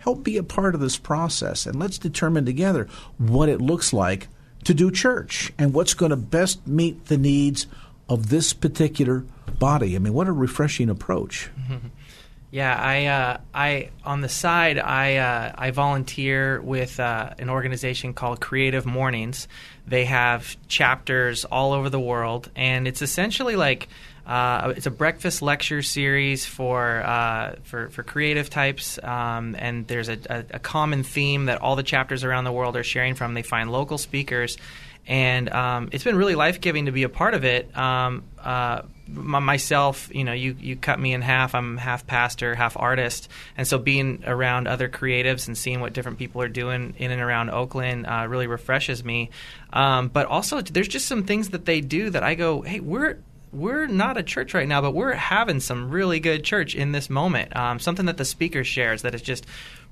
help 0.03 0.23
be 0.23 0.35
a 0.37 0.43
part 0.43 0.75
of 0.75 0.81
this 0.81 0.97
process 0.97 1.65
and 1.65 1.79
let's 1.79 1.97
determine 1.97 2.45
together 2.45 2.87
what 3.17 3.47
it 3.47 3.61
looks 3.61 3.93
like 3.93 4.27
to 4.65 4.73
do 4.73 4.91
church 4.91 5.53
and 5.57 5.73
what's 5.73 5.93
going 5.93 6.09
to 6.09 6.17
best 6.17 6.67
meet 6.67 7.05
the 7.05 7.17
needs 7.17 7.67
of 8.09 8.29
this 8.29 8.51
particular 8.51 9.23
body. 9.59 9.95
I 9.95 9.99
mean, 9.99 10.13
what 10.13 10.27
a 10.27 10.33
refreshing 10.33 10.89
approach. 10.89 11.49
Yeah, 12.53 12.79
I, 12.79 13.05
uh, 13.07 13.37
I 13.51 13.89
on 14.05 14.21
the 14.21 14.29
side, 14.29 14.77
I, 14.77 15.15
uh, 15.15 15.53
I 15.57 15.71
volunteer 15.71 16.61
with 16.61 16.99
uh, 16.99 17.33
an 17.39 17.49
organization 17.49 18.13
called 18.13 18.41
Creative 18.41 18.85
Mornings. 18.85 19.47
They 19.87 20.05
have 20.05 20.55
chapters 20.67 21.45
all 21.45 21.73
over 21.73 21.89
the 21.89 21.99
world, 21.99 22.51
and 22.55 22.87
it's 22.87 23.01
essentially 23.01 23.55
like 23.55 23.87
uh, 24.25 24.73
it's 24.77 24.85
a 24.85 24.91
breakfast 24.91 25.41
lecture 25.41 25.81
series 25.81 26.45
for 26.45 27.03
uh, 27.03 27.55
for, 27.63 27.89
for 27.89 28.03
creative 28.03 28.49
types, 28.49 28.97
um, 29.03 29.55
and 29.59 29.85
there's 29.87 30.07
a, 30.07 30.17
a, 30.29 30.45
a, 30.51 30.59
common 30.59 31.03
theme 31.03 31.45
that 31.45 31.61
all 31.61 31.75
the 31.75 31.83
chapters 31.83 32.23
around 32.23 32.45
the 32.45 32.51
world 32.51 32.77
are 32.77 32.83
sharing 32.83 33.15
from. 33.15 33.33
They 33.33 33.41
find 33.41 33.69
local 33.69 33.97
speakers, 33.97 34.57
and 35.05 35.51
um, 35.51 35.89
it's 35.91 36.05
been 36.05 36.15
really 36.15 36.35
life 36.35 36.61
giving 36.61 36.85
to 36.85 36.93
be 36.93 37.03
a 37.03 37.09
part 37.09 37.33
of 37.33 37.43
it. 37.43 37.75
Um, 37.77 38.23
uh, 38.41 38.83
myself, 39.07 40.09
you 40.15 40.23
know, 40.23 40.31
you, 40.31 40.55
you 40.57 40.77
cut 40.77 40.97
me 40.97 41.11
in 41.11 41.21
half. 41.21 41.53
I'm 41.53 41.75
half 41.75 42.07
pastor, 42.07 42.55
half 42.55 42.77
artist, 42.77 43.27
and 43.57 43.67
so 43.67 43.77
being 43.77 44.23
around 44.25 44.69
other 44.69 44.87
creatives 44.87 45.47
and 45.47 45.57
seeing 45.57 45.81
what 45.81 45.91
different 45.91 46.17
people 46.17 46.41
are 46.41 46.47
doing 46.47 46.93
in 46.97 47.11
and 47.11 47.21
around 47.21 47.49
Oakland 47.49 48.07
uh, 48.07 48.25
really 48.29 48.47
refreshes 48.47 49.03
me. 49.03 49.31
Um, 49.73 50.07
but 50.07 50.27
also, 50.27 50.61
there's 50.61 50.87
just 50.87 51.07
some 51.07 51.25
things 51.25 51.49
that 51.49 51.65
they 51.65 51.81
do 51.81 52.09
that 52.09 52.23
I 52.23 52.35
go, 52.35 52.61
hey, 52.61 52.79
we're 52.79 53.17
we're 53.53 53.87
not 53.87 54.17
a 54.17 54.23
church 54.23 54.53
right 54.53 54.67
now, 54.67 54.81
but 54.81 54.91
we're 54.91 55.13
having 55.13 55.59
some 55.59 55.89
really 55.89 56.19
good 56.19 56.43
church 56.43 56.75
in 56.75 56.91
this 56.91 57.09
moment. 57.09 57.55
Um, 57.55 57.79
something 57.79 58.07
that 58.07 58.17
the 58.17 58.25
speaker 58.25 58.63
shares 58.63 59.03
that 59.03 59.13
is 59.13 59.21
just 59.21 59.45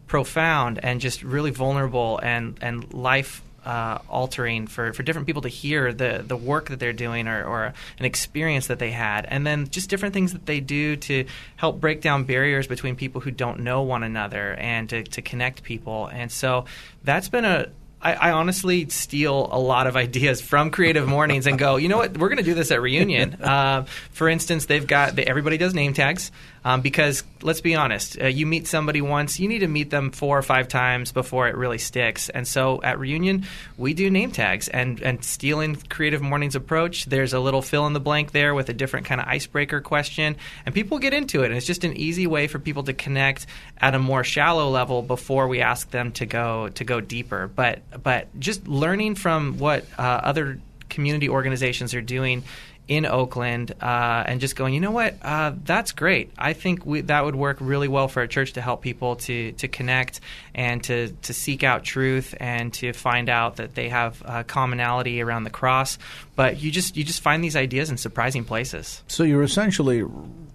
profound 0.07 0.79
and 0.83 0.99
just 0.99 1.23
really 1.23 1.51
vulnerable 1.51 2.19
and 2.21 2.57
and 2.61 2.93
life 2.93 3.41
uh, 3.65 3.99
altering 4.09 4.67
for, 4.67 4.91
for 4.93 5.03
different 5.03 5.27
people 5.27 5.43
to 5.43 5.49
hear 5.49 5.93
the, 5.93 6.23
the 6.25 6.35
work 6.35 6.69
that 6.69 6.79
they're 6.79 6.93
doing 6.93 7.27
or, 7.27 7.43
or 7.43 7.73
an 7.99 8.05
experience 8.05 8.67
that 8.67 8.79
they 8.79 8.91
had. 8.91 9.25
And 9.25 9.45
then 9.45 9.67
just 9.69 9.89
different 9.89 10.13
things 10.13 10.33
that 10.33 10.45
they 10.45 10.59
do 10.59 10.95
to 10.95 11.25
help 11.57 11.79
break 11.79 12.01
down 12.01 12.23
barriers 12.23 12.67
between 12.67 12.95
people 12.95 13.21
who 13.21 13.31
don't 13.31 13.59
know 13.59 13.83
one 13.83 14.03
another 14.03 14.55
and 14.55 14.89
to, 14.89 15.03
to 15.03 15.21
connect 15.21 15.63
people. 15.63 16.07
And 16.07 16.31
so 16.31 16.65
that's 17.03 17.29
been 17.29 17.45
a, 17.45 17.67
I, 18.01 18.13
I, 18.13 18.31
honestly 18.31 18.89
steal 18.89 19.47
a 19.51 19.59
lot 19.59 19.87
of 19.87 19.95
ideas 19.95 20.41
from 20.41 20.71
Creative 20.71 21.07
Mornings 21.07 21.45
and 21.45 21.59
go, 21.59 21.75
you 21.75 21.87
know 21.87 21.97
what, 21.97 22.17
we're 22.17 22.29
going 22.29 22.37
to 22.37 22.43
do 22.43 22.53
this 22.53 22.71
at 22.71 22.81
Reunion. 22.81 23.37
Uh, 23.51 23.83
for 24.13 24.29
instance, 24.29 24.65
they've 24.65 24.87
got 24.87 25.19
everybody 25.19 25.57
does 25.57 25.73
name 25.73 25.93
tags 25.93 26.31
um, 26.63 26.81
because 26.81 27.23
let's 27.41 27.61
be 27.61 27.75
honest, 27.75 28.21
uh, 28.21 28.27
you 28.27 28.45
meet 28.45 28.67
somebody 28.67 29.01
once, 29.01 29.39
you 29.39 29.47
need 29.47 29.59
to 29.59 29.67
meet 29.67 29.89
them 29.89 30.11
four 30.11 30.37
or 30.37 30.41
five 30.41 30.67
times 30.67 31.11
before 31.11 31.47
it 31.47 31.55
really 31.55 31.79
sticks. 31.79 32.29
And 32.29 32.47
so 32.47 32.81
at 32.83 32.99
Reunion, 32.99 33.45
we 33.77 33.93
do 33.93 34.09
name 34.09 34.31
tags 34.31 34.67
and 34.67 35.01
and 35.01 35.23
stealing 35.23 35.75
Creative 35.89 36.21
Mornings 36.21 36.55
approach. 36.55 37.05
There's 37.05 37.33
a 37.33 37.39
little 37.39 37.61
fill 37.61 37.87
in 37.87 37.93
the 37.93 37.99
blank 37.99 38.31
there 38.31 38.53
with 38.53 38.69
a 38.69 38.73
different 38.73 39.07
kind 39.07 39.19
of 39.19 39.27
icebreaker 39.27 39.81
question, 39.81 40.35
and 40.65 40.75
people 40.75 40.99
get 40.99 41.13
into 41.13 41.43
it. 41.43 41.47
And 41.47 41.55
it's 41.55 41.65
just 41.65 41.83
an 41.83 41.97
easy 41.97 42.27
way 42.27 42.47
for 42.47 42.59
people 42.59 42.83
to 42.83 42.93
connect 42.93 43.47
at 43.79 43.95
a 43.95 43.99
more 43.99 44.23
shallow 44.23 44.69
level 44.69 45.01
before 45.01 45.47
we 45.47 45.61
ask 45.61 45.89
them 45.89 46.11
to 46.13 46.25
go 46.25 46.69
to 46.69 46.83
go 46.83 47.01
deeper. 47.01 47.47
But 47.47 48.03
but 48.03 48.27
just 48.39 48.67
learning 48.67 49.15
from 49.15 49.57
what 49.57 49.85
uh, 49.97 50.01
other 50.01 50.59
community 50.91 51.29
organizations 51.29 51.95
are 51.95 52.01
doing 52.01 52.43
in 52.91 53.05
Oakland 53.05 53.73
uh, 53.79 54.25
and 54.27 54.41
just 54.41 54.57
going, 54.57 54.73
you 54.73 54.81
know 54.81 54.91
what, 54.91 55.15
uh, 55.21 55.53
that's 55.63 55.93
great. 55.93 56.29
I 56.37 56.51
think 56.51 56.85
we, 56.85 56.99
that 56.99 57.23
would 57.23 57.37
work 57.37 57.55
really 57.61 57.87
well 57.87 58.09
for 58.09 58.21
a 58.21 58.27
church 58.27 58.51
to 58.53 58.61
help 58.61 58.81
people 58.81 59.15
to 59.15 59.53
to 59.53 59.69
connect 59.69 60.19
and 60.53 60.83
to 60.83 61.07
to 61.21 61.33
seek 61.33 61.63
out 61.63 61.85
truth 61.85 62.35
and 62.37 62.73
to 62.73 62.91
find 62.91 63.29
out 63.29 63.55
that 63.55 63.75
they 63.75 63.87
have 63.87 64.21
uh, 64.25 64.43
commonality 64.43 65.21
around 65.21 65.45
the 65.45 65.49
cross. 65.49 65.97
But 66.35 66.59
you 66.59 66.69
just 66.69 66.97
you 66.97 67.05
just 67.05 67.21
find 67.21 67.41
these 67.41 67.55
ideas 67.55 67.89
in 67.89 67.95
surprising 67.95 68.43
places. 68.43 69.01
So 69.07 69.23
you're 69.23 69.43
essentially 69.43 70.03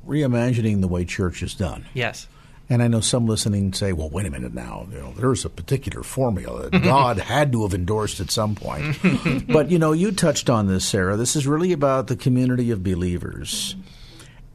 reimagining 0.07 0.82
the 0.82 0.89
way 0.89 1.07
church 1.07 1.43
is 1.43 1.55
done. 1.55 1.87
Yes. 1.95 2.28
And 2.68 2.82
I 2.82 2.88
know 2.88 3.00
some 3.00 3.26
listening 3.26 3.72
say, 3.72 3.92
"Well, 3.92 4.10
wait 4.10 4.26
a 4.26 4.30
minute 4.30 4.52
now. 4.52 4.88
You 4.90 4.98
know, 4.98 5.12
there's 5.16 5.44
a 5.44 5.50
particular 5.50 6.02
formula 6.02 6.68
that 6.68 6.82
God 6.82 7.18
had 7.18 7.52
to 7.52 7.62
have 7.62 7.74
endorsed 7.74 8.20
at 8.20 8.30
some 8.30 8.54
point." 8.54 8.98
but 9.48 9.70
you 9.70 9.78
know, 9.78 9.92
you 9.92 10.10
touched 10.10 10.50
on 10.50 10.66
this, 10.66 10.84
Sarah. 10.84 11.16
This 11.16 11.36
is 11.36 11.46
really 11.46 11.72
about 11.72 12.08
the 12.08 12.16
community 12.16 12.70
of 12.70 12.82
believers. 12.82 13.76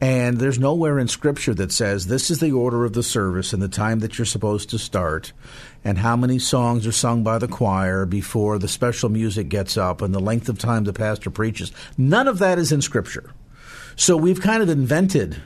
And 0.02 0.40
there's 0.40 0.58
nowhere 0.58 0.98
in 0.98 1.08
Scripture 1.08 1.54
that 1.54 1.72
says 1.72 2.08
this 2.08 2.32
is 2.32 2.40
the 2.40 2.52
order 2.52 2.86
of 2.86 2.94
the 2.94 3.04
service 3.04 3.54
and 3.54 3.62
the 3.62 3.70
time 3.70 4.00
that 4.00 4.18
you're 4.18 4.26
supposed 4.26 4.72
to 4.72 4.80
start, 4.80 5.32
and 5.84 6.00
how 6.00 6.16
many 6.16 6.40
songs 6.40 6.88
are 6.88 6.92
sung 6.92 7.24
by 7.24 7.38
the 7.38 7.48
choir 7.48 8.08
before 8.08 8.58
the 8.58 8.68
special 8.68 9.10
music 9.10 9.48
gets 9.48 9.78
up, 9.78 10.02
and 10.02 10.14
the 10.14 10.20
length 10.20 10.50
of 10.50 10.58
time 10.58 10.86
the 10.86 10.92
pastor 10.92 11.30
preaches. 11.30 11.72
None 12.00 12.28
of 12.28 12.40
that 12.40 12.58
is 12.58 12.72
in 12.72 12.82
Scripture. 12.82 13.32
So 13.96 14.18
we've 14.18 14.42
kind 14.42 14.64
of 14.64 14.70
invented 14.70 15.40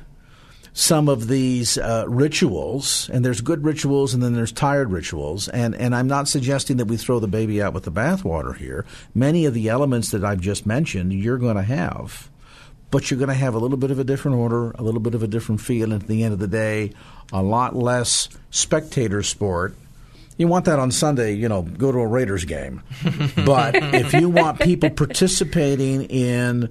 some 0.78 1.08
of 1.08 1.30
these 1.30 1.78
uh, 1.78 2.04
rituals, 2.06 3.10
and 3.10 3.24
there's 3.24 3.40
good 3.40 3.64
rituals 3.64 4.14
and 4.14 4.22
then 4.22 4.34
there's 4.34 4.52
tired 4.52 4.92
rituals. 4.92 5.48
And, 5.48 5.74
and 5.74 5.96
I'm 5.96 6.08
not 6.08 6.28
suggesting 6.28 6.76
that 6.78 6.86
we 6.86 6.98
throw 6.98 7.20
the 7.20 7.30
baby 7.30 7.62
out 7.62 7.74
with 7.74 7.86
the 7.86 7.92
bathwater 7.94 8.56
here. 8.56 8.86
Many 9.14 9.46
of 9.46 9.54
the 9.54 9.70
elements 9.70 10.12
that 10.12 10.26
I've 10.26 10.42
just 10.42 10.66
mentioned, 10.66 11.14
you're 11.14 11.38
going 11.38 11.56
to 11.56 11.64
have. 11.64 12.30
But 12.92 13.10
you're 13.10 13.18
going 13.18 13.30
to 13.30 13.34
have 13.34 13.56
a 13.56 13.58
little 13.58 13.78
bit 13.78 13.90
of 13.90 14.00
a 14.00 14.04
different 14.04 14.38
order, 14.38 14.72
a 14.72 14.84
little 14.84 15.00
bit 15.00 15.16
of 15.16 15.24
a 15.24 15.28
different 15.28 15.62
feel, 15.62 15.94
and 15.94 16.04
at 16.04 16.10
the 16.10 16.24
end 16.24 16.34
of 16.34 16.40
the 16.40 16.48
day, 16.48 16.92
a 17.32 17.42
lot 17.42 17.74
less 17.74 18.28
spectator 18.52 19.24
sport 19.24 19.76
you 20.38 20.50
want 20.50 20.66
that 20.66 20.80
on 20.80 20.92
Sunday, 20.92 21.32
you 21.32 21.48
know, 21.48 21.62
go 21.62 21.94
to 21.94 22.00
a 22.00 22.06
Raiders 22.06 22.44
game. 22.44 22.84
but 23.46 23.74
if 23.74 24.12
you 24.12 24.30
want 24.30 24.60
people 24.60 24.90
participating 24.90 26.04
in 26.04 26.70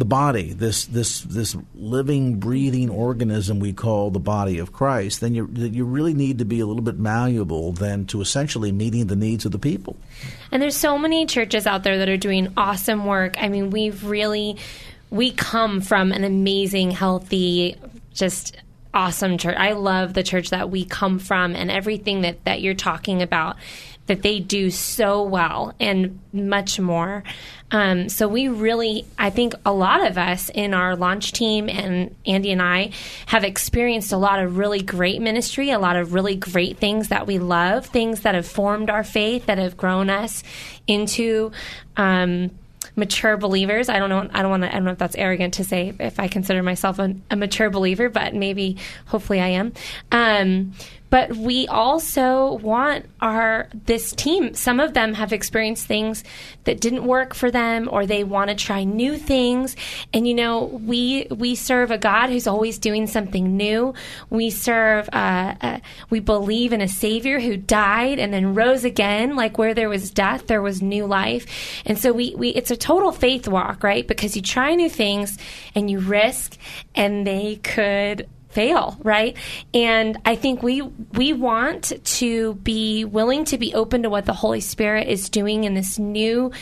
the 0.00 0.04
body, 0.06 0.54
this 0.54 0.86
this 0.86 1.20
this 1.20 1.54
living, 1.74 2.40
breathing 2.40 2.88
organism 2.88 3.60
we 3.60 3.72
call 3.72 4.10
the 4.10 4.18
body 4.18 4.58
of 4.58 4.72
Christ, 4.72 5.20
then 5.20 5.34
you 5.34 5.46
you 5.46 5.84
really 5.84 6.14
need 6.14 6.38
to 6.38 6.44
be 6.44 6.58
a 6.58 6.66
little 6.66 6.82
bit 6.82 6.98
malleable 6.98 7.72
than 7.72 8.06
to 8.06 8.20
essentially 8.20 8.72
meeting 8.72 9.06
the 9.06 9.14
needs 9.14 9.44
of 9.44 9.52
the 9.52 9.58
people. 9.58 9.96
And 10.50 10.62
there's 10.62 10.76
so 10.76 10.98
many 10.98 11.26
churches 11.26 11.66
out 11.66 11.84
there 11.84 11.98
that 11.98 12.08
are 12.08 12.16
doing 12.16 12.52
awesome 12.56 13.04
work. 13.04 13.36
I 13.38 13.48
mean, 13.48 13.70
we've 13.70 14.04
really 14.04 14.56
we 15.10 15.32
come 15.32 15.82
from 15.82 16.12
an 16.12 16.24
amazing, 16.24 16.92
healthy, 16.92 17.76
just 18.14 18.56
awesome 18.94 19.36
church. 19.36 19.56
I 19.56 19.72
love 19.72 20.14
the 20.14 20.22
church 20.22 20.50
that 20.50 20.70
we 20.70 20.86
come 20.86 21.18
from 21.18 21.54
and 21.54 21.70
everything 21.70 22.22
that 22.22 22.44
that 22.46 22.62
you're 22.62 22.74
talking 22.74 23.20
about 23.20 23.56
that 24.06 24.22
they 24.22 24.40
do 24.40 24.70
so 24.70 25.22
well 25.22 25.74
and 25.78 26.18
much 26.32 26.80
more. 26.80 27.22
Um, 27.70 28.08
so 28.08 28.26
we 28.26 28.48
really, 28.48 29.06
I 29.16 29.30
think 29.30 29.54
a 29.64 29.72
lot 29.72 30.04
of 30.04 30.18
us 30.18 30.50
in 30.52 30.74
our 30.74 30.96
launch 30.96 31.32
team 31.32 31.68
and 31.68 32.14
Andy 32.26 32.50
and 32.50 32.60
I 32.60 32.90
have 33.26 33.44
experienced 33.44 34.12
a 34.12 34.16
lot 34.16 34.40
of 34.40 34.58
really 34.58 34.82
great 34.82 35.20
ministry, 35.20 35.70
a 35.70 35.78
lot 35.78 35.94
of 35.94 36.12
really 36.12 36.34
great 36.34 36.78
things 36.78 37.08
that 37.08 37.28
we 37.28 37.38
love, 37.38 37.86
things 37.86 38.22
that 38.22 38.34
have 38.34 38.46
formed 38.46 38.90
our 38.90 39.04
faith, 39.04 39.46
that 39.46 39.58
have 39.58 39.76
grown 39.76 40.10
us 40.10 40.42
into 40.88 41.52
um, 41.96 42.50
mature 42.96 43.36
believers. 43.36 43.88
I 43.88 43.98
don't 43.98 44.10
know. 44.10 44.28
I 44.32 44.42
don't 44.42 44.50
want 44.50 44.62
to. 44.64 44.70
I 44.70 44.72
don't 44.72 44.84
know 44.84 44.92
if 44.92 44.98
that's 44.98 45.16
arrogant 45.16 45.54
to 45.54 45.64
say 45.64 45.94
if 46.00 46.18
I 46.18 46.28
consider 46.28 46.62
myself 46.62 46.98
a, 46.98 47.14
a 47.30 47.36
mature 47.36 47.70
believer, 47.70 48.08
but 48.08 48.34
maybe, 48.34 48.76
hopefully, 49.06 49.40
I 49.40 49.48
am. 49.48 49.72
Um, 50.10 50.72
but 51.10 51.36
we 51.36 51.66
also 51.66 52.54
want 52.54 53.06
our 53.20 53.68
this 53.84 54.12
team 54.12 54.54
some 54.54 54.80
of 54.80 54.94
them 54.94 55.14
have 55.14 55.32
experienced 55.32 55.86
things 55.86 56.24
that 56.64 56.80
didn't 56.80 57.04
work 57.04 57.34
for 57.34 57.50
them 57.50 57.88
or 57.90 58.06
they 58.06 58.24
want 58.24 58.48
to 58.48 58.54
try 58.54 58.84
new 58.84 59.16
things. 59.16 59.76
And 60.14 60.26
you 60.26 60.34
know 60.34 60.64
we 60.64 61.26
we 61.30 61.54
serve 61.54 61.90
a 61.90 61.98
god 61.98 62.30
who's 62.30 62.46
always 62.46 62.78
doing 62.78 63.06
something 63.06 63.56
new. 63.56 63.94
We 64.30 64.50
serve 64.50 65.08
uh, 65.12 65.54
uh, 65.60 65.80
we 66.10 66.20
believe 66.20 66.72
in 66.72 66.80
a 66.80 66.88
savior 66.88 67.40
who 67.40 67.56
died 67.56 68.18
and 68.18 68.32
then 68.32 68.54
rose 68.54 68.84
again 68.84 69.36
like 69.36 69.58
where 69.58 69.74
there 69.74 69.88
was 69.88 70.10
death 70.10 70.46
there 70.46 70.62
was 70.62 70.80
new 70.80 71.06
life. 71.06 71.46
And 71.84 71.98
so 71.98 72.12
we, 72.12 72.34
we 72.36 72.50
it's 72.50 72.70
a 72.70 72.76
total 72.76 73.12
faith 73.12 73.48
walk 73.48 73.82
right? 73.82 74.06
Because 74.06 74.36
you 74.36 74.42
try 74.42 74.74
new 74.74 74.88
things 74.88 75.38
and 75.74 75.90
you 75.90 75.98
risk 75.98 76.56
and 76.94 77.26
they 77.26 77.56
could 77.56 78.28
fail, 78.50 78.98
right? 79.02 79.36
And 79.72 80.18
I 80.24 80.36
think 80.36 80.62
we 80.62 80.82
we 80.82 81.32
want 81.32 81.92
to 82.04 82.54
be 82.54 83.04
willing 83.04 83.44
to 83.46 83.58
be 83.58 83.74
open 83.74 84.02
to 84.02 84.10
what 84.10 84.26
the 84.26 84.32
Holy 84.32 84.60
Spirit 84.60 85.08
is 85.08 85.28
doing 85.28 85.64
in 85.64 85.74
this 85.74 85.98
new 85.98 86.52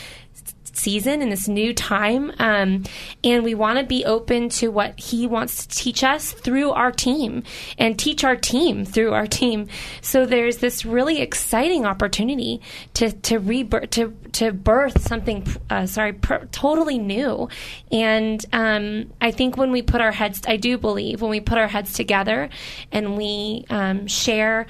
season 0.73 1.21
in 1.21 1.29
this 1.29 1.47
new 1.47 1.73
time. 1.73 2.31
Um, 2.39 2.83
and 3.23 3.43
we 3.43 3.55
want 3.55 3.79
to 3.79 3.85
be 3.85 4.05
open 4.05 4.49
to 4.49 4.69
what 4.69 4.99
he 4.99 5.27
wants 5.27 5.65
to 5.65 5.75
teach 5.75 6.03
us 6.03 6.31
through 6.31 6.71
our 6.71 6.91
team 6.91 7.43
and 7.77 7.97
teach 7.97 8.23
our 8.23 8.35
team 8.35 8.85
through 8.85 9.13
our 9.13 9.27
team. 9.27 9.67
So 10.01 10.25
there's 10.25 10.57
this 10.57 10.85
really 10.85 11.21
exciting 11.21 11.85
opportunity 11.85 12.61
to, 12.95 13.11
to 13.11 13.39
rebirth, 13.39 13.89
to, 13.91 14.15
to 14.33 14.51
birth 14.51 15.01
something, 15.01 15.45
uh, 15.69 15.85
sorry, 15.85 16.13
totally 16.51 16.97
new. 16.97 17.49
And 17.91 18.43
um, 18.53 19.11
I 19.21 19.31
think 19.31 19.57
when 19.57 19.71
we 19.71 19.81
put 19.81 20.01
our 20.01 20.11
heads, 20.11 20.41
I 20.47 20.57
do 20.57 20.77
believe 20.77 21.21
when 21.21 21.31
we 21.31 21.39
put 21.39 21.57
our 21.57 21.67
heads 21.67 21.93
together 21.93 22.49
and 22.91 23.17
we 23.17 23.65
um, 23.69 24.07
share 24.07 24.67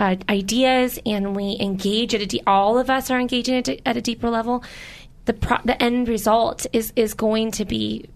uh, 0.00 0.16
ideas 0.28 0.98
and 1.04 1.36
we 1.36 1.56
engage 1.60 2.14
at 2.14 2.20
a 2.20 2.26
de- 2.26 2.42
all 2.46 2.78
of 2.78 2.88
us 2.90 3.10
are 3.10 3.20
engaging 3.20 3.56
at 3.56 3.68
a, 3.68 3.88
at 3.88 3.96
a 3.96 4.00
deeper 4.00 4.30
level 4.30 4.64
the 5.24 5.34
pro- 5.34 5.58
the 5.64 5.80
end 5.82 6.08
result 6.08 6.66
is 6.72 6.92
is 6.96 7.14
going 7.14 7.50
to 7.52 7.64
be 7.64 8.08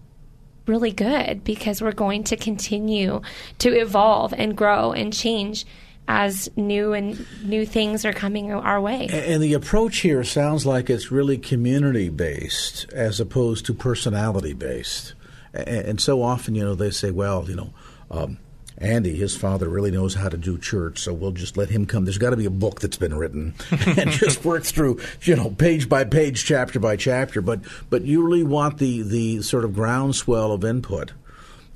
really 0.67 0.91
good 0.91 1.43
because 1.43 1.81
we're 1.81 1.91
going 1.91 2.23
to 2.23 2.35
continue 2.35 3.21
to 3.59 3.69
evolve 3.69 4.33
and 4.33 4.57
grow 4.57 4.91
and 4.91 5.13
change 5.13 5.65
as 6.07 6.49
new 6.55 6.93
and 6.93 7.25
new 7.43 7.65
things 7.65 8.05
are 8.05 8.13
coming 8.13 8.51
our 8.51 8.79
way. 8.79 9.07
And 9.11 9.41
the 9.41 9.53
approach 9.53 9.99
here 9.99 10.23
sounds 10.23 10.65
like 10.65 10.89
it's 10.89 11.11
really 11.11 11.37
community 11.37 12.09
based 12.09 12.85
as 12.93 13.19
opposed 13.19 13.65
to 13.67 13.73
personality 13.73 14.53
based. 14.53 15.13
And 15.53 15.99
so 16.01 16.21
often, 16.21 16.53
you 16.53 16.63
know, 16.63 16.75
they 16.75 16.91
say, 16.91 17.11
well, 17.11 17.45
you 17.47 17.55
know, 17.55 17.73
um, 18.11 18.37
Andy, 18.77 19.15
his 19.15 19.35
father, 19.35 19.69
really 19.69 19.91
knows 19.91 20.15
how 20.15 20.27
to 20.27 20.37
do 20.37 20.57
church, 20.57 20.99
so 20.99 21.13
we'll 21.13 21.31
just 21.31 21.55
let 21.55 21.69
him 21.69 21.85
come. 21.85 22.03
There's 22.03 22.17
got 22.17 22.31
to 22.31 22.37
be 22.37 22.45
a 22.45 22.51
book 22.51 22.81
that's 22.81 22.97
been 22.97 23.15
written 23.15 23.53
and 23.97 24.11
just 24.11 24.43
work 24.43 24.63
through, 24.63 24.99
you 25.21 25.35
know, 25.35 25.49
page 25.49 25.87
by 25.87 26.03
page, 26.03 26.43
chapter 26.43 26.79
by 26.79 26.97
chapter. 26.97 27.41
But 27.41 27.61
but 27.89 28.03
you 28.03 28.23
really 28.23 28.43
want 28.43 28.77
the 28.77 29.01
the 29.01 29.41
sort 29.43 29.63
of 29.63 29.73
groundswell 29.73 30.51
of 30.51 30.65
input, 30.65 31.13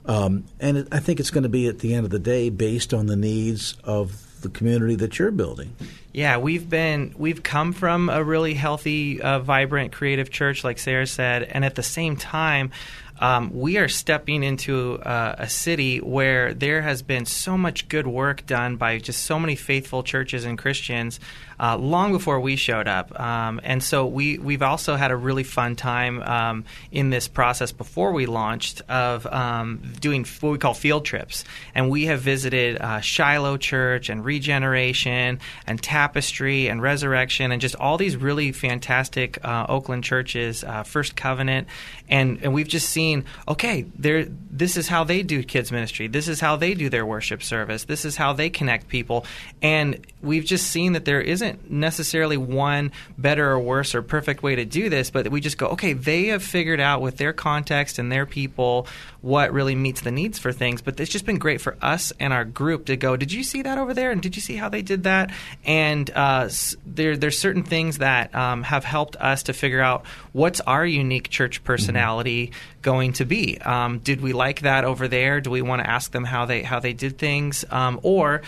um, 0.05 0.43
and 0.59 0.77
it, 0.77 0.87
I 0.91 0.99
think 0.99 1.19
it's 1.21 1.31
going 1.31 1.43
to 1.43 1.49
be 1.49 1.67
at 1.67 1.79
the 1.79 1.93
end 1.93 2.05
of 2.05 2.11
the 2.11 2.19
day 2.19 2.49
based 2.49 2.93
on 2.93 3.05
the 3.05 3.15
needs 3.15 3.77
of 3.83 4.25
the 4.41 4.49
community 4.49 4.95
that 4.95 5.19
you're 5.19 5.31
building. 5.31 5.75
Yeah, 6.11 6.37
we've 6.37 6.69
been 6.69 7.13
we've 7.17 7.43
come 7.43 7.71
from 7.71 8.09
a 8.09 8.23
really 8.23 8.55
healthy, 8.55 9.21
uh, 9.21 9.39
vibrant, 9.39 9.91
creative 9.91 10.31
church, 10.31 10.63
like 10.63 10.79
Sarah 10.79 11.07
said, 11.07 11.43
and 11.43 11.63
at 11.63 11.75
the 11.75 11.83
same 11.83 12.15
time 12.17 12.71
um, 13.19 13.51
we 13.53 13.77
are 13.77 13.87
stepping 13.87 14.43
into 14.43 14.99
uh, 15.01 15.35
a 15.37 15.49
city 15.49 15.99
where 15.99 16.53
there 16.53 16.81
has 16.81 17.01
been 17.01 17.25
so 17.25 17.57
much 17.57 17.89
good 17.89 18.07
work 18.07 18.45
done 18.45 18.77
by 18.77 18.97
just 18.97 19.23
so 19.23 19.37
many 19.39 19.55
faithful 19.55 20.03
churches 20.03 20.45
and 20.45 20.57
Christians 20.57 21.19
uh, 21.59 21.77
long 21.77 22.11
before 22.11 22.39
we 22.39 22.55
showed 22.55 22.87
up. 22.87 23.19
Um, 23.19 23.59
and 23.63 23.83
so 23.83 24.05
we, 24.05 24.37
we've 24.37 24.61
also 24.61 24.95
had 24.95 25.11
a 25.11 25.15
really 25.15 25.43
fun 25.43 25.75
time 25.75 26.21
um, 26.23 26.65
in 26.91 27.09
this 27.09 27.27
process 27.27 27.71
before 27.71 28.11
we 28.11 28.25
launched 28.25 28.81
of 28.89 29.25
um, 29.27 29.81
doing 29.99 30.25
what 30.39 30.51
we 30.51 30.57
call 30.57 30.73
field 30.73 31.05
trips. 31.05 31.43
And 31.75 31.89
we 31.89 32.05
have 32.05 32.21
visited 32.21 32.81
uh, 32.81 33.01
Shiloh 33.01 33.57
Church 33.57 34.09
and 34.09 34.23
Regeneration 34.23 35.39
and 35.67 35.81
Tapestry 35.81 36.67
and 36.67 36.81
Resurrection 36.81 37.51
and 37.51 37.61
just 37.61 37.75
all 37.75 37.97
these 37.97 38.15
really 38.15 38.51
fantastic 38.51 39.43
uh, 39.43 39.65
Oakland 39.67 40.03
churches, 40.03 40.63
uh, 40.63 40.83
First 40.83 41.15
Covenant. 41.15 41.67
And, 42.07 42.39
and 42.41 42.53
we've 42.53 42.67
just 42.67 42.89
seen 42.89 43.25
okay, 43.47 43.85
this 43.97 44.77
is 44.77 44.87
how 44.87 45.03
they 45.03 45.23
do 45.23 45.43
kids 45.43 45.71
ministry. 45.71 46.07
This 46.07 46.27
is 46.27 46.39
how 46.39 46.55
they 46.55 46.73
do 46.73 46.89
their 46.89 47.05
worship 47.05 47.43
service. 47.43 47.85
This 47.85 48.05
is 48.05 48.15
how 48.15 48.33
they 48.33 48.49
connect 48.49 48.87
people. 48.87 49.25
And 49.61 50.05
we've 50.21 50.45
just 50.45 50.67
seen 50.67 50.93
that 50.93 51.05
there 51.05 51.21
isn't 51.21 51.48
necessarily 51.67 52.37
one 52.37 52.91
better 53.17 53.51
or 53.51 53.59
worse 53.59 53.95
or 53.95 54.01
perfect 54.01 54.43
way 54.43 54.55
to 54.55 54.65
do 54.65 54.89
this, 54.89 55.09
but 55.09 55.29
we 55.29 55.41
just 55.41 55.57
go, 55.57 55.67
okay, 55.69 55.93
they 55.93 56.27
have 56.27 56.43
figured 56.43 56.79
out 56.79 57.01
with 57.01 57.17
their 57.17 57.33
context 57.33 57.99
and 57.99 58.11
their 58.11 58.25
people 58.25 58.87
what 59.21 59.51
really 59.51 59.75
meets 59.75 60.01
the 60.01 60.11
needs 60.11 60.39
for 60.39 60.51
things. 60.51 60.81
But 60.81 60.99
it's 60.99 61.11
just 61.11 61.25
been 61.25 61.37
great 61.37 61.61
for 61.61 61.77
us 61.81 62.13
and 62.19 62.33
our 62.33 62.45
group 62.45 62.85
to 62.85 62.95
go, 62.95 63.17
did 63.17 63.31
you 63.31 63.43
see 63.43 63.61
that 63.63 63.77
over 63.77 63.93
there? 63.93 64.11
And 64.11 64.21
did 64.21 64.35
you 64.35 64.41
see 64.41 64.55
how 64.55 64.69
they 64.69 64.81
did 64.81 65.03
that? 65.03 65.31
And 65.65 66.09
uh, 66.11 66.49
there, 66.85 67.17
there's 67.17 67.37
certain 67.37 67.63
things 67.63 67.99
that 67.99 68.33
um, 68.33 68.63
have 68.63 68.85
helped 68.85 69.15
us 69.17 69.43
to 69.43 69.53
figure 69.53 69.81
out 69.81 70.05
what's 70.31 70.61
our 70.61 70.85
unique 70.85 71.29
church 71.29 71.63
personality 71.63 72.47
mm-hmm. 72.47 72.81
going 72.81 73.13
to 73.13 73.25
be. 73.25 73.57
Um, 73.59 73.99
did 73.99 74.21
we 74.21 74.33
like 74.33 74.61
that 74.61 74.85
over 74.85 75.07
there? 75.07 75.41
Do 75.41 75.49
we 75.49 75.61
want 75.61 75.81
to 75.81 75.89
ask 75.89 76.11
them 76.11 76.23
how 76.23 76.45
they 76.45 76.63
how 76.63 76.79
they 76.79 76.93
did 76.93 77.17
things? 77.17 77.65
Um, 77.69 77.99
or 78.03 78.41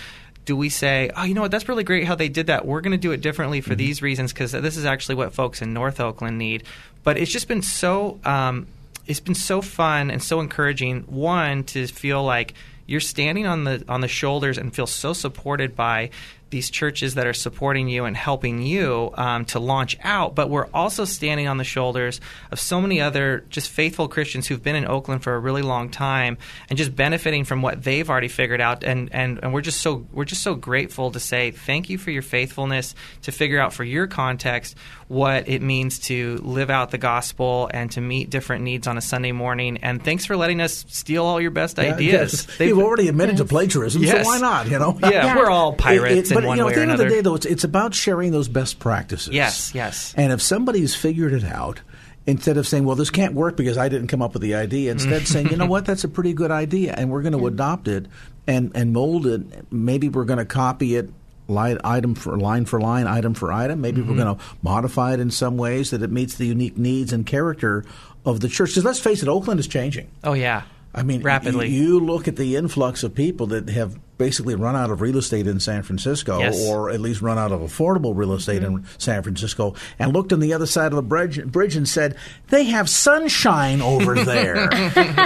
do 0.46 0.56
we 0.56 0.70
say, 0.70 1.12
oh, 1.16 1.24
you 1.24 1.34
know 1.34 1.42
what, 1.42 1.52
that's 1.52 1.70
really 1.70 1.84
great 1.84 2.06
how 2.06 2.16
they 2.16 2.30
did 2.30 2.48
that. 2.48 2.66
We're 2.66 2.82
going 2.82 2.92
to 2.92 2.98
do 2.98 3.12
it 3.12 3.22
differently 3.22 3.62
for 3.62 3.72
mm-hmm. 3.72 3.78
these 3.78 4.02
reasons 4.02 4.34
because 4.34 4.52
this 4.52 4.78
is 4.78 4.86
actually 4.86 5.16
what 5.16 5.34
folks 5.34 5.62
in 5.62 5.74
North 5.74 6.00
Oakland 6.00 6.38
need. 6.38 6.64
But 7.04 7.18
it's 7.18 7.32
just 7.32 7.48
been 7.48 7.62
so 7.62 8.20
um, 8.26 8.68
it's 9.08 9.20
been 9.20 9.36
so 9.36 9.62
fun 9.62 10.12
and 10.12 10.22
so 10.22 10.40
encouraging. 10.40 11.02
One 11.02 11.64
to 11.66 11.88
feel 11.88 12.24
like 12.24 12.54
you're 12.86 13.00
standing 13.00 13.46
on 13.46 13.64
the 13.64 13.84
on 13.88 14.02
the 14.02 14.08
shoulders 14.08 14.58
and 14.58 14.74
feel 14.74 14.88
so 14.88 15.14
supported 15.14 15.76
by 15.76 16.10
these 16.52 16.70
churches 16.70 17.16
that 17.16 17.26
are 17.26 17.34
supporting 17.34 17.88
you 17.88 18.06
and 18.06 18.16
helping 18.16 18.62
you 18.62 19.12
um, 19.16 19.46
to 19.46 19.60
launch 19.60 19.98
out, 20.04 20.36
but 20.36 20.50
we're 20.50 20.68
also 20.74 21.06
standing 21.06 21.48
on 21.48 21.58
the 21.58 21.64
shoulders 21.64 22.22
of 22.52 22.60
so 22.60 22.80
many 22.80 23.02
other 23.02 23.44
just 23.50 23.70
faithful 23.70 24.08
Christians 24.08 24.48
who've 24.48 24.62
been 24.62 24.76
in 24.76 24.86
Oakland 24.86 25.24
for 25.24 25.34
a 25.34 25.40
really 25.40 25.62
long 25.62 25.90
time 25.90 26.38
and 26.70 26.78
just 26.78 26.96
benefiting 26.96 27.46
from 27.46 27.62
what 27.62 27.84
they've 27.84 28.10
already 28.10 28.28
figured 28.28 28.62
out. 28.62 28.84
And, 28.84 29.14
and, 29.14 29.40
and 29.42 29.54
we're 29.54 29.62
just 29.62 29.82
so 29.82 30.06
we're 30.12 30.26
just 30.26 30.44
so 30.44 30.54
grateful 30.56 31.12
to 31.12 31.20
say 31.20 31.52
thank 31.52 31.90
you 31.90 31.98
for 31.98 32.12
your 32.12 32.22
faithfulness 32.22 32.94
to 33.24 33.32
figure 33.32 33.60
out 33.60 33.74
for 33.74 33.84
your 33.84 34.08
context 34.08 34.76
what 35.12 35.50
it 35.50 35.62
means 35.62 36.00
to 36.00 36.38
live 36.38 36.70
out 36.70 36.92
the 36.92 36.98
gospel 36.98 37.70
and 37.74 37.92
to 37.92 38.00
meet 38.00 38.30
different 38.30 38.64
needs 38.64 38.88
on 38.88 38.98
a 38.98 39.02
Sunday 39.02 39.34
morning. 39.34 39.80
And 39.82 40.02
thanks 40.02 40.26
for 40.26 40.38
letting 40.38 40.62
us 40.62 40.86
steal 40.88 41.26
all 41.26 41.42
your 41.42 41.52
best 41.52 41.78
yeah, 41.78 41.96
ideas. 41.96 42.48
Yes. 42.48 42.60
You've 42.62 42.80
already 42.80 43.10
admitted 43.10 43.36
to 43.38 43.46
plagiarism, 43.46 44.04
yes. 44.04 44.24
so 44.26 44.32
why 44.32 44.40
not? 44.40 44.70
You 44.70 44.80
know, 44.80 44.98
yeah, 45.02 45.10
yeah. 45.10 45.36
we're 45.36 45.50
all 45.50 45.74
pirates. 45.74 46.32
It, 46.32 46.38
it, 46.38 46.41
but 46.42 46.50
you 46.50 46.56
know, 46.58 46.70
at 46.70 46.76
the 46.76 46.82
end 46.82 46.92
of 46.92 46.98
the 46.98 47.10
day, 47.10 47.22
though, 47.22 47.36
it's, 47.36 47.46
it's 47.46 47.64
about 47.64 47.94
sharing 47.94 48.32
those 48.32 48.48
best 48.48 48.80
practices. 48.80 49.34
Yes, 49.34 49.74
yes. 49.74 50.14
And 50.18 50.32
if 50.32 50.42
somebody's 50.42 50.96
figured 50.96 51.34
it 51.34 51.44
out, 51.44 51.82
instead 52.26 52.58
of 52.58 52.68
saying, 52.68 52.86
well, 52.86 52.96
this 52.96 53.10
can't 53.10 53.34
work 53.34 53.58
because 53.58 53.78
I 53.78 53.90
didn't 53.90 54.08
come 54.08 54.22
up 54.22 54.34
with 54.34 54.42
the 54.42 54.56
idea, 54.56 54.92
instead 54.92 55.28
saying, 55.28 55.50
you 55.50 55.58
know 55.58 55.66
what, 55.66 55.86
that's 55.86 56.04
a 56.04 56.08
pretty 56.08 56.34
good 56.34 56.52
idea, 56.52 56.94
and 56.96 57.10
we're 57.10 57.24
going 57.24 57.38
to 57.38 57.48
adopt 57.48 57.88
it 57.88 58.06
and, 58.48 58.72
and 58.76 58.94
mold 58.94 59.26
it. 59.26 59.72
Maybe 59.72 60.10
we're 60.10 60.26
going 60.26 60.40
to 60.40 60.46
copy 60.46 60.96
it 60.96 61.10
line, 61.48 61.80
item 61.84 62.16
for 62.16 62.38
line 62.38 62.66
for 62.66 62.80
line, 62.80 63.08
item 63.08 63.34
for 63.34 63.52
item. 63.52 63.82
Maybe 63.82 64.02
mm-hmm. 64.02 64.12
we're 64.12 64.24
going 64.24 64.38
to 64.38 64.44
modify 64.62 65.14
it 65.14 65.20
in 65.20 65.32
some 65.32 65.58
ways 65.58 65.92
that 65.92 66.02
it 66.02 66.12
meets 66.12 66.36
the 66.36 66.46
unique 66.46 66.78
needs 66.78 67.12
and 67.14 67.26
character 67.26 67.86
of 68.26 68.40
the 68.40 68.48
church. 68.48 68.70
Because 68.70 68.86
let's 68.86 69.00
face 69.00 69.22
it, 69.22 69.28
Oakland 69.28 69.60
is 69.60 69.68
changing. 69.68 70.10
Oh, 70.24 70.34
yeah. 70.34 70.64
I 70.94 71.04
mean, 71.04 71.22
rapidly. 71.22 71.70
You 71.70 72.00
look 72.00 72.28
at 72.28 72.36
the 72.36 72.56
influx 72.58 73.04
of 73.04 73.16
people 73.16 73.48
that 73.48 73.70
have 73.70 73.98
basically 74.22 74.54
run 74.54 74.76
out 74.76 74.92
of 74.92 75.02
real 75.02 75.18
estate 75.18 75.48
in 75.48 75.60
San 75.60 75.82
Francisco, 75.82 76.38
yes. 76.38 76.68
or 76.68 76.92
at 76.92 77.02
least 77.02 77.24
run 77.24 77.40
out 77.40 77.52
of 77.52 77.62
affordable 77.62 78.16
real 78.16 78.34
estate 78.34 78.62
mm-hmm. 78.62 78.78
in 78.78 78.86
San 79.00 79.24
Francisco, 79.24 79.74
and 79.98 80.14
looked 80.14 80.32
on 80.32 80.40
the 80.40 80.54
other 80.54 80.68
side 80.68 80.92
of 80.92 80.96
the 80.96 81.02
bridge, 81.02 81.44
bridge 81.44 81.76
and 81.76 81.90
said, 81.90 82.16
"They 82.50 82.66
have 82.66 82.88
sunshine 82.88 83.82
over 83.82 84.14
there." 84.24 84.70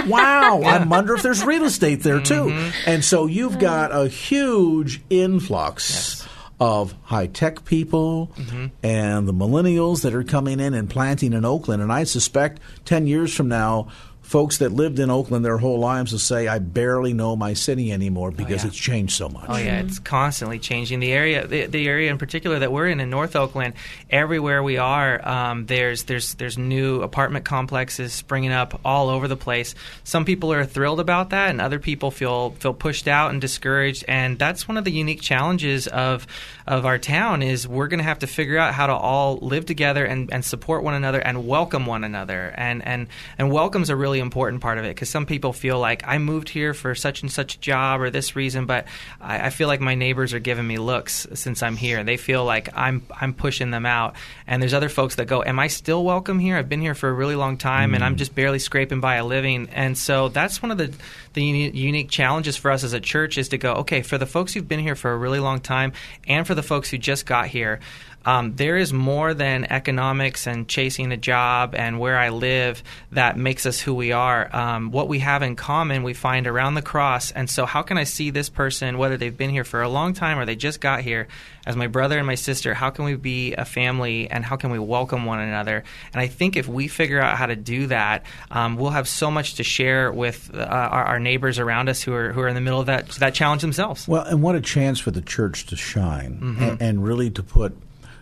wow! 0.06 0.60
Yeah. 0.62 0.76
I 0.76 0.84
wonder 0.86 1.14
if 1.14 1.22
there's 1.22 1.44
real 1.44 1.64
estate 1.64 2.02
there 2.02 2.22
too. 2.22 2.46
Mm-hmm. 2.46 2.90
And 2.90 3.04
so 3.04 3.26
you've 3.26 3.58
got 3.58 3.94
a 3.94 4.08
huge 4.08 5.02
influx. 5.10 5.90
Yes 5.90 6.28
of 6.58 6.94
high 7.02 7.26
tech 7.26 7.64
people 7.64 8.32
mm-hmm. 8.34 8.66
and 8.82 9.28
the 9.28 9.34
millennials 9.34 10.02
that 10.02 10.14
are 10.14 10.24
coming 10.24 10.58
in 10.58 10.72
and 10.72 10.88
planting 10.88 11.34
in 11.34 11.44
Oakland. 11.44 11.82
And 11.82 11.92
I 11.92 12.04
suspect 12.04 12.60
10 12.86 13.06
years 13.06 13.34
from 13.34 13.48
now, 13.48 13.88
folks 14.26 14.58
that 14.58 14.72
lived 14.72 14.98
in 14.98 15.08
Oakland 15.08 15.44
their 15.44 15.56
whole 15.56 15.78
lives 15.78 16.10
will 16.10 16.18
say, 16.18 16.48
I 16.48 16.58
barely 16.58 17.12
know 17.12 17.36
my 17.36 17.54
city 17.54 17.92
anymore 17.92 18.32
because 18.32 18.64
yeah. 18.64 18.68
it's 18.68 18.76
changed 18.76 19.12
so 19.12 19.28
much. 19.28 19.44
Oh 19.48 19.56
yeah, 19.56 19.78
it's 19.78 20.00
constantly 20.00 20.58
changing. 20.58 20.98
The 20.98 21.12
area, 21.12 21.46
the, 21.46 21.66
the 21.66 21.86
area 21.86 22.10
in 22.10 22.18
particular 22.18 22.58
that 22.58 22.72
we're 22.72 22.88
in 22.88 22.98
in 22.98 23.08
North 23.08 23.36
Oakland, 23.36 23.74
everywhere 24.10 24.64
we 24.64 24.78
are, 24.78 25.26
um, 25.26 25.66
there's 25.66 26.04
there's 26.04 26.34
there's 26.34 26.58
new 26.58 27.02
apartment 27.02 27.44
complexes 27.44 28.12
springing 28.12 28.50
up 28.50 28.80
all 28.84 29.10
over 29.10 29.28
the 29.28 29.36
place. 29.36 29.76
Some 30.02 30.24
people 30.24 30.52
are 30.52 30.64
thrilled 30.64 30.98
about 30.98 31.30
that, 31.30 31.50
and 31.50 31.60
other 31.60 31.78
people 31.78 32.10
feel 32.10 32.50
feel 32.50 32.74
pushed 32.74 33.06
out 33.06 33.30
and 33.30 33.40
discouraged. 33.40 34.04
And 34.08 34.40
that's 34.40 34.66
one 34.66 34.76
of 34.76 34.82
the 34.82 34.92
unique 34.92 35.22
challenges 35.22 35.86
of 35.86 36.26
of 36.66 36.84
our 36.84 36.98
town 36.98 37.42
is 37.42 37.68
we're 37.68 37.86
going 37.86 37.98
to 37.98 38.04
have 38.04 38.18
to 38.18 38.26
figure 38.26 38.58
out 38.58 38.74
how 38.74 38.88
to 38.88 38.92
all 38.92 39.36
live 39.36 39.66
together 39.66 40.04
and, 40.04 40.32
and 40.32 40.44
support 40.44 40.82
one 40.82 40.94
another 40.94 41.20
and 41.20 41.46
welcome 41.46 41.86
one 41.86 42.02
another. 42.02 42.52
And 42.56 42.84
and 42.84 43.06
and 43.38 43.52
welcome's 43.52 43.88
a 43.88 43.94
really 43.94 44.15
important 44.20 44.60
part 44.62 44.78
of 44.78 44.84
it 44.84 44.88
because 44.88 45.10
some 45.10 45.26
people 45.26 45.52
feel 45.52 45.78
like 45.78 46.02
I 46.06 46.18
moved 46.18 46.48
here 46.48 46.74
for 46.74 46.94
such 46.94 47.22
and 47.22 47.30
such 47.30 47.60
job 47.60 48.00
or 48.00 48.10
this 48.10 48.36
reason, 48.36 48.66
but 48.66 48.86
I, 49.20 49.46
I 49.46 49.50
feel 49.50 49.68
like 49.68 49.80
my 49.80 49.94
neighbors 49.94 50.32
are 50.34 50.38
giving 50.38 50.66
me 50.66 50.78
looks 50.78 51.26
since 51.34 51.62
I'm 51.62 51.76
here. 51.76 52.04
They 52.04 52.16
feel 52.16 52.44
like 52.44 52.68
I'm 52.76 53.02
I'm 53.20 53.34
pushing 53.34 53.70
them 53.70 53.86
out. 53.86 54.16
And 54.46 54.62
there's 54.62 54.74
other 54.74 54.88
folks 54.88 55.16
that 55.16 55.26
go, 55.26 55.42
"Am 55.42 55.58
I 55.58 55.68
still 55.68 56.04
welcome 56.04 56.38
here? 56.38 56.56
I've 56.56 56.68
been 56.68 56.80
here 56.80 56.94
for 56.94 57.08
a 57.08 57.12
really 57.12 57.36
long 57.36 57.56
time, 57.56 57.92
mm. 57.92 57.94
and 57.96 58.04
I'm 58.04 58.16
just 58.16 58.34
barely 58.34 58.58
scraping 58.58 59.00
by 59.00 59.16
a 59.16 59.24
living." 59.24 59.68
And 59.72 59.96
so 59.96 60.28
that's 60.28 60.62
one 60.62 60.70
of 60.70 60.78
the 60.78 60.92
the 61.34 61.42
unique 61.42 62.10
challenges 62.10 62.56
for 62.56 62.70
us 62.70 62.82
as 62.82 62.94
a 62.94 63.00
church 63.00 63.36
is 63.36 63.50
to 63.50 63.58
go, 63.58 63.74
okay, 63.74 64.00
for 64.00 64.16
the 64.16 64.24
folks 64.24 64.54
who've 64.54 64.66
been 64.66 64.80
here 64.80 64.96
for 64.96 65.12
a 65.12 65.16
really 65.16 65.38
long 65.38 65.60
time, 65.60 65.92
and 66.26 66.46
for 66.46 66.54
the 66.54 66.62
folks 66.62 66.88
who 66.90 66.96
just 66.96 67.26
got 67.26 67.46
here, 67.46 67.80
um, 68.26 68.56
there 68.56 68.76
is 68.76 68.92
more 68.92 69.34
than 69.34 69.64
economics 69.70 70.48
and 70.48 70.68
chasing 70.68 71.12
a 71.12 71.16
job 71.16 71.76
and 71.76 72.00
where 72.00 72.18
I 72.18 72.30
live 72.30 72.82
that 73.12 73.38
makes 73.38 73.64
us 73.64 73.80
who 73.80 73.94
we 73.94 74.10
are. 74.10 74.54
Um, 74.54 74.90
what 74.90 75.06
we 75.06 75.20
have 75.20 75.42
in 75.42 75.54
common, 75.54 76.02
we 76.02 76.12
find 76.12 76.48
around 76.48 76.74
the 76.74 76.82
cross. 76.82 77.30
And 77.30 77.48
so, 77.48 77.64
how 77.64 77.82
can 77.82 77.96
I 77.96 78.04
see 78.04 78.30
this 78.30 78.48
person, 78.48 78.98
whether 78.98 79.16
they've 79.16 79.36
been 79.36 79.50
here 79.50 79.62
for 79.64 79.80
a 79.80 79.88
long 79.88 80.12
time 80.12 80.40
or 80.40 80.44
they 80.44 80.56
just 80.56 80.80
got 80.80 81.02
here, 81.02 81.28
as 81.66 81.76
my 81.76 81.86
brother 81.86 82.18
and 82.18 82.26
my 82.26 82.34
sister? 82.34 82.74
How 82.74 82.90
can 82.90 83.04
we 83.04 83.14
be 83.14 83.54
a 83.54 83.64
family 83.64 84.28
and 84.28 84.44
how 84.44 84.56
can 84.56 84.70
we 84.70 84.78
welcome 84.80 85.24
one 85.24 85.38
another? 85.38 85.84
And 86.12 86.20
I 86.20 86.26
think 86.26 86.56
if 86.56 86.66
we 86.66 86.88
figure 86.88 87.20
out 87.20 87.36
how 87.36 87.46
to 87.46 87.56
do 87.56 87.86
that, 87.86 88.26
um, 88.50 88.76
we'll 88.76 88.90
have 88.90 89.08
so 89.08 89.30
much 89.30 89.54
to 89.54 89.62
share 89.62 90.10
with 90.10 90.50
uh, 90.52 90.58
our, 90.58 91.04
our, 91.04 91.20
neighbors 91.20 91.58
around 91.58 91.88
us 91.88 92.02
who 92.02 92.12
are 92.12 92.32
who 92.32 92.40
are 92.40 92.48
in 92.48 92.54
the 92.54 92.60
middle 92.60 92.80
of 92.80 92.86
that 92.86 93.08
that 93.10 93.34
challenge 93.34 93.62
themselves. 93.62 94.08
Well, 94.08 94.24
and 94.24 94.42
what 94.42 94.56
a 94.56 94.60
chance 94.60 94.98
for 94.98 95.12
the 95.12 95.22
church 95.22 95.66
to 95.66 95.76
shine 95.76 96.40
mm-hmm. 96.40 96.62
and, 96.62 96.82
and 96.82 97.04
really 97.04 97.30
to 97.30 97.42
put 97.42 97.76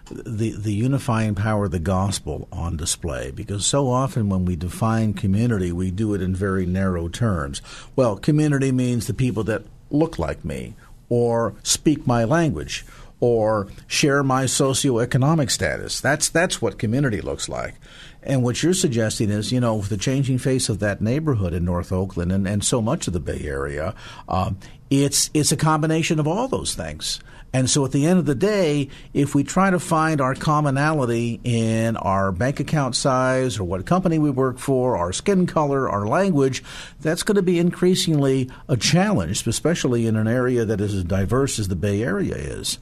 the 0.06 0.52
the 0.52 0.72
unifying 0.72 1.34
power 1.34 1.66
of 1.66 1.70
the 1.70 1.78
gospel 1.78 2.48
on 2.52 2.76
display 2.76 3.30
because 3.30 3.64
so 3.64 3.88
often 3.88 4.28
when 4.28 4.44
we 4.44 4.56
define 4.56 5.14
community 5.14 5.72
we 5.72 5.90
do 5.90 6.14
it 6.14 6.22
in 6.22 6.34
very 6.34 6.66
narrow 6.66 7.08
terms. 7.08 7.62
Well 7.96 8.16
community 8.16 8.72
means 8.72 9.06
the 9.06 9.14
people 9.14 9.44
that 9.44 9.62
look 9.90 10.18
like 10.18 10.44
me 10.44 10.74
or 11.08 11.54
speak 11.62 12.06
my 12.06 12.24
language 12.24 12.84
or 13.20 13.68
share 13.86 14.22
my 14.22 14.44
socioeconomic 14.44 15.50
status. 15.50 16.00
That's 16.00 16.28
that's 16.28 16.60
what 16.60 16.78
community 16.78 17.20
looks 17.20 17.48
like. 17.48 17.74
And 18.22 18.42
what 18.42 18.62
you're 18.62 18.74
suggesting 18.74 19.30
is, 19.30 19.52
you 19.52 19.60
know, 19.60 19.82
the 19.82 19.96
changing 19.96 20.38
face 20.38 20.68
of 20.68 20.78
that 20.80 21.00
neighborhood 21.00 21.52
in 21.52 21.64
North 21.64 21.92
Oakland 21.92 22.32
and, 22.32 22.48
and 22.48 22.64
so 22.64 22.80
much 22.80 23.06
of 23.06 23.12
the 23.12 23.20
Bay 23.20 23.40
Area, 23.44 23.94
um, 24.28 24.58
it's 24.90 25.30
it's 25.34 25.52
a 25.52 25.56
combination 25.56 26.18
of 26.18 26.26
all 26.26 26.48
those 26.48 26.74
things. 26.74 27.20
And 27.54 27.70
so 27.70 27.84
at 27.84 27.92
the 27.92 28.04
end 28.04 28.18
of 28.18 28.26
the 28.26 28.34
day, 28.34 28.88
if 29.12 29.32
we 29.32 29.44
try 29.44 29.70
to 29.70 29.78
find 29.78 30.20
our 30.20 30.34
commonality 30.34 31.38
in 31.44 31.96
our 31.96 32.32
bank 32.32 32.58
account 32.58 32.96
size 32.96 33.60
or 33.60 33.64
what 33.64 33.86
company 33.86 34.18
we 34.18 34.28
work 34.28 34.58
for, 34.58 34.96
our 34.96 35.12
skin 35.12 35.46
color, 35.46 35.88
our 35.88 36.04
language, 36.04 36.64
that's 37.00 37.22
going 37.22 37.36
to 37.36 37.42
be 37.42 37.60
increasingly 37.60 38.50
a 38.68 38.76
challenge, 38.76 39.46
especially 39.46 40.08
in 40.08 40.16
an 40.16 40.26
area 40.26 40.64
that 40.64 40.80
is 40.80 40.94
as 40.94 41.04
diverse 41.04 41.60
as 41.60 41.68
the 41.68 41.76
Bay 41.76 42.02
Area 42.02 42.34
is. 42.34 42.78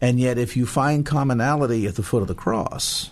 And 0.00 0.18
yet, 0.18 0.38
if 0.38 0.56
you 0.56 0.64
find 0.64 1.04
commonality 1.04 1.86
at 1.86 1.96
the 1.96 2.02
foot 2.02 2.22
of 2.22 2.28
the 2.28 2.34
cross, 2.34 3.10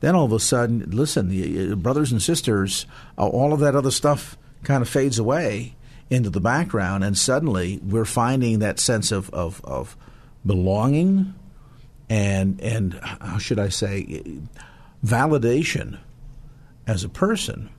then 0.00 0.16
all 0.16 0.24
of 0.24 0.32
a 0.32 0.40
sudden, 0.40 0.84
listen, 0.90 1.80
brothers 1.80 2.10
and 2.10 2.20
sisters, 2.20 2.86
uh, 3.16 3.24
all 3.24 3.52
of 3.52 3.60
that 3.60 3.76
other 3.76 3.92
stuff 3.92 4.36
kind 4.64 4.82
of 4.82 4.88
fades 4.88 5.20
away 5.20 5.76
into 6.10 6.28
the 6.28 6.40
background, 6.40 7.04
and 7.04 7.16
suddenly 7.16 7.78
we're 7.84 8.04
finding 8.04 8.58
that 8.58 8.80
sense 8.80 9.12
of, 9.12 9.30
of, 9.30 9.64
of 9.64 9.96
belonging 10.44 11.34
and 12.08 12.60
and 12.60 12.94
how 13.02 13.38
should 13.38 13.58
I 13.58 13.68
say 13.68 14.22
validation 15.04 15.98
as 16.86 17.04
a 17.04 17.08
person 17.08 17.70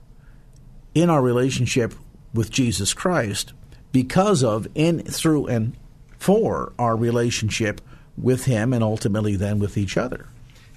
in 0.94 1.10
our 1.10 1.22
relationship 1.22 1.94
with 2.32 2.50
Jesus 2.50 2.94
Christ 2.94 3.52
because 3.92 4.42
of 4.42 4.66
in 4.74 5.02
through 5.02 5.46
and 5.46 5.76
for 6.18 6.72
our 6.78 6.96
relationship 6.96 7.80
with 8.16 8.44
him 8.44 8.72
and 8.72 8.82
ultimately 8.82 9.36
then 9.36 9.58
with 9.58 9.76
each 9.76 9.96
other. 9.96 10.26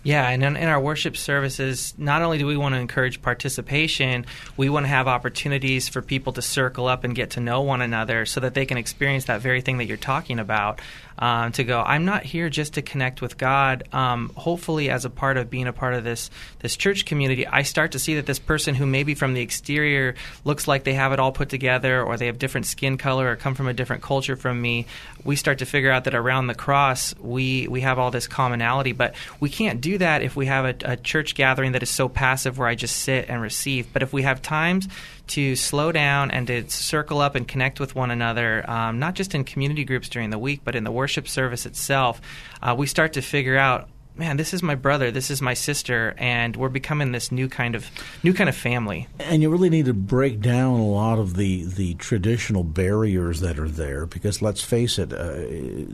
Yeah, 0.06 0.30
and 0.30 0.44
in, 0.44 0.56
in, 0.56 0.68
our 0.68 0.80
worship 0.80 1.18
services, 1.18 1.96
not 1.98 2.22
only 2.22 2.38
do 2.38 2.46
we 2.46 2.56
want 2.56 2.76
to 2.76 2.80
encourage 2.80 3.24
participation, 3.24 4.28
we 4.56 4.70
want 4.70 4.84
to 4.84 4.88
have 4.88 5.08
opportunities 5.08 5.90
for 5.90 6.04
people 6.04 6.32
to 6.34 6.44
circle 6.44 6.88
up 6.88 7.04
and 7.04 7.16
get 7.16 7.32
to 7.32 7.40
know 7.40 7.62
one 7.62 7.82
another 7.82 8.28
so 8.28 8.40
that 8.42 8.54
they 8.54 8.68
can 8.68 8.78
experience 8.78 9.26
that 9.26 9.42
very 9.42 9.62
thing 9.62 9.80
that 9.80 9.86
you're 9.86 9.98
talking 9.98 10.38
about 10.38 10.80
um, 11.18 11.52
to 11.54 11.64
go. 11.64 11.82
I'm 11.82 12.06
not 12.06 12.24
here 12.24 12.50
just 12.50 12.74
to 12.74 12.82
connect 12.82 13.22
with 13.22 13.38
God. 13.38 13.88
Um, 13.94 14.32
hopefully, 14.36 14.90
as 14.90 15.06
a 15.06 15.10
part 15.10 15.38
of 15.38 15.50
being 15.50 15.68
a 15.68 15.74
part 15.74 15.94
of 15.94 16.04
this 16.04 16.30
this 16.60 16.76
church 16.76 17.06
community, 17.06 17.48
I 17.48 17.64
start 17.64 17.94
to 17.94 18.00
see 18.00 18.16
that 18.16 18.26
this 18.26 18.40
person 18.40 18.76
who 18.76 18.86
maybe 18.86 19.16
from 19.16 19.34
the 19.34 19.42
exterior 19.42 20.16
looks 20.44 20.68
like 20.68 20.84
they 20.84 20.94
have 20.94 21.14
it 21.14 21.20
all 21.20 21.32
put 21.32 21.50
together, 21.50 22.04
or 22.04 22.18
they 22.18 22.28
have 22.28 22.38
different 22.38 22.68
skin 22.68 22.98
color, 22.98 23.32
or 23.32 23.36
come 23.36 23.56
from 23.56 23.68
a 23.68 23.74
different 23.74 24.04
culture 24.04 24.36
from 24.36 24.62
me. 24.62 24.86
We 25.26 25.36
start 25.36 25.60
to 25.60 25.66
figure 25.66 25.92
out 25.92 26.06
that 26.06 26.16
around 26.16 26.48
the 26.48 26.56
cross, 26.56 27.14
we 27.20 27.68
we 27.68 27.82
have 27.82 28.00
all 28.00 28.12
this 28.12 28.28
commonality, 28.28 28.94
but 28.94 29.16
we 29.40 29.50
can't 29.50 29.82
do 29.82 29.98
that 29.98 30.22
if 30.22 30.36
we 30.36 30.46
have 30.46 30.66
a, 30.66 30.94
a 30.94 30.96
church 30.96 31.36
gathering 31.36 31.74
that 31.74 31.84
is 31.84 31.90
so 31.90 32.08
passive 32.08 32.58
where 32.58 32.68
I 32.68 32.76
just 32.76 32.96
sit 32.98 33.28
and 33.28 33.42
receive. 33.42 33.92
But 33.92 34.04
if 34.04 34.14
we 34.14 34.22
have 34.22 34.42
times 34.42 34.88
to 35.28 35.56
slow 35.56 35.92
down 35.92 36.32
and 36.32 36.46
to 36.48 36.70
circle 36.70 37.20
up 37.20 37.36
and 37.36 37.48
connect 37.48 37.80
with 37.80 37.96
one 37.96 38.12
another, 38.12 38.70
um, 38.70 39.00
not 39.00 39.16
just 39.16 39.34
in 39.34 39.44
community 39.44 39.84
groups 39.84 40.08
during 40.08 40.30
the 40.30 40.38
week, 40.38 40.62
but 40.64 40.76
in 40.76 40.84
the 40.84 40.92
worship 40.92 41.28
service 41.28 41.66
itself, 41.66 42.22
uh, 42.62 42.76
we 42.78 42.86
start 42.86 43.14
to 43.14 43.22
figure 43.22 43.58
out 43.58 43.90
man, 44.18 44.38
this 44.38 44.54
is 44.54 44.64
my 44.64 44.76
brother, 44.76 45.12
this 45.12 45.30
is 45.30 45.42
my 45.42 45.54
sister, 45.54 46.16
and 46.18 46.56
we're 46.56 46.70
becoming 46.70 47.12
this 47.12 47.32
new 47.32 47.48
kind 47.48 47.76
of 47.76 47.90
new 48.24 48.34
kind 48.34 48.50
of 48.50 48.56
family. 48.56 49.08
And 49.20 49.42
you 49.42 49.50
really 49.50 49.70
need 49.70 49.86
to 49.86 49.94
break 49.94 50.42
down 50.42 50.80
a 50.80 50.88
lot 50.88 51.20
of 51.20 51.36
the 51.36 51.64
the 51.64 51.96
traditional 51.96 52.64
barriers 52.64 53.42
that 53.42 53.60
are 53.60 53.70
there, 53.70 54.06
because 54.06 54.42
let's 54.42 54.62
face 54.62 54.98
it. 55.00 55.14
Uh, 55.14 55.94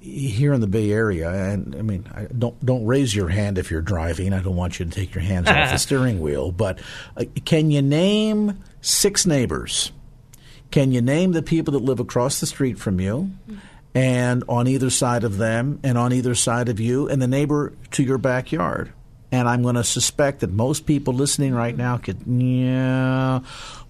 here 0.00 0.52
in 0.52 0.60
the 0.60 0.66
Bay 0.66 0.90
Area, 0.90 1.30
and 1.30 1.76
I 1.76 1.82
mean, 1.82 2.04
I 2.12 2.24
don't 2.36 2.58
don't 2.64 2.84
raise 2.84 3.14
your 3.14 3.28
hand 3.28 3.56
if 3.56 3.70
you're 3.70 3.82
driving. 3.82 4.32
I 4.32 4.42
don't 4.42 4.56
want 4.56 4.80
you 4.80 4.84
to 4.84 4.90
take 4.90 5.14
your 5.14 5.22
hands 5.22 5.46
off 5.48 5.70
the 5.70 5.76
steering 5.78 6.20
wheel. 6.20 6.50
But 6.50 6.80
uh, 7.16 7.24
can 7.44 7.70
you 7.70 7.82
name 7.82 8.58
six 8.80 9.26
neighbors? 9.26 9.92
Can 10.72 10.90
you 10.90 11.02
name 11.02 11.32
the 11.32 11.42
people 11.42 11.72
that 11.72 11.84
live 11.84 12.00
across 12.00 12.40
the 12.40 12.46
street 12.46 12.78
from 12.78 12.98
you, 12.98 13.30
and 13.94 14.44
on 14.48 14.68
either 14.68 14.90
side 14.90 15.24
of 15.24 15.38
them, 15.38 15.80
and 15.82 15.98
on 15.98 16.12
either 16.12 16.34
side 16.34 16.68
of 16.68 16.80
you, 16.80 17.08
and 17.08 17.20
the 17.20 17.26
neighbor 17.26 17.72
to 17.92 18.02
your 18.02 18.18
backyard? 18.18 18.92
And 19.30 19.48
I'm 19.48 19.62
going 19.62 19.76
to 19.76 19.84
suspect 19.84 20.40
that 20.40 20.50
most 20.50 20.84
people 20.84 21.14
listening 21.14 21.54
right 21.54 21.76
now 21.76 21.96
could, 21.96 22.26
yeah 22.26 23.40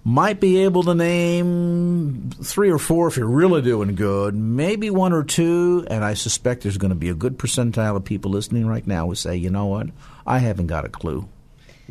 might 0.05 0.41
be 0.41 0.65
able 0.65 0.83
to 0.83 0.95
name 0.95 2.31
three 2.43 2.71
or 2.71 2.79
four 2.79 3.07
if 3.09 3.17
you're 3.17 3.27
really 3.27 3.63
doing 3.63 3.95
good, 3.95 4.35
maybe 4.35 4.91
one 4.91 5.13
or 5.13 5.23
two, 5.23 5.87
and 5.89 6.05
I 6.05 6.15
suspect 6.15 6.63
there's 6.63 6.79
going 6.79 6.91
to 6.91 6.97
be 6.97 7.09
a 7.09 7.15
good 7.15 7.39
percentile 7.39 7.97
of 7.97 8.05
people 8.05 8.31
listening 8.31 8.67
right 8.67 8.87
now 8.87 9.07
who 9.07 9.15
say, 9.15 9.37
you 9.37 9.51
know 9.51 9.67
what, 9.67 9.89
I 10.27 10.39
haven't 10.39 10.67
got 10.67 10.85
a 10.85 10.89
clue. 10.89 11.29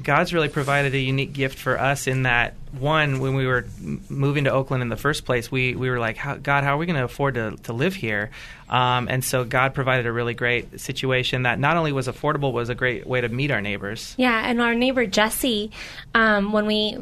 God's 0.01 0.33
really 0.33 0.49
provided 0.49 0.95
a 0.95 0.99
unique 0.99 1.33
gift 1.33 1.57
for 1.59 1.79
us 1.79 2.07
in 2.07 2.23
that 2.23 2.55
one, 2.71 3.19
when 3.19 3.35
we 3.35 3.45
were 3.45 3.65
moving 4.09 4.45
to 4.45 4.51
Oakland 4.51 4.81
in 4.81 4.89
the 4.89 4.95
first 4.95 5.25
place, 5.25 5.51
we, 5.51 5.75
we 5.75 5.89
were 5.89 5.99
like, 5.99 6.15
how, 6.15 6.35
God, 6.35 6.63
how 6.63 6.75
are 6.75 6.77
we 6.77 6.85
going 6.85 6.97
to 6.97 7.03
afford 7.03 7.35
to, 7.35 7.57
to 7.63 7.73
live 7.73 7.93
here? 7.93 8.31
Um, 8.69 9.09
and 9.09 9.23
so 9.23 9.43
God 9.43 9.73
provided 9.73 10.05
a 10.05 10.11
really 10.11 10.33
great 10.33 10.79
situation 10.79 11.43
that 11.43 11.59
not 11.59 11.75
only 11.75 11.91
was 11.91 12.07
affordable, 12.07 12.53
was 12.53 12.69
a 12.69 12.75
great 12.75 13.05
way 13.05 13.19
to 13.19 13.27
meet 13.27 13.51
our 13.51 13.61
neighbors. 13.61 14.15
Yeah, 14.17 14.49
and 14.49 14.61
our 14.61 14.73
neighbor 14.73 15.05
Jesse, 15.05 15.71
um, 16.15 16.53
when 16.53 16.65
we 16.65 16.97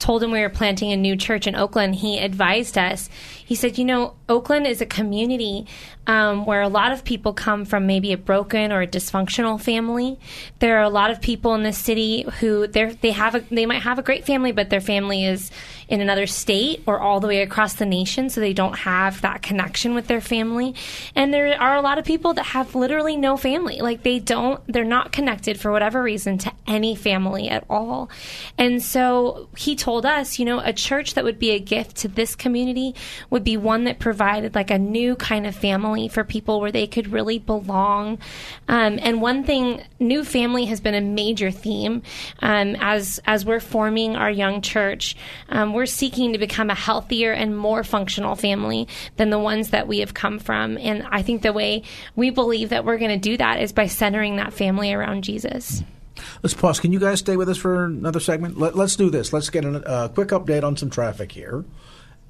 told 0.00 0.22
him 0.22 0.32
we 0.32 0.40
were 0.40 0.50
planting 0.50 0.90
a 0.90 0.96
new 0.96 1.16
church 1.16 1.46
in 1.46 1.54
Oakland, 1.54 1.94
he 1.94 2.18
advised 2.18 2.76
us. 2.76 3.08
He 3.52 3.56
said, 3.56 3.76
you 3.76 3.84
know, 3.84 4.14
Oakland 4.30 4.66
is 4.66 4.80
a 4.80 4.86
community 4.86 5.66
um, 6.06 6.46
where 6.46 6.62
a 6.62 6.68
lot 6.68 6.90
of 6.90 7.04
people 7.04 7.34
come 7.34 7.66
from 7.66 7.86
maybe 7.86 8.14
a 8.14 8.16
broken 8.16 8.72
or 8.72 8.80
a 8.80 8.86
dysfunctional 8.86 9.60
family. 9.60 10.18
There 10.58 10.78
are 10.78 10.82
a 10.82 10.88
lot 10.88 11.10
of 11.10 11.20
people 11.20 11.54
in 11.54 11.62
this 11.62 11.76
city 11.76 12.22
who 12.40 12.66
they 12.66 13.10
have 13.10 13.34
a, 13.34 13.40
they 13.50 13.66
might 13.66 13.82
have 13.82 13.98
a 13.98 14.02
great 14.02 14.24
family, 14.24 14.50
but 14.50 14.70
their 14.70 14.80
family 14.80 15.26
is 15.26 15.50
in 15.86 16.00
another 16.00 16.26
state 16.26 16.82
or 16.86 16.98
all 16.98 17.20
the 17.20 17.28
way 17.28 17.42
across 17.42 17.74
the 17.74 17.84
nation, 17.84 18.30
so 18.30 18.40
they 18.40 18.54
don't 18.54 18.78
have 18.78 19.20
that 19.20 19.42
connection 19.42 19.94
with 19.94 20.06
their 20.06 20.22
family. 20.22 20.74
And 21.14 21.34
there 21.34 21.60
are 21.60 21.76
a 21.76 21.82
lot 21.82 21.98
of 21.98 22.06
people 22.06 22.32
that 22.34 22.46
have 22.46 22.74
literally 22.74 23.18
no 23.18 23.36
family, 23.36 23.80
like 23.82 24.02
they 24.02 24.18
don't, 24.18 24.66
they're 24.66 24.84
not 24.84 25.12
connected 25.12 25.60
for 25.60 25.70
whatever 25.70 26.02
reason 26.02 26.38
to 26.38 26.52
any 26.66 26.96
family 26.96 27.50
at 27.50 27.66
all. 27.68 28.08
And 28.56 28.82
so 28.82 29.50
he 29.58 29.76
told 29.76 30.06
us, 30.06 30.38
you 30.38 30.46
know, 30.46 30.60
a 30.60 30.72
church 30.72 31.12
that 31.12 31.24
would 31.24 31.38
be 31.38 31.50
a 31.50 31.58
gift 31.58 31.96
to 31.96 32.08
this 32.08 32.34
community 32.34 32.94
would 33.28 33.41
be 33.42 33.56
one 33.56 33.84
that 33.84 33.98
provided 33.98 34.54
like 34.54 34.70
a 34.70 34.78
new 34.78 35.16
kind 35.16 35.46
of 35.46 35.54
family 35.54 36.08
for 36.08 36.24
people 36.24 36.60
where 36.60 36.72
they 36.72 36.86
could 36.86 37.08
really 37.08 37.38
belong. 37.38 38.18
Um, 38.68 38.98
and 39.02 39.20
one 39.20 39.44
thing, 39.44 39.82
new 39.98 40.24
family 40.24 40.64
has 40.66 40.80
been 40.80 40.94
a 40.94 41.00
major 41.00 41.50
theme 41.50 42.02
um, 42.40 42.76
as 42.80 43.20
as 43.24 43.44
we're 43.44 43.60
forming 43.60 44.16
our 44.16 44.30
young 44.30 44.62
church. 44.62 45.16
Um, 45.48 45.72
we're 45.72 45.86
seeking 45.86 46.32
to 46.32 46.38
become 46.38 46.70
a 46.70 46.74
healthier 46.74 47.32
and 47.32 47.56
more 47.56 47.84
functional 47.84 48.36
family 48.36 48.88
than 49.16 49.30
the 49.30 49.38
ones 49.38 49.70
that 49.70 49.88
we 49.88 49.98
have 49.98 50.14
come 50.14 50.38
from. 50.38 50.78
And 50.78 51.06
I 51.10 51.22
think 51.22 51.42
the 51.42 51.52
way 51.52 51.82
we 52.16 52.30
believe 52.30 52.70
that 52.70 52.84
we're 52.84 52.98
going 52.98 53.10
to 53.10 53.16
do 53.16 53.36
that 53.36 53.60
is 53.60 53.72
by 53.72 53.86
centering 53.86 54.36
that 54.36 54.52
family 54.52 54.92
around 54.92 55.24
Jesus. 55.24 55.82
Let's 56.42 56.54
pause. 56.54 56.80
Can 56.80 56.92
you 56.92 57.00
guys 57.00 57.20
stay 57.20 57.36
with 57.36 57.48
us 57.48 57.56
for 57.58 57.84
another 57.84 58.20
segment? 58.20 58.58
Let, 58.58 58.76
us 58.76 58.96
do 58.96 59.10
this. 59.10 59.32
Let's 59.32 59.50
get 59.50 59.64
a 59.64 59.86
uh, 59.86 60.08
quick 60.08 60.28
update 60.28 60.62
on 60.62 60.76
some 60.76 60.90
traffic 60.90 61.32
here 61.32 61.64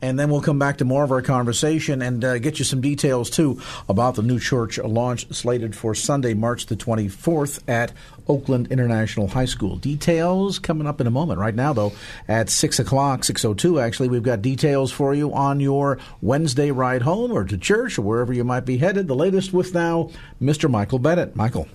and 0.03 0.19
then 0.19 0.29
we'll 0.29 0.43
come 0.43 0.59
back 0.59 0.79
to 0.79 0.85
more 0.85 1.05
of 1.05 1.13
our 1.13 1.23
conversation 1.23 2.03
and 2.03 2.25
uh, 2.25 2.39
get 2.39 2.59
you 2.59 2.65
some 2.65 2.81
details 2.81 3.31
too 3.31 3.61
about 3.89 4.17
the 4.17 4.23
new 4.23 4.39
church 4.39 4.79
launch 4.79 5.33
slated 5.33 5.77
for 5.77 5.95
Sunday, 5.95 6.35
March 6.35 6.67
the 6.67 6.77
24th 6.77 7.61
at 7.69 7.93
Oakland 8.29 8.71
International 8.71 9.29
High 9.29 9.45
School. 9.47 9.77
Details 9.77 10.59
coming 10.59 10.87
up 10.87 11.01
in 11.01 11.07
a 11.07 11.11
moment. 11.11 11.39
Right 11.39 11.55
now, 11.55 11.73
though, 11.73 11.93
at 12.29 12.51
6 12.51 12.81
o'clock, 12.81 13.21
6.02 13.21 13.81
actually, 13.83 14.09
we've 14.09 14.23
got 14.23 14.43
details 14.43 14.91
for 14.91 15.15
you 15.15 15.33
on 15.33 15.61
your 15.61 15.99
Wednesday 16.21 16.71
ride 16.71 17.03
home 17.03 17.31
or 17.31 17.45
to 17.45 17.57
church 17.57 17.99
or 17.99 18.03
wherever 18.03 18.33
you 18.33 18.45
might 18.45 18.65
be 18.65 18.79
headed. 18.79 19.07
The 19.07 19.15
latest 19.15 19.53
with 19.53 19.73
now 19.73 20.11
Mr. 20.41 20.69
Michael 20.69 20.99
Bennett. 20.99 21.37
Michael. 21.37 21.69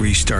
Three 0.00 0.14
star 0.14 0.39